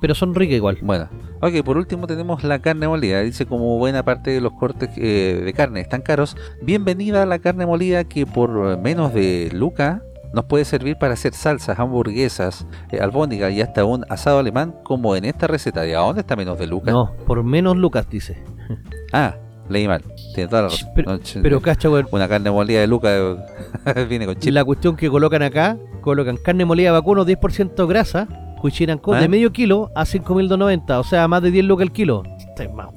[0.00, 0.78] Pero son ricas igual.
[0.82, 1.08] Bueno,
[1.40, 3.20] ok, por último tenemos la carne molida.
[3.20, 6.36] Dice como buena parte de los cortes eh, de carne están caros.
[6.62, 10.02] Bienvenida a la carne molida que por menos de luca
[10.32, 15.16] nos puede servir para hacer salsas, hamburguesas, eh, albóndigas y hasta un asado alemán como
[15.16, 15.86] en esta receta.
[15.86, 16.90] ¿Y a dónde está menos de luca?
[16.90, 18.42] No, por menos lucas, dice.
[19.12, 19.36] Ah,
[19.68, 20.02] leí mal.
[20.34, 20.88] Tiene toda la razón.
[20.94, 23.36] Pero, No, pero cacha, weón, una carne molida de luca eh,
[24.08, 24.52] viene con chip.
[24.52, 28.28] La cuestión que colocan acá, colocan carne molida de vacuno, 10% grasa,
[28.60, 29.20] cuchinancó ¿Ah?
[29.20, 32.22] de medio kilo a 5.290, o sea, más de 10 lucas el kilo.
[32.38, 32.88] Está más.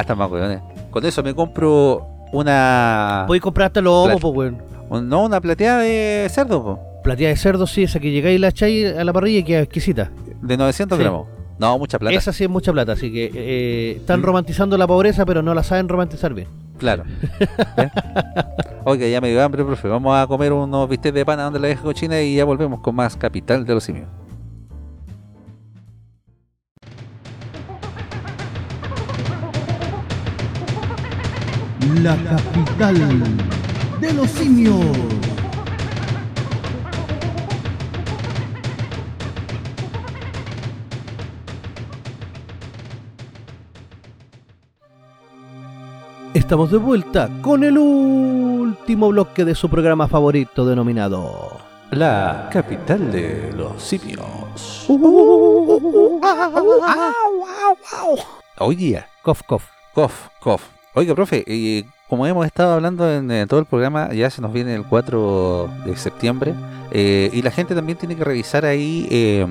[0.00, 0.60] Está más weones.
[0.90, 3.24] Con eso me compro una.
[3.26, 4.62] Podéis comprar hasta los homos, pues, weón.
[4.90, 8.38] un- no, una plateada de cerdo, po, Plateada de cerdo, sí, esa que llegáis y
[8.38, 10.10] la echáis a la parrilla y queda exquisita.
[10.42, 11.02] de 900 Sí.
[11.04, 11.26] gramos.
[11.58, 12.14] No, mucha plata.
[12.16, 14.24] Esa sí es mucha plata, así que eh, están Mm.
[14.24, 16.48] romantizando la pobreza, pero no la saben romantizar bien.
[16.78, 17.02] Claro.
[17.76, 17.88] ¿Eh?
[18.84, 19.88] Oiga, ya me dio hambre, profe.
[19.88, 22.94] Vamos a comer unos bistecs de pana donde la deja cochina y ya volvemos con
[22.94, 24.06] más Capital de los Simios.
[32.02, 32.96] La capital
[34.00, 34.84] de los simios.
[46.48, 51.58] Estamos de vuelta con el último bloque de su programa favorito denominado
[51.90, 54.86] La Capital de los Simios.
[58.58, 59.06] Hoy día.
[59.20, 59.66] Cof Cof.
[59.92, 60.62] Cof, cof.
[60.94, 64.50] Oiga, profe, y como hemos estado hablando en, eh, todo el programa, ya se nos
[64.50, 66.54] viene el 4 de septiembre,
[66.90, 69.46] eh, y la gente también tiene que revisar ahí eh,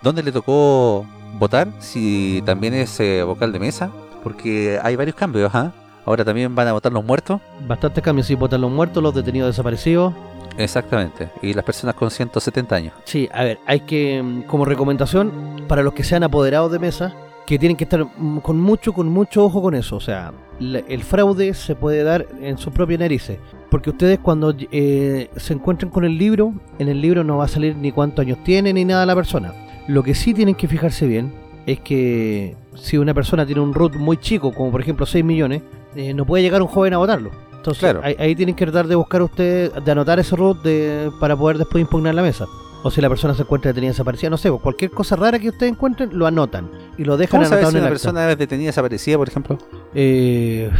[0.00, 1.04] dónde le tocó
[1.38, 3.90] votar, si también es eh, vocal de mesa,
[4.22, 5.74] porque hay varios cambios, ¿ah?
[6.04, 7.40] Ahora también van a votar los muertos.
[7.66, 10.14] Bastantes cambios, sí, votan los muertos, los detenidos desaparecidos.
[10.56, 12.92] Exactamente, y las personas con 170 años.
[13.04, 17.14] Sí, a ver, hay que, mm, como recomendación, para los que sean apoderados de mesa,
[17.46, 19.96] que tienen que estar mm, con mucho, con mucho ojo con eso.
[19.96, 23.38] O sea, el fraude se puede dar en sus propias narices.
[23.70, 27.48] Porque ustedes cuando eh, se encuentren con el libro, en el libro no va a
[27.48, 29.52] salir ni cuántos años tiene ni nada la persona.
[29.86, 31.32] Lo que sí tienen que fijarse bien
[31.66, 35.62] es que si una persona tiene un root muy chico, como por ejemplo 6 millones,
[35.96, 37.30] eh, no puede llegar un joven a votarlo.
[37.56, 38.00] Entonces Claro.
[38.02, 41.58] ahí, ahí tienen que tratar de buscar ustedes, de anotar ese root de, para poder
[41.58, 42.46] después impugnar la mesa.
[42.82, 45.50] O si la persona se encuentra detenida desaparecida, no sé, pues, cualquier cosa rara que
[45.50, 48.38] ustedes encuentren, lo anotan y lo dejan ¿Cómo sabes anotado si en una persona es
[48.38, 49.58] detenida desaparecida, por ejemplo?
[49.94, 50.70] Eh,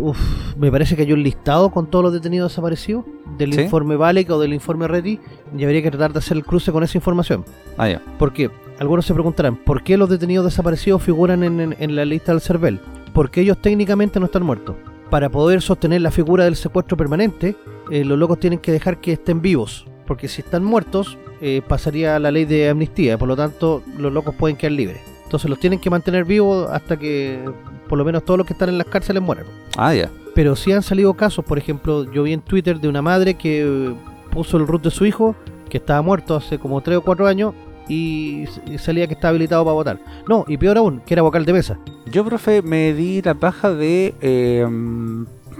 [0.00, 0.18] uf,
[0.58, 3.04] me parece que hay un listado con todos los detenidos desaparecidos
[3.38, 3.60] del ¿Sí?
[3.60, 5.20] informe Valek o del informe Reti
[5.56, 7.44] y habría que tratar de hacer el cruce con esa información.
[7.78, 8.02] Ah, ya.
[8.18, 8.50] Porque
[8.80, 12.40] algunos se preguntarán, ¿por qué los detenidos desaparecidos figuran en, en- en la lista del
[12.40, 12.80] CERVEL?
[13.14, 14.76] Porque ellos técnicamente no están muertos.
[15.08, 17.56] Para poder sostener la figura del secuestro permanente,
[17.90, 19.86] eh, los locos tienen que dejar que estén vivos.
[20.06, 23.16] Porque si están muertos, eh, pasaría la ley de amnistía.
[23.16, 25.00] Por lo tanto, los locos pueden quedar libres.
[25.24, 27.42] Entonces los tienen que mantener vivos hasta que
[27.88, 29.46] por lo menos todos los que están en las cárceles mueran.
[29.76, 30.10] Ah, ya.
[30.34, 33.62] Pero sí han salido casos, por ejemplo, yo vi en Twitter de una madre que
[33.62, 33.94] eh,
[34.30, 35.36] puso el root de su hijo,
[35.68, 37.54] que estaba muerto hace como 3 o 4 años,
[37.88, 38.44] y,
[38.78, 39.98] salía que estaba habilitado para votar.
[40.28, 41.78] No, y peor aún, que era vocal de mesa.
[42.06, 44.66] Yo, profe, me di la paja de eh,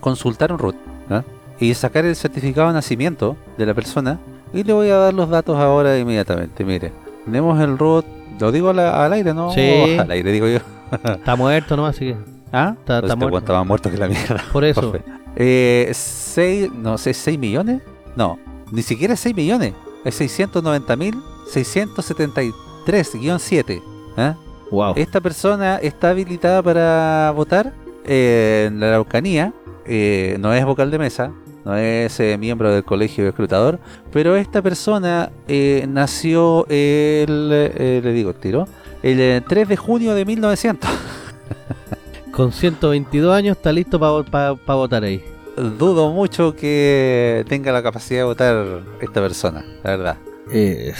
[0.00, 0.76] consultar un root
[1.10, 1.22] ¿ah?
[1.60, 4.18] y sacar el certificado de nacimiento de la persona
[4.52, 6.64] y le voy a dar los datos ahora inmediatamente.
[6.64, 6.92] Mire,
[7.24, 8.04] tenemos el root,
[8.40, 9.52] lo digo al, al aire, ¿no?
[9.52, 9.96] Sí.
[9.98, 10.58] Al aire digo yo.
[11.04, 11.86] Está muerto, ¿no?
[11.86, 12.16] Así que,
[12.52, 12.74] ¿Ah?
[12.78, 13.38] Está- Pues está este muerto.
[13.38, 14.42] estaba muerto que la mierda.
[14.52, 14.80] por eso.
[14.80, 15.02] profe.
[15.36, 17.82] Eh, seis, no sé, 6 millones?
[18.14, 18.38] No,
[18.70, 19.74] ni siquiera 6 millones.
[20.04, 21.14] Es 690 mil
[21.52, 23.82] 673-7.
[24.16, 24.36] ¿ah?
[24.70, 24.94] Wow.
[24.96, 27.72] Esta persona está habilitada para votar
[28.04, 29.52] eh, en la Araucanía,
[29.86, 31.32] eh, no es vocal de mesa,
[31.64, 33.78] no es eh, miembro del colegio escrutador,
[34.12, 38.68] pero esta persona eh, nació el, eh, le digo el tiro,
[39.02, 40.90] el eh, 3 de junio de 1900.
[42.32, 45.22] Con 122 años está listo para votar ahí.
[45.56, 50.16] Dudo mucho que tenga la capacidad de votar esta persona, la verdad.
[50.52, 50.92] Eh,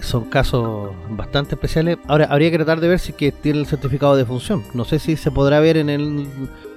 [0.00, 1.98] son casos bastante especiales.
[2.06, 4.64] Ahora, habría que tratar de ver si que tiene el certificado de función.
[4.74, 6.28] No sé si se podrá ver en el...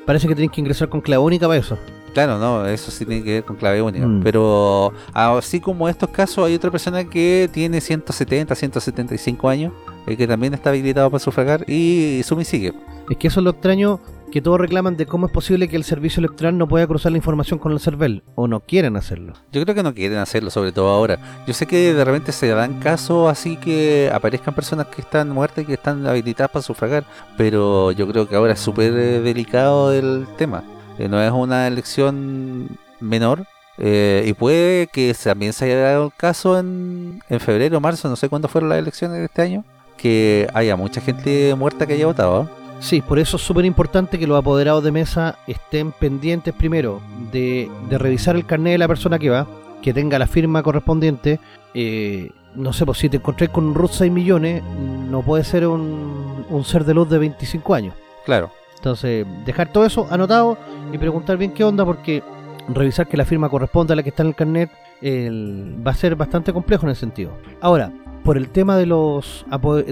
[0.06, 1.80] Parece que tienen que ingresar con clave única para eso.
[2.14, 4.08] Claro, no, eso sí tiene que ver con clave única.
[4.08, 4.22] Mm.
[4.24, 9.74] Pero así como estos casos, hay otra persona que tiene 170, 175 años,
[10.08, 12.74] eh, que también está habilitado para sufragar y Sumi sigue.
[13.10, 14.00] Es que eso es lo extraño
[14.36, 17.18] que todos reclaman de cómo es posible que el servicio electoral no pueda cruzar la
[17.18, 19.32] información con el CERVEL o no quieren hacerlo.
[19.54, 21.18] Yo creo que no quieren hacerlo, sobre todo ahora.
[21.48, 25.64] Yo sé que de repente se dan casos así que aparezcan personas que están muertas
[25.64, 27.06] y que están habilitadas para sufragar,
[27.38, 30.66] pero yo creo que ahora es súper eh, delicado el tema.
[31.00, 32.68] Eh, no es una elección
[33.00, 33.46] menor.
[33.78, 38.18] eh, y puede que también se haya dado el caso en, en febrero marzo, no
[38.18, 39.64] sé cuándo fueron las elecciones de este año,
[39.96, 42.65] que haya mucha gente muerta que haya votado.
[42.80, 47.70] Sí, por eso es súper importante que los apoderados de mesa estén pendientes primero de,
[47.90, 49.48] de revisar el carnet de la persona que va,
[49.82, 51.40] que tenga la firma correspondiente.
[51.74, 54.64] eh, no sé, pues si te encontrás con un RUT 6 millones,
[55.10, 57.94] no puede ser un, un ser de luz de 25 años.
[58.26, 58.50] Claro.
[58.78, 60.58] Entonces, dejar todo eso anotado
[60.94, 62.24] y preguntar bien qué onda, porque
[62.70, 64.70] revisar que la firma corresponda a la que está en el carnet
[65.02, 67.32] el- va a ser bastante complejo en ese sentido.
[67.60, 67.92] Ahora,
[68.24, 69.46] por el tema de los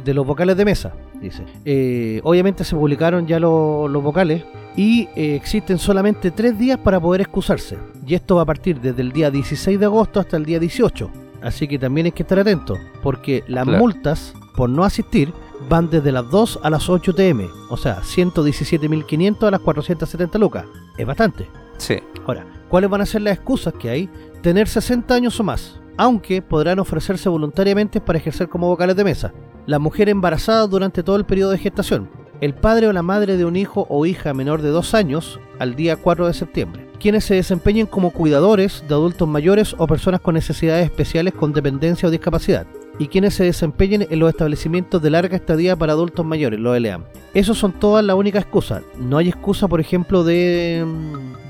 [0.04, 0.94] de los vocales de mesa,
[1.24, 1.44] dice.
[1.66, 4.44] eh, obviamente se publicaron ya lo- los vocales
[4.76, 7.78] y eh, existen solamente tres días para poder excusarse.
[8.06, 11.10] Y esto va a partir desde el día 16 de agosto hasta el día 18.
[11.42, 13.80] Así que también hay que estar atentos, porque las Claro.
[13.80, 15.34] multas por no asistir
[15.70, 20.66] van desde las 2 a las 8 TM, o sea, 117.500 a las 470 lucas.
[20.98, 21.48] Es bastante.
[21.78, 21.96] Sí.
[22.26, 24.10] Ahora, ¿cuáles van a ser las excusas que hay?
[24.42, 29.34] Tener 60 años o más, aunque podrán ofrecerse voluntariamente para ejercer como vocales de mesa.
[29.66, 32.10] La mujer embarazada durante todo el periodo de gestación.
[32.42, 35.76] El padre o la madre de un hijo o hija menor de 2 años al
[35.76, 36.90] día 4 de septiembre.
[37.00, 42.10] Quienes se desempeñen como cuidadores de adultos mayores o personas con necesidades especiales con dependencia
[42.10, 42.68] o discapacidad.
[43.00, 47.06] Y quienes se desempeñen en los establecimientos de larga estadía para adultos mayores, los LEAM.
[47.34, 48.84] Esos son todas las únicas excusas.
[49.00, 50.86] No hay excusa, por ejemplo, de,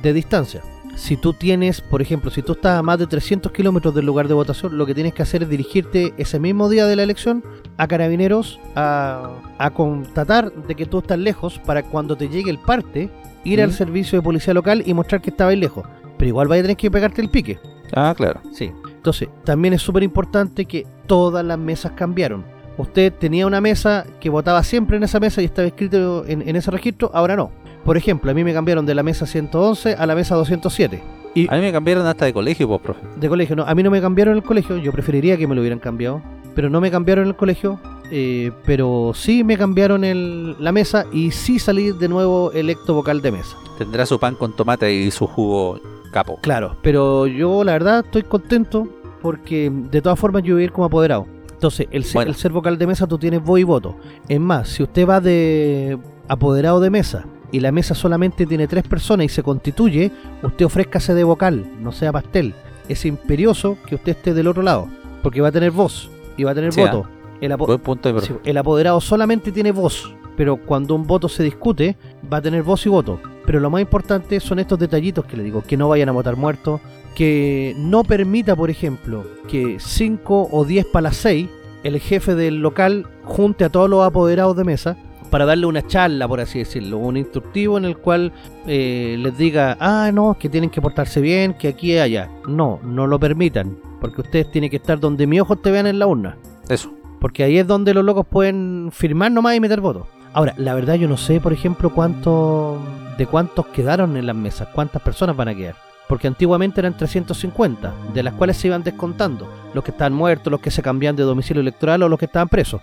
[0.04, 0.62] de distancia
[0.96, 4.28] si tú tienes, por ejemplo, si tú estás a más de 300 kilómetros del lugar
[4.28, 7.44] de votación, lo que tienes que hacer es dirigirte ese mismo día de la elección
[7.78, 12.60] a carabineros a, a constatar de que tú estás lejos para cuando te llegue el
[12.60, 13.10] parte,
[13.44, 15.86] ir al servicio de policía local y mostrar que estabas lejos.
[16.18, 17.60] Pero igual vas a tener que pegarte el pique.
[17.96, 18.42] Ah, claro.
[18.52, 18.72] Sí.
[18.88, 22.46] Entonces, también es súper importante que todas las mesas cambiaron.
[22.78, 26.56] Usted tenía una mesa que votaba siempre en esa mesa y estaba escrito en, en
[26.56, 27.52] ese registro, ahora no.
[27.84, 31.04] Por ejemplo, a mí me cambiaron de la mesa 111 a la mesa 207.
[31.36, 33.02] Y A mí me cambiaron hasta de colegio, pues, profe.
[33.20, 35.62] de colegio, no, a mí no me cambiaron el colegio, yo preferiría que me lo
[35.62, 36.22] hubieran cambiado,
[36.56, 37.80] pero no me cambiaron el colegio,
[38.12, 43.22] eh, pero sí me cambiaron el- la mesa y sí salí de nuevo electo vocal
[43.22, 43.58] de mesa.
[43.80, 45.80] Tendrá su pan con tomate y su jugo
[46.12, 46.38] capo.
[46.42, 48.88] Claro, pero yo la verdad estoy contento
[49.24, 51.26] porque de todas formas yo voy a ir como apoderado.
[51.52, 52.30] Entonces, el Bueno.
[52.30, 53.96] el ser vocal de mesa tú tienes voz y voto.
[54.28, 55.98] Es más, si usted va de
[56.28, 60.12] apoderado de mesa y la mesa solamente tiene tres personas y se constituye,
[60.42, 62.54] usted ofrézcase de vocal, no sea pastel.
[62.90, 64.90] Es imperioso que usted esté del otro lado,
[65.22, 67.08] porque va a tener voz y va a tener Sí, voto.
[67.40, 68.20] El, apo- punto.
[68.22, 71.96] Sí, el apoderado solamente tiene voz, pero cuando un voto se discute,
[72.32, 73.20] va a tener voz y voto.
[73.46, 76.36] Pero lo más importante son estos detallitos que le digo, que no vayan a votar
[76.36, 76.82] muertos,
[77.14, 81.48] que no permita, por ejemplo, que 5 o 10 para las 6,
[81.84, 84.98] el jefe del local junte a todos los apoderados de mesa
[85.34, 88.32] para darle una charla, por así decirlo, un instructivo en el cual
[88.68, 92.30] eh, les diga, ah, no, que tienen que portarse bien, que aquí y allá.
[92.48, 95.98] No, no lo permitan, porque ustedes tienen que estar donde mis ojos te vean en
[95.98, 96.38] la urna.
[96.70, 96.94] Eso.
[97.20, 100.06] Porque ahí es donde los locos pueden firmar nomás y meter votos.
[100.34, 102.80] Ahora, la verdad yo no sé, por ejemplo, cuánto
[103.18, 105.76] de cuántos quedaron en las mesas, cuántas personas van a quedar.
[106.08, 109.52] Porque antiguamente eran 350, de las cuales se iban descontando.
[109.74, 112.50] Los que estaban muertos, los que se cambian de domicilio electoral o los que estaban
[112.50, 112.82] presos.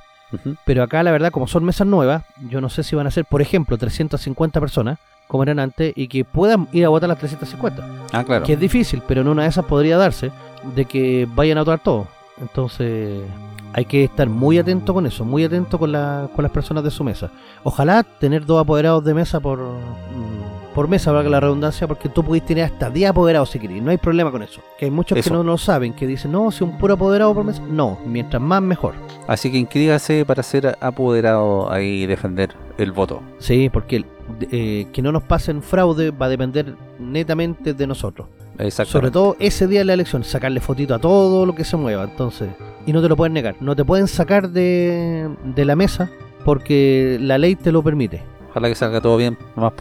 [0.64, 3.24] Pero acá, la verdad, como son mesas nuevas, yo no sé si van a ser,
[3.24, 7.84] por ejemplo, 350 personas, como eran antes, y que puedan ir a votar las 350.
[8.12, 8.44] Ah, claro.
[8.44, 10.30] Que es difícil, pero en una de esas podría darse
[10.74, 12.06] de que vayan a votar todos.
[12.40, 13.20] Entonces
[13.72, 16.90] hay que estar muy atento con eso, muy atento con, la- con las personas de
[16.90, 17.30] su mesa.
[17.62, 19.58] Ojalá tener dos apoderados de mesa por,
[20.74, 23.90] por mesa, valga la redundancia, porque tú pudiste tener hasta 10 apoderados si querés, no
[23.90, 24.60] hay problema con eso.
[24.78, 25.30] Que hay muchos Eso.
[25.30, 27.62] que no lo saben, que dicen, no, si un puro apoderado por mesa.
[27.68, 28.94] No, mientras más mejor.
[29.26, 33.22] Así que inscríbase para ser apoderado ahí y defender el voto.
[33.38, 34.04] Sí, porque
[34.50, 38.28] eh, que no nos pasen fraude va a depender netamente de nosotros.
[38.58, 38.92] Exacto.
[38.92, 42.04] Sobre todo ese día de la elección, sacarle fotito a todo lo que se mueva,
[42.04, 42.50] entonces.
[42.86, 46.10] Y no te lo pueden negar, no te pueden sacar de, de la mesa
[46.44, 48.22] porque la ley te lo permite.
[48.50, 49.72] Ojalá que salga todo bien, nomás.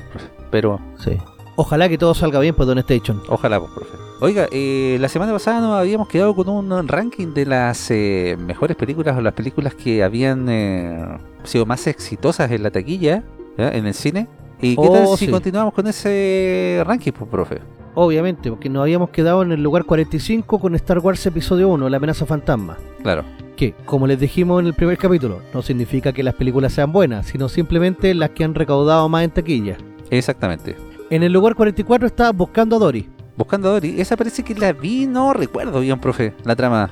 [0.51, 1.11] Pero Sí.
[1.55, 3.21] Ojalá que todo salga bien, pues, Don Station.
[3.27, 3.91] ojalá, pues, profe.
[4.21, 8.77] Oiga, eh, la semana pasada nos habíamos quedado con un ranking de las eh, mejores
[8.77, 13.23] películas o las películas que habían eh, sido más exitosas en la taquilla,
[13.57, 14.27] en el cine.
[14.61, 15.31] ¿Y qué Oh, tal si sí.
[15.31, 17.59] continuamos con ese ranking, pues, profe?
[17.95, 21.97] Obviamente, porque nos habíamos quedado en el lugar 45 con Star Wars Episodio 1, La
[21.97, 22.77] amenaza fantasma.
[23.01, 23.23] Claro.
[23.57, 27.25] Que, como les dijimos en el primer capítulo, no significa que las películas sean buenas,
[27.25, 29.77] sino simplemente las que han recaudado más en taquilla.
[30.09, 30.75] Exactamente.
[31.09, 33.09] En el lugar 44 está Buscando a Dory.
[33.35, 36.91] Buscando a Dory, esa parece que la vi, no recuerdo bien, profe, la trama.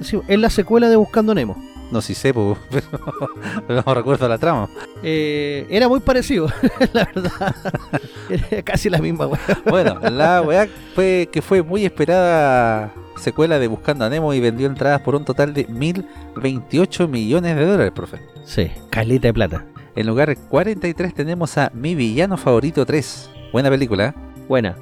[0.00, 1.56] Sí, es la secuela de Buscando a Nemo.
[1.90, 2.34] No si sé,
[3.68, 4.68] pero no recuerdo la trama.
[5.02, 6.48] Eh, era muy parecido,
[6.92, 7.56] la verdad.
[8.28, 9.40] Era casi la misma, weá.
[9.68, 14.66] Bueno, la weá fue que fue muy esperada secuela de Buscando a Nemo y vendió
[14.66, 18.18] entradas por un total de 1028 millones de dólares, profe.
[18.44, 19.64] Sí, calita de plata.
[19.96, 23.30] En lugar 43 tenemos a Mi Villano Favorito 3.
[23.52, 24.08] Buena película.
[24.08, 24.14] ¿eh?
[24.48, 24.76] Buena.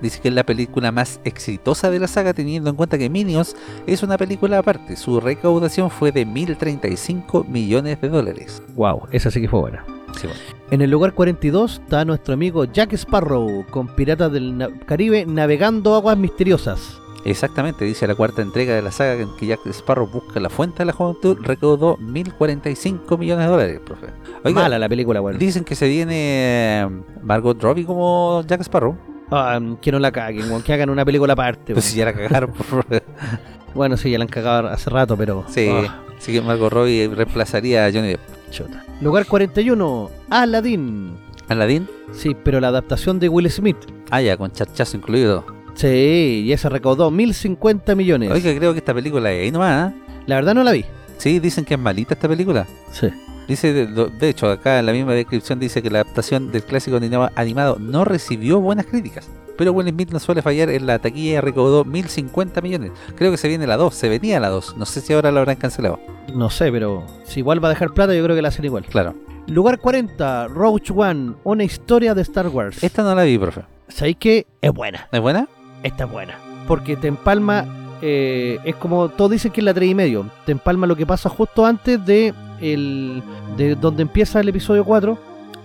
[0.00, 3.56] Dice que es la película más exitosa de la saga teniendo en cuenta que Minions
[3.86, 4.94] es una película aparte.
[4.94, 8.62] Su recaudación fue de 1035 millones de dólares.
[8.76, 9.84] Wow, esa sí que fue buena.
[10.16, 10.40] Sí, bueno.
[10.70, 15.94] En el lugar 42 está nuestro amigo Jack Sparrow con Piratas del Na- Caribe navegando
[15.96, 17.00] aguas misteriosas.
[17.30, 20.78] Exactamente, dice la cuarta entrega de la saga en que Jack Sparrow busca la fuente
[20.78, 24.06] de la juventud, recaudó 1045 millones de dólares, profe.
[24.44, 25.38] Oiga, Mala la película, bueno.
[25.38, 26.88] dicen que se viene eh,
[27.22, 28.96] Margot Robbie como Jack Sparrow.
[29.30, 31.74] Ah, que no la caguen, que hagan una película aparte.
[31.74, 33.02] Pues si ya la cagaron, profe.
[33.74, 35.44] Bueno, sí, ya la han cagado hace rato, pero.
[35.48, 38.20] Sí, ah, así que Margot Robbie reemplazaría a Johnny Depp.
[38.50, 38.82] Chuta.
[39.02, 41.14] Lugar 41, Aladdin.
[41.48, 41.86] Aladdin.
[42.12, 43.76] Sí, pero la adaptación de Will Smith.
[44.10, 45.44] Ah, ya, con chachazo incluido.
[45.78, 48.30] Sí, y esa recaudó 1050 millones.
[48.32, 49.96] Oiga, creo que esta película es ahí nomás, ¿eh?
[50.26, 50.84] La verdad no la vi.
[51.18, 52.66] Sí, dicen que es malita esta película.
[52.90, 53.08] Sí.
[53.46, 57.30] Dice, de, hecho, acá en la misma descripción dice que la adaptación del clásico anima-
[57.36, 59.28] animado no recibió buenas críticas.
[59.56, 62.90] Pero Will Smith no suele fallar en la taquilla y recaudó 1050 millones.
[63.14, 64.76] Creo que se viene la 2, se venía la 2.
[64.76, 65.98] No sé si ahora la habrán cancelado.
[66.34, 68.84] No sé, pero si igual va a dejar plata, yo creo que la hacen igual.
[68.84, 69.14] Claro.
[69.46, 72.82] Lugar 40, Roach One, una historia de Star Wars.
[72.84, 73.62] Esta no la vi, profe.
[73.88, 74.46] ¿Sabéis qué?
[74.60, 75.08] Es buena.
[75.10, 75.48] ¿Es buena?
[75.82, 76.38] Esta es buena.
[76.66, 77.64] Porque te empalma,
[78.02, 80.26] eh, es como todos dicen que es la 3 y medio.
[80.44, 83.22] Te empalma lo que pasa justo antes de, el,
[83.56, 85.18] de donde empieza el episodio 4,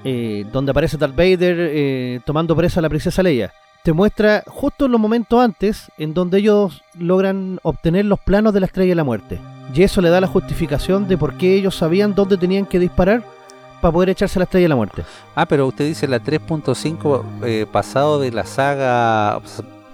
[0.04, 3.52] eh, donde aparece Darth Vader eh, tomando presa a la princesa Leia.
[3.84, 8.62] Te muestra justo en los momentos antes en donde ellos logran obtener los planos de
[8.62, 9.40] la estrella de la muerte.
[9.74, 13.24] Y eso le da la justificación de por qué ellos sabían dónde tenían que disparar
[13.82, 15.04] para poder echarse a la estrella de la muerte.
[15.36, 19.42] Ah, pero usted dice la 3.5 eh, pasado de la saga...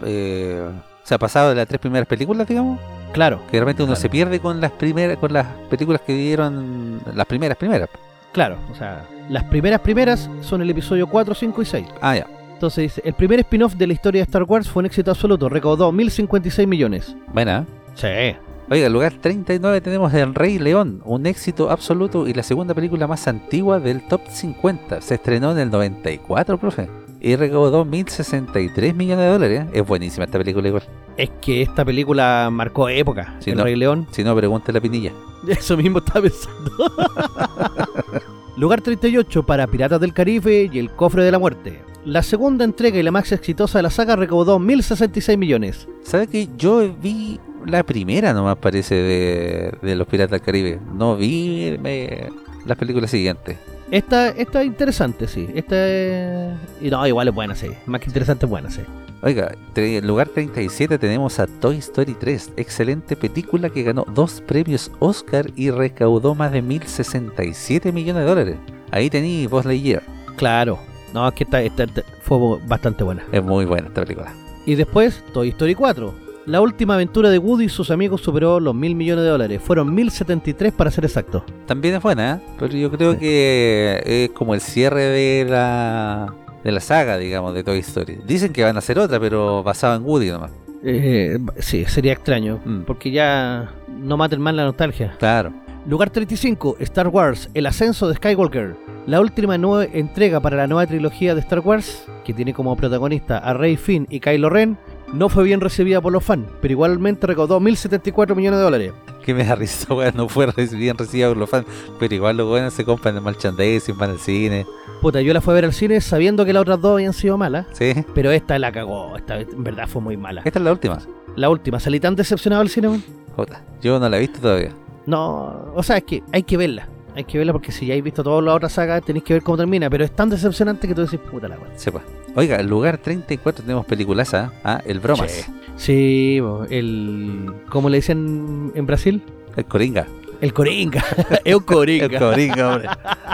[0.06, 0.62] eh,
[1.04, 2.80] o sea, pasado de las tres primeras películas, digamos.
[3.12, 4.02] Claro, Que de repente uno Claro.
[4.02, 7.90] se pierde con las primeras con las películas que dieron las primeras primeras.
[8.32, 8.58] claro.
[8.72, 11.88] O sea, las primeras primeras son el episodio 4, 5 y 6.
[12.02, 12.28] Ah, ya.
[12.54, 15.48] Entonces dice, el primer spin-off de la historia de Star Wars fue un éxito absoluto,
[15.50, 17.16] recaudó 1056 millones.
[17.34, 17.66] Buena.
[17.96, 18.36] ¿eh?
[18.36, 18.40] Sí.
[18.72, 23.08] Oiga, en lugar 39 tenemos El Rey León, un éxito absoluto y la segunda película
[23.08, 25.02] más antigua del top 50.
[25.02, 26.88] Se estrenó en el 94, profe.
[27.22, 29.66] Y recaudó 1063 millones de dólares.
[29.74, 30.84] Es buenísima esta película igual.
[31.18, 33.36] Es que esta película marcó época.
[33.40, 33.64] Sí, el no.
[33.64, 34.08] Rey León.
[34.12, 35.12] Si no, pregunte la pinilla.
[35.48, 36.72] Eso mismo estaba pensando.
[38.58, 41.82] Lugar 38 para Piratas del Caribe y El Cofre de la Muerte.
[42.06, 45.88] La segunda entrega y la más exitosa de la saga recaudó 1066 millones.
[46.04, 50.80] ¿Sabe que yo vi la primera nomás parece de, de los Piratas del Caribe?
[50.94, 52.30] No vi eh,
[52.66, 53.58] las películas siguientes.
[53.92, 55.48] Esta, esta es interesante, sí.
[55.56, 56.54] Esta es...
[56.82, 57.68] Y no, igual es buena, sí.
[57.86, 58.82] Más que interesante es buena, sí.
[59.22, 64.92] Oiga, en lugar 37 tenemos a Toy Story 3, excelente película que ganó dos premios
[65.00, 68.56] Oscar y recaudó más de 1067 millones de dólares.
[68.92, 70.04] Ahí tení Buzz Lightyear.
[70.38, 70.80] Claro.
[71.14, 73.24] No, es que esta, esta- esta fue bastante buena.
[73.32, 74.32] Es muy buena esta película.
[74.66, 76.14] Y después, Toy Story 4.
[76.50, 79.62] La última aventura de Woody y sus amigos superó los mil millones de dólares.
[79.64, 81.46] Fueron 1073 para ser exacto.
[81.68, 82.54] También es buena, ¿eh?
[82.58, 83.20] pero yo creo Sí.
[83.20, 88.18] que es como el cierre de la de la saga, digamos, de Toy Story.
[88.26, 90.52] Dicen que van a hacer otra, pero basada en Woody nomás.
[90.84, 92.60] Eh, sí, sería extraño.
[92.66, 92.82] Mm.
[92.82, 95.16] Porque ya no maten más la nostalgia.
[95.20, 95.54] Claro.
[95.86, 98.76] Lugar 35, Star Wars, El ascenso de Skywalker.
[99.06, 103.38] La última nueva entrega para la nueva trilogía de Star Wars, que tiene como protagonista
[103.38, 104.78] a Rey Finn y Kylo Ren,
[105.14, 108.94] no fue bien recibida por los fans, pero igualmente recaudó 1.074 millones de dólares.
[109.26, 110.14] Que me da risa, weón.
[110.16, 111.66] No fue bien recibida por los fans,
[112.00, 114.66] pero igual los buenos se compran el merchandising, van al cine.
[115.02, 117.38] Puta, yo la fui a ver al cine sabiendo que las otras dos habían sido
[117.38, 117.94] malas, Sí.
[118.14, 120.42] pero esta la cagó, esta en verdad fue muy mala.
[120.46, 121.00] Esta es la última.
[121.36, 123.04] La última, salí tan decepcionado del cine, weón.
[123.36, 124.72] Jota, Yo no la he visto todavía.
[125.06, 126.88] No, o sea, es que hay que verla.
[127.16, 129.44] Hay que verla porque si ya habéis visto todas las otras sagas, tenéis que ver
[129.44, 129.90] cómo termina.
[129.90, 131.70] Pero es tan decepcionante que tú decís, puta la weá.
[131.76, 132.02] Sepa.
[132.36, 134.82] Oiga, en lugar 34 tenemos peliculaza, ¿ah?
[134.86, 135.50] El Bromas.
[135.76, 136.40] Sí.
[136.70, 137.54] El.
[137.70, 139.22] ¿Cómo le dicen en Brasil?
[139.56, 140.08] El Coringa.
[140.42, 141.04] El Coringa.
[141.46, 142.06] un Coringa.
[142.06, 142.90] El Coringa, hombre.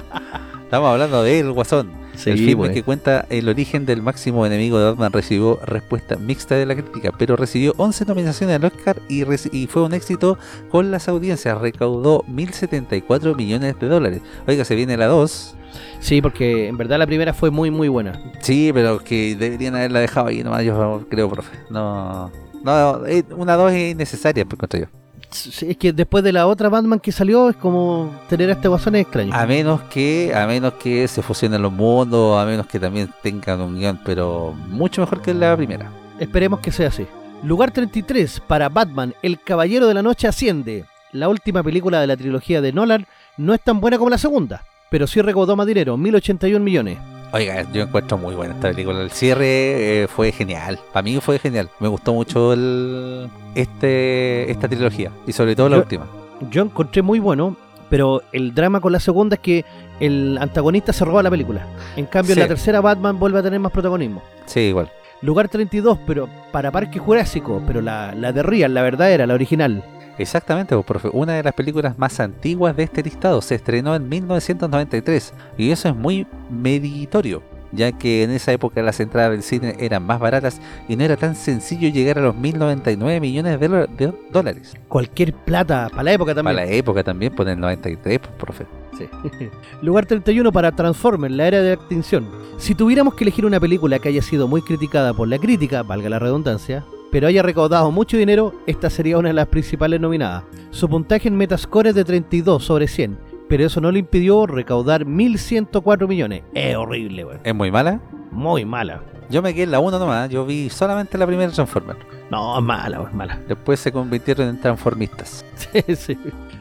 [0.64, 2.05] Estamos hablando de El Guasón.
[2.18, 2.72] Sí, el filme pues.
[2.72, 7.12] que cuenta el origen del máximo enemigo de Batman recibió respuesta mixta de la crítica,
[7.18, 9.24] pero recibió 11 nominaciones al Oscar y,
[9.68, 10.38] fue un éxito
[10.70, 11.60] con las audiencias.
[11.60, 14.22] Recaudó 1.074 millones de dólares.
[14.48, 15.56] Oiga, se viene la 2.
[16.00, 18.22] Sí, porque en verdad la primera fue muy, muy buena.
[18.42, 21.58] Sí, pero que deberían haberla dejado ahí nomás, yo creo, profe.
[21.70, 22.32] No,
[22.64, 25.05] no eh, una 2 es innecesaria, por encuentro yo.
[25.32, 28.96] Es que después de la otra Batman que salió, es como tener a este guasón
[28.96, 29.34] es extraño.
[29.34, 33.62] A menos que, a menos que se fusionen los mundos, a menos que también tengan
[33.62, 35.92] unión, pero mucho mejor que la primera.
[36.20, 37.06] Esperemos que sea así.
[37.44, 40.86] Lugar 33 para Batman, El Caballero de la Noche Asciende.
[41.12, 43.06] La última película de la trilogía de Nolan
[43.38, 46.98] no es tan buena como la segunda, pero sí recaudó más dinero, 1081 millones.
[47.36, 49.02] Oiga, yo encuentro muy buena esta película.
[49.02, 50.80] El cierre eh, fue genial.
[50.94, 51.70] Para mí fue genial.
[51.82, 55.12] Me gustó mucho el, este, esta trilogía.
[55.28, 56.06] Y sobre todo la Yo- última.
[56.50, 57.58] Yo encontré muy bueno,
[57.90, 59.66] pero el drama con la segunda es que
[60.00, 61.68] el antagonista se roba la película.
[61.98, 64.22] En cambio, en la tercera Batman vuelve a tener más protagonismo.
[64.46, 64.90] Sí, igual.
[65.22, 69.84] Lugar 32, pero para Parque Jurásico, pero la, la de Real, la verdadera, la original.
[70.18, 71.10] Exactamente, pues, profe.
[71.12, 75.34] Una de las películas más antiguas de este listado se estrenó en 1993.
[75.58, 77.44] Y eso es muy meritorio.
[77.72, 81.18] Ya que en esa época las entradas del cine eran más baratas y no era
[81.18, 84.74] tan sencillo llegar a los 1099 millones de, dólares.
[84.88, 86.56] Cualquier plata, para la época también.
[86.56, 88.66] Para la época también, por el 93, pues, profe.
[88.98, 89.10] Sí.
[89.82, 92.30] Lugar 31 para Transformers, la era de la extinción.
[92.58, 96.08] Si tuviéramos que elegir una película que haya sido muy criticada por la crítica, valga
[96.08, 96.86] la redundancia,
[97.16, 100.44] pero haya recaudado mucho dinero, esta sería una de las principales nominadas.
[100.72, 103.18] Su puntaje en Metascore es de 32 sobre 100,
[103.48, 106.44] pero eso no le impidió recaudar 1.104 millones.
[106.54, 107.40] Es horrible, weón.
[107.42, 108.02] ¿Es muy mala?
[108.32, 109.02] Muy mala.
[109.30, 111.96] Yo me quedé en la 1 nomás, yo vi solamente la primera Transformer.
[112.30, 113.40] No, es mala, weón, mala.
[113.48, 115.46] Después se convirtieron en transformistas.
[115.56, 116.18] Sí, sí.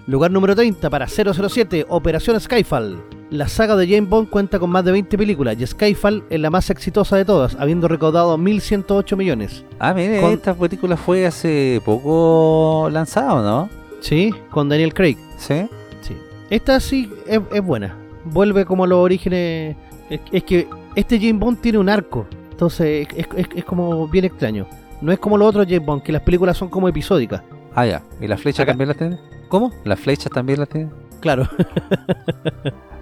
[0.06, 3.02] Lugar número 30 para 007, Operación Skyfall.
[3.35, 6.51] La saga de James Bond cuenta con más de 20 películas y Skyfall es la
[6.51, 9.65] más exitosa de todas, habiendo recaudado 1.108 millones.
[9.81, 13.69] Ah, mire, Con- esta película fue hace poco lanzada, ¿no?
[14.01, 15.16] Sí, con Daniel Craig.
[15.36, 15.66] Sí.
[16.02, 16.16] Sí.
[16.48, 17.97] Esta sí es, es buena.
[18.24, 19.77] Vuelve como a los orígenes.
[20.09, 22.27] Es, es que este James Bond tiene un arco.
[22.52, 24.69] Entonces es, es- es como bien extraño.
[25.01, 27.43] No es como los otros James Bond, que las películas son como episódicas.
[27.74, 28.01] Ah, ya.
[28.20, 28.70] ¿Y la flecha Acá.
[28.70, 29.19] también la tiene?
[29.48, 29.73] ¿Cómo?
[29.82, 30.89] ¿La flecha también la tiene?
[31.19, 31.48] Claro.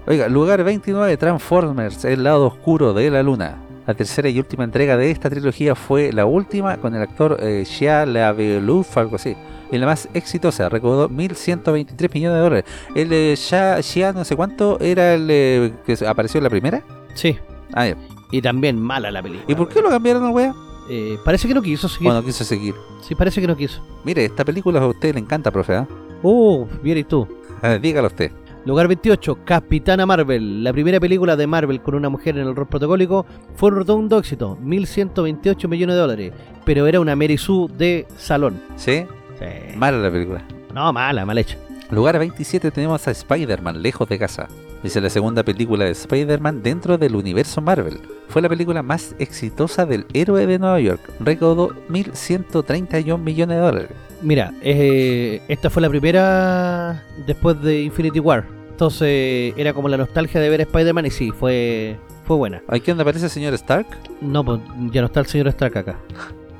[0.04, 3.62] Oiga, lugar 29, Transformers, el lado oscuro de la luna.
[3.86, 7.64] La tercera y última entrega de esta trilogía fue la última con el actor eh,
[7.64, 9.36] Shia LaBeouf, algo así.
[9.70, 12.64] Y la más exitosa, recaudó 1.123 millones de dólares.
[12.96, 16.82] El eh, Shia, Shia no sé cuánto era el eh, que apareció en la primera.
[17.14, 17.38] Sí.
[17.72, 17.96] Ah, ya.
[18.32, 19.52] Y también mala la película.
[19.52, 20.52] ¿Y por qué lo cambiaron, wea?
[20.90, 22.08] Eh, parece que no quiso seguir.
[22.08, 22.74] Bueno, quiso seguir.
[23.02, 23.80] Sí, parece que no quiso.
[24.04, 25.86] Mire, esta película a usted le encanta, profe.
[26.24, 27.28] Uh, bien y tú.
[27.80, 28.32] Dígalo usted.
[28.64, 30.62] Lugar 28, Capitana Marvel.
[30.62, 33.26] La primera película de Marvel con una mujer en el rol protagónico
[33.56, 36.32] fue un rotundo éxito, 1.128 millones de dólares.
[36.64, 38.62] Pero era una Mary Sue de salón.
[38.76, 39.04] ¿Sí?
[39.36, 39.76] Sí.
[39.76, 40.44] Mala la película.
[40.72, 41.58] No, mala, mal hecha.
[41.90, 44.46] Lugar 27 tenemos a Spider-Man, lejos de casa.
[44.82, 48.00] Dice la segunda película de Spider-Man dentro del universo Marvel.
[48.28, 51.00] Fue la película más exitosa del héroe de Nueva York.
[51.18, 53.90] Recaudó 1.131 millones de dólares.
[54.22, 58.44] Mira, eh, esta fue la primera después de Infinity War.
[58.70, 62.62] Entonces era como la nostalgia de ver a Spider-Man y sí, fue, fue buena.
[62.68, 63.86] ¿Aquí donde aparece el señor Stark?
[64.20, 64.60] No, pues
[64.92, 65.96] ya no está el señor Stark acá.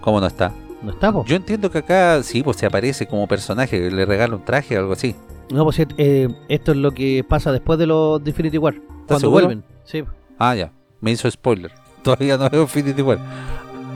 [0.01, 0.53] ¿Cómo no está?
[0.83, 1.25] ¿No está, po?
[1.25, 4.81] Yo entiendo que acá sí, pues se aparece como personaje, le regala un traje o
[4.81, 5.15] algo así.
[5.53, 8.75] No, pues eh, esto es lo que pasa después de los de Infinity War.
[9.07, 9.45] Cuando seguro?
[9.47, 9.65] vuelven.
[9.85, 10.03] Sí,
[10.39, 11.71] Ah, ya, me hizo spoiler.
[12.03, 13.19] Todavía no veo Infinity War.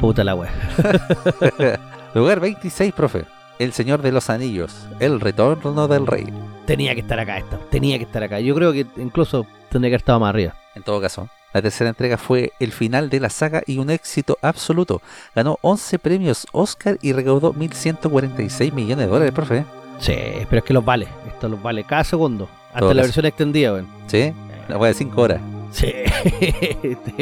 [0.01, 0.51] puta la wea.
[2.15, 3.25] Lugar 26, profe.
[3.59, 6.27] El Señor de los Anillos, el retorno del rey.
[6.67, 8.41] Tenía que estar acá esto, tenía que estar acá.
[8.41, 10.55] Yo creo que incluso tendría que haber estado más arriba.
[10.75, 14.37] En todo caso, la tercera entrega fue el final de la saga y un éxito
[14.43, 15.01] absoluto.
[15.35, 19.65] Ganó 11 premios Oscar y recaudó 1.146 millones de dólares, profe.
[19.99, 20.15] Sí,
[20.51, 21.09] pero es que los vale.
[21.27, 22.49] Esto los vale cada segundo.
[22.69, 23.07] Hasta Todo la caso.
[23.09, 23.87] versión extendida, weón.
[24.07, 24.33] ¿Sí?
[24.69, 25.93] La fue de 5 horas, Sí,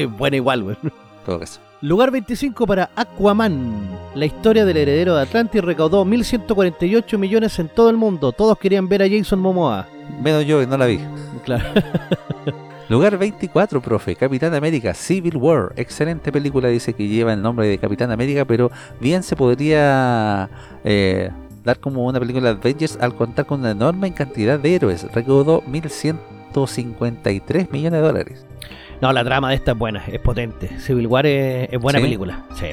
[0.18, 0.78] buena igual, weón.
[1.24, 1.60] En todo caso.
[1.80, 3.88] Lugar 25 para Aquaman.
[4.14, 8.32] La historia del heredero de Atlantis recaudó 1.148 millones en todo el mundo.
[8.32, 9.86] Todos querían ver a Jason Momoa.
[10.22, 11.00] Menos yo, que no la vi.
[11.44, 11.64] Claro.
[12.88, 14.14] Lugar 24, profe.
[14.14, 15.72] Capitán América Civil War.
[15.76, 18.70] Excelente película, dice que lleva el nombre de Capitán América, pero
[19.00, 20.48] bien se podría
[20.84, 21.30] eh,
[21.64, 25.10] dar como una película de Avengers al contar con una enorme cantidad de héroes.
[25.12, 28.46] Recaudó 1.153 millones de dólares.
[29.04, 30.80] No, la trama de esta es buena, es potente.
[30.80, 32.04] Civil War es, es buena ¿Sí?
[32.06, 32.42] película.
[32.54, 32.66] Sí.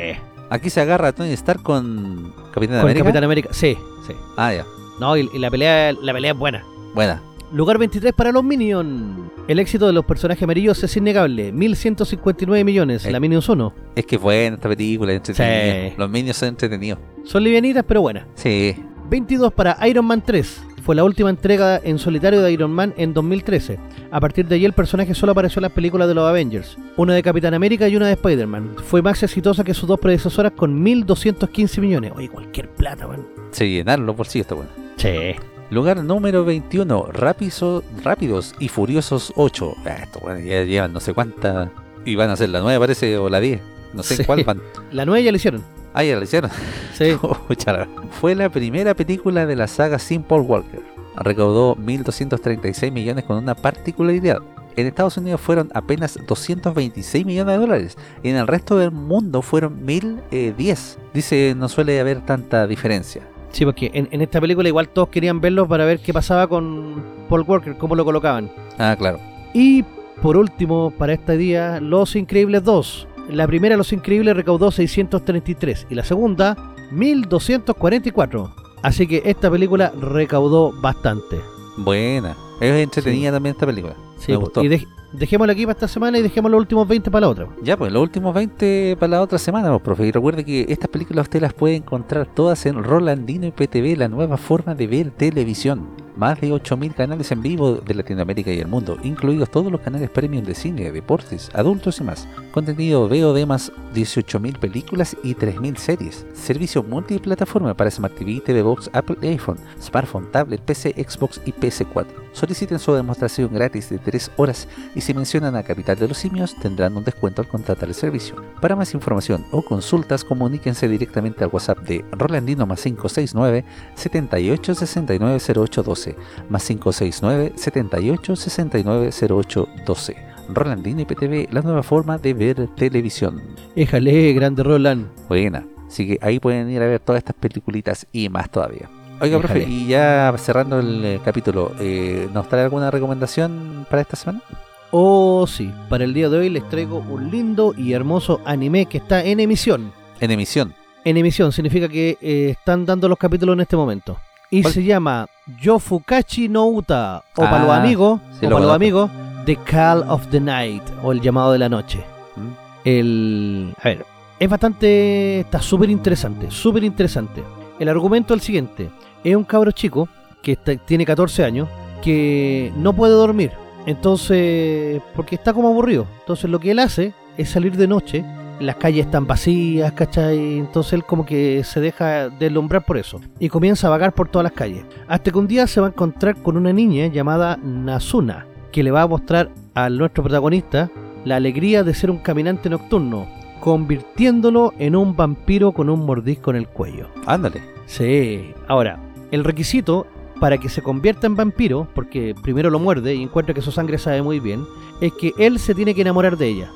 [0.49, 3.03] Aquí se agarra a Tony Stark con Capitán Con América.
[3.03, 3.49] Capitán América.
[3.51, 3.77] Sí,
[4.07, 4.13] sí.
[4.37, 4.65] Ah, ya.
[4.97, 6.63] No, y, y la pelea la pelea es buena.
[6.95, 7.21] Buena.
[7.51, 9.29] Lugar 23 para los Minions.
[9.49, 11.51] El éxito de los personajes amarillos es innegable.
[11.51, 13.05] 1159 millones.
[13.05, 13.11] Eh.
[13.11, 13.73] La Minions 1.
[13.97, 15.89] Es que es buena esta película, entretenida.
[15.89, 15.95] Sí.
[15.97, 16.99] Los Minions son entretenidos.
[17.25, 18.23] Son livianitas, pero buenas.
[18.35, 18.73] Sí.
[19.09, 20.63] 22 para Iron Man 3.
[20.83, 23.77] Fue la última entrega en solitario de Iron Man en 2013.
[24.11, 26.77] A partir de allí el personaje solo apareció en las películas de los Avengers.
[26.97, 28.75] Una de Capitán América y una de Spider-Man.
[28.85, 32.11] Fue más exitosa que sus dos predecesoras con 1.215 millones.
[32.15, 33.25] Oye, cualquier plata, man.
[33.51, 34.71] Se llenaron los bolsillos, está bueno.
[34.97, 35.35] Sí.
[35.69, 39.73] Lugar número 21, Rápido- Rápidos y Furiosos 8.
[39.85, 41.69] Ah, esto, bueno, ya llevan no sé cuántas.
[42.05, 43.61] Y van a ser la 9, parece, o la 10.
[43.93, 44.23] No sé Sí.
[44.25, 44.61] cuál van.
[44.91, 45.63] La nueva ya la hicieron.
[45.93, 46.51] Ah, ya la hicieron.
[46.93, 47.17] Sí.
[48.21, 50.81] Fue la primera película de la saga sin Paul Walker.
[51.15, 54.37] Recaudó 1.236 millones con una particularidad.
[54.77, 59.41] En Estados Unidos fueron apenas 226 millones de dólares y en el resto del mundo
[59.41, 60.97] fueron 1010.
[61.13, 63.21] Dice, no suele haber tanta diferencia.
[63.51, 67.03] Sí, porque en, en esta película igual todos querían verlo para ver qué pasaba con
[67.27, 68.49] Paul Walker, cómo lo colocaban.
[68.79, 69.19] Ah, claro.
[69.53, 69.83] Y
[70.21, 73.07] por último, para este día, Los Increíbles 2.
[73.31, 78.51] La primera, Los Increíbles, recaudó 633 y la segunda, 1244.
[78.83, 81.39] Así que esta película recaudó bastante.
[81.77, 82.35] Buena.
[82.59, 83.95] Es entretenida también esta película.
[84.17, 84.63] Sí, Me gustó.
[84.63, 87.47] y dej- dejémosla aquí para esta semana y dejemos los últimos 20 para la otra.
[87.61, 90.07] Ya, pues los últimos 20 para la otra semana, pues, profe.
[90.07, 94.07] Y recuerde que estas películas usted las puede encontrar todas en Rolandino y PTV, la
[94.07, 96.01] nueva forma de ver televisión.
[96.15, 100.09] más de 8.000 canales en vivo de Latinoamérica y el mundo, incluidos todos los canales
[100.09, 102.27] premium de cine, deportes, adultos y más.
[102.51, 106.25] Contenido VOD más 18.000 películas y 3.000 series.
[106.33, 112.20] Servicio multiplataforma para Smart TV, TV Box, Apple iPhone, smartphone, tablet, PC, Xbox y PS4.
[112.33, 116.55] Soliciten su demostración gratis de 3 horas y si mencionan a Capital de los Simios
[116.55, 118.35] tendrán un descuento al contratar el servicio.
[118.61, 125.39] Para más información o consultas comuníquense directamente al WhatsApp de Rolandino más 569 78 69
[125.55, 126.15] 08 12
[126.49, 130.31] más 569 78 69 08 12.
[130.49, 133.41] Rolandino IPTV, la nueva forma de ver televisión.
[133.75, 135.07] Éjale, grande Roland.
[135.27, 135.65] Buena.
[135.87, 138.89] Así que ahí pueden ir a ver todas estas peliculitas y más todavía.
[139.21, 144.15] Oiga, profe, y ya cerrando el eh, capítulo, eh, ¿nos trae alguna recomendación para esta
[144.15, 144.41] semana?
[144.89, 148.97] Oh, sí, para el día de hoy les traigo un lindo y hermoso anime que
[148.97, 149.91] está en emisión.
[150.19, 150.73] En emisión.
[151.05, 154.17] En emisión significa que eh, están dando los capítulos en este momento.
[154.49, 154.73] Y ¿Cuál?
[154.73, 155.27] se llama
[155.61, 159.11] Yofukachi no Uta, o para los Ah, amigos, sí, o lo para los amigos,
[159.45, 162.03] The Call of the Night, o el llamado de la noche.
[162.35, 162.49] ¿Mm?
[162.83, 163.73] El.
[163.79, 164.05] A ver,
[164.39, 165.41] es bastante.
[165.41, 167.43] Está súper interesante, súper interesante.
[167.79, 168.89] El argumento es el siguiente:
[169.23, 170.07] es un cabro chico
[170.41, 171.67] que está- tiene 14 años
[172.01, 173.51] que no puede dormir.
[173.85, 176.05] Entonces, porque está como aburrido.
[176.19, 178.25] Entonces, lo que él hace es salir de noche.
[178.59, 180.59] Las calles están vacías, ¿cachai?
[180.59, 183.19] Entonces él como que se deja deslumbrar por eso.
[183.39, 184.83] Y comienza a vagar por todas las calles.
[185.07, 188.91] Hasta que un día se va a encontrar con una niña llamada Nazuna, que le
[188.91, 190.91] va a mostrar a nuestro protagonista
[191.25, 193.27] la alegría de ser un caminante nocturno,
[193.61, 197.07] convirtiéndolo en un vampiro con un mordisco en el cuello.
[197.25, 197.61] Ándale.
[197.87, 198.99] Sí, ahora,
[199.31, 200.05] el requisito
[200.39, 203.97] para que se convierta en vampiro, porque primero lo muerde y encuentra que su sangre
[203.97, 204.65] sabe muy bien,
[204.99, 206.71] es que él se tiene que enamorar de ella.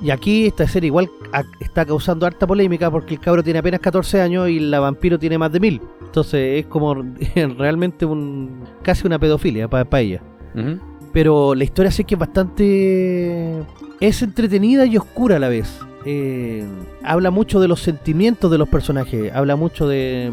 [0.00, 1.10] Y aquí esta serie igual
[1.60, 5.38] está causando harta polémica porque el cabro tiene apenas 14 años y la vampiro tiene
[5.38, 5.80] más de mil.
[6.04, 6.94] Entonces es como
[7.58, 10.22] realmente un casi una pedofilia para ella.
[11.12, 13.62] Pero la historia sí que es bastante...
[14.00, 15.80] Es entretenida y oscura a la vez.
[16.08, 16.64] Eh,
[17.02, 20.30] habla mucho de los sentimientos de los personajes, habla mucho de,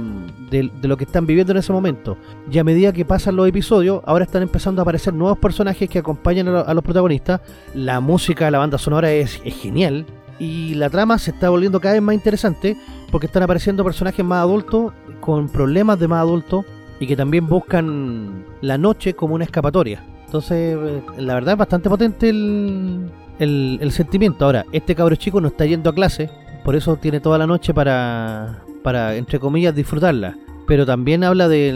[0.52, 2.16] de- lo que están viviendo en ese momento.
[2.52, 5.98] Y a medida que pasan los episodios, ahora están empezando a aparecer nuevos personajes que
[5.98, 7.42] acompañan a, a los protagonistas.
[7.74, 10.06] La música, la banda sonora es, es genial.
[10.38, 12.78] Y la trama se está volviendo cada vez más interesante
[13.12, 16.66] porque están apareciendo personajes más adultos con problemas de más adultos
[17.00, 20.04] y que también buscan la noche como una escapatoria.
[20.26, 24.46] Entonces, eh, la verdad es bastante potente el, el, el sentimiento.
[24.46, 26.30] Ahora, este cabro chico no está yendo a clase,
[26.64, 30.38] por eso tiene toda la noche para, para entre comillas, disfrutarla.
[30.66, 31.74] Pero también habla de,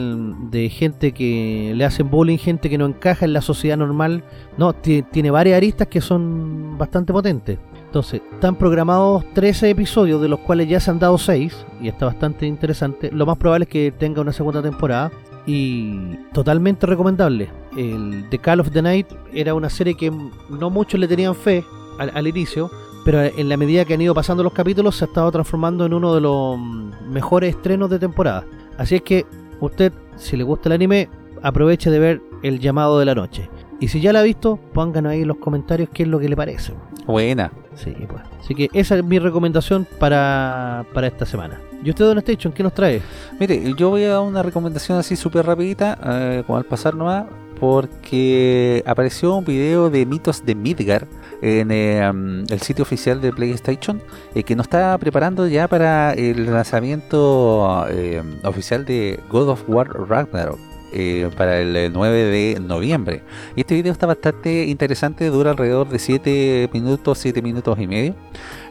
[0.50, 4.24] de gente que le hacen bullying, gente que no encaja en la sociedad normal.
[4.58, 7.60] No, ti- tiene varias aristas que son bastante potentes.
[7.88, 12.06] Entonces, están programados 13 episodios, de los cuales ya se han dado 6, y está
[12.06, 13.12] bastante interesante.
[13.12, 15.12] Lo más probable es que tenga una segunda temporada,
[15.48, 17.50] y totalmente recomendable.
[17.76, 21.64] El The Call of the Night era una serie que no muchos le tenían fe
[21.98, 22.70] al, al inicio,
[23.06, 25.94] pero en la medida que han ido pasando los capítulos se ha estado transformando en
[25.94, 28.46] uno de los mm, mejores estrenos de temporada.
[28.78, 29.26] Así es que
[29.62, 31.10] usted, si le gusta el anime,
[31.42, 33.50] aproveche de ver El llamado de la noche.
[33.80, 36.30] Y si ya la ha visto, pónganos ahí en los comentarios qué es lo que
[36.30, 36.74] le parece.
[37.08, 37.52] Buena.
[37.76, 38.22] Sí, pues.
[38.40, 41.60] Así que esa es mi recomendación para, para esta semana.
[41.84, 43.02] ¿Y usted, Don Station, qué nos trae?
[43.40, 47.26] Mire, yo voy a dar una recomendación así súper rapidita, eh, como al pasar nomás,
[47.60, 51.08] porque apareció un video de mitos de Midgar
[51.42, 54.02] en eh, um, el sitio oficial de PlayStation,
[54.36, 59.88] eh, que nos está preparando ya para el lanzamiento eh, oficial de God of War
[59.88, 60.60] Ragnarok.
[60.94, 63.24] Eh, para el eh, 9 de noviembre
[63.56, 68.16] y este video está bastante interesante dura alrededor de 7 minutos 7 minutos y medio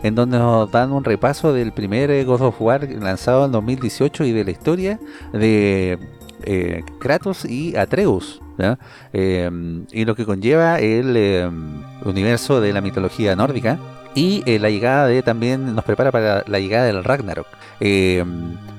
[0.02, 4.24] en donde nos dan un repaso del primer eh, God of War lanzado en 2018
[4.24, 5.00] y de la historia
[5.32, 5.98] de
[6.44, 8.40] eh, Kratos y Atreus.
[9.12, 9.50] Eh,
[9.92, 11.50] y lo que conlleva el eh,
[12.04, 13.78] universo de la mitología nórdica.
[14.14, 17.46] Y eh, la llegada de también nos prepara para la llegada del Ragnarok.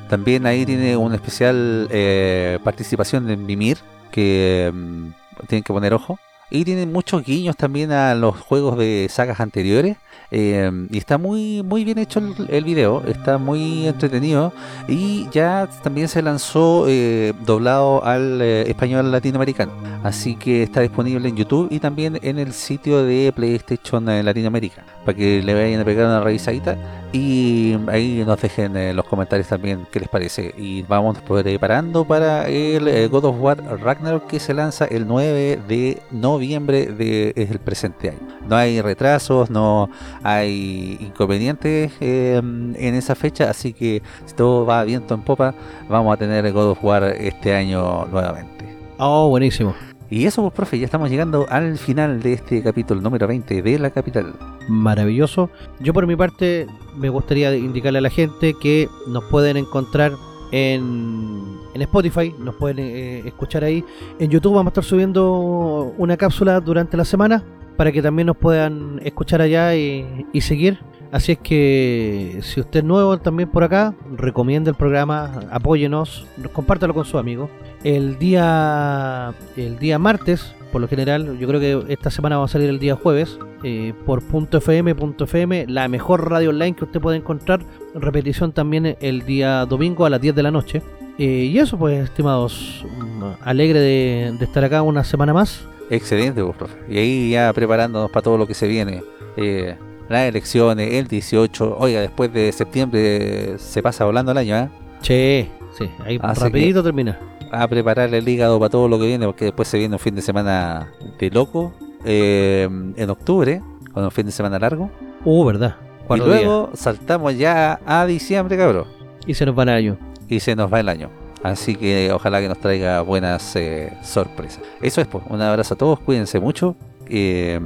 [0.09, 3.77] También ahí tiene una especial eh, participación de Mimir,
[4.11, 5.09] que mm,
[5.47, 6.19] tienen que poner ojo.
[6.49, 9.97] Y tiene muchos guiños también a los juegos de sagas anteriores.
[10.29, 12.19] Eh, y está muy muy bien hecho
[12.49, 14.51] el, video, está muy entretenido
[14.85, 19.71] y ya también se lanzó eh, doblado al eh, español latinoamericano.
[20.03, 25.17] Así que está disponible en YouTube y también en el sitio de PlayStation Latinoamérica para
[25.17, 26.77] que le vayan a pegar una revisadita
[27.13, 30.53] y ahí nos dejen en los comentarios también qué les parece.
[30.57, 36.01] Y vamos preparando para el God of War Ragnarok que se lanza el 9 de
[36.11, 38.19] noviembre del presente año.
[38.47, 39.89] No hay retrasos, no
[40.23, 45.53] hay inconvenientes eh, en esa fecha, así que si todo va viento en popa,
[45.89, 48.65] vamos a tener God of War este año nuevamente.
[48.97, 49.75] Oh, buenísimo.
[50.09, 53.79] Y eso, pues, profe, ya estamos llegando al final de este capítulo número 20 de
[53.79, 54.33] La Capital.
[54.69, 55.49] Maravilloso.
[55.79, 56.65] Yo por mi parte
[56.95, 60.13] me gustaría indicarle a la gente que nos pueden encontrar
[60.51, 61.41] en,
[61.73, 63.83] en Spotify, nos pueden eh, escuchar ahí.
[64.19, 67.43] En YouTube vamos a estar subiendo una cápsula durante la semana
[67.75, 70.79] para que también nos puedan escuchar allá y, y seguir.
[71.11, 76.93] Así es que si usted es nuevo también por acá, recomienda el programa, apóyenos, compártalo
[76.93, 77.49] con su amigo.
[77.83, 82.47] El día el día martes, por lo general, yo creo que esta semana va a
[82.47, 87.17] salir el día jueves, eh, por .fm, .fm, la mejor radio online que usted puede
[87.17, 87.61] encontrar.
[87.95, 90.81] Repetición también el día domingo a las 10 de la noche.
[91.17, 95.65] Eh, y eso pues, estimados, mm, alegre de, de estar acá una semana más.
[95.89, 96.77] Excelente, pues, profe.
[96.89, 99.03] Y ahí ya preparándonos para todo lo que se viene.
[99.35, 99.75] Eh,
[100.09, 101.77] las elecciones, el 18.
[101.79, 104.69] Oiga, después de septiembre se pasa volando el año, ¿eh?
[105.01, 107.19] Che, sí, ahí Así rapidito termina.
[107.51, 110.15] A preparar el hígado para todo lo que viene, porque después se viene un fin
[110.15, 111.73] de semana de loco.
[112.05, 113.61] eh, en octubre,
[113.93, 114.89] con un fin de semana largo.
[115.25, 115.75] Uh, verdad.
[116.09, 118.85] Y luego saltamos ya a diciembre, cabrón.
[119.25, 119.97] Y se nos van al año.
[120.29, 121.09] y se nos va el año.
[121.43, 124.61] Así que ojalá que nos traiga buenas eh, sorpresas.
[124.81, 125.23] Eso es, pues.
[125.29, 126.75] Un abrazo a todos, cuídense mucho.
[127.09, 127.59] Eh,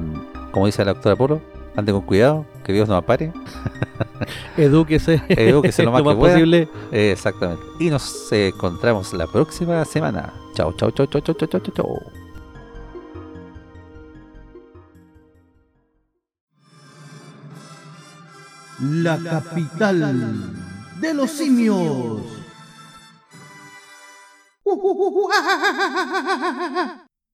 [0.52, 1.42] como dice la doctora Polo,
[1.76, 3.32] anden con cuidado, que Dios nos apare.
[4.58, 5.22] Edúquese.
[5.30, 6.34] Edúquese lo más que pueda.
[6.34, 6.68] posible.
[6.92, 7.64] Eh, exactamente.
[7.80, 10.34] Y nos eh, encontramos la próxima semana.
[10.56, 12.02] Chao, chao, chao, chao, chao, chao, chao, chao.
[18.80, 20.54] La capital
[21.00, 22.22] de los simios.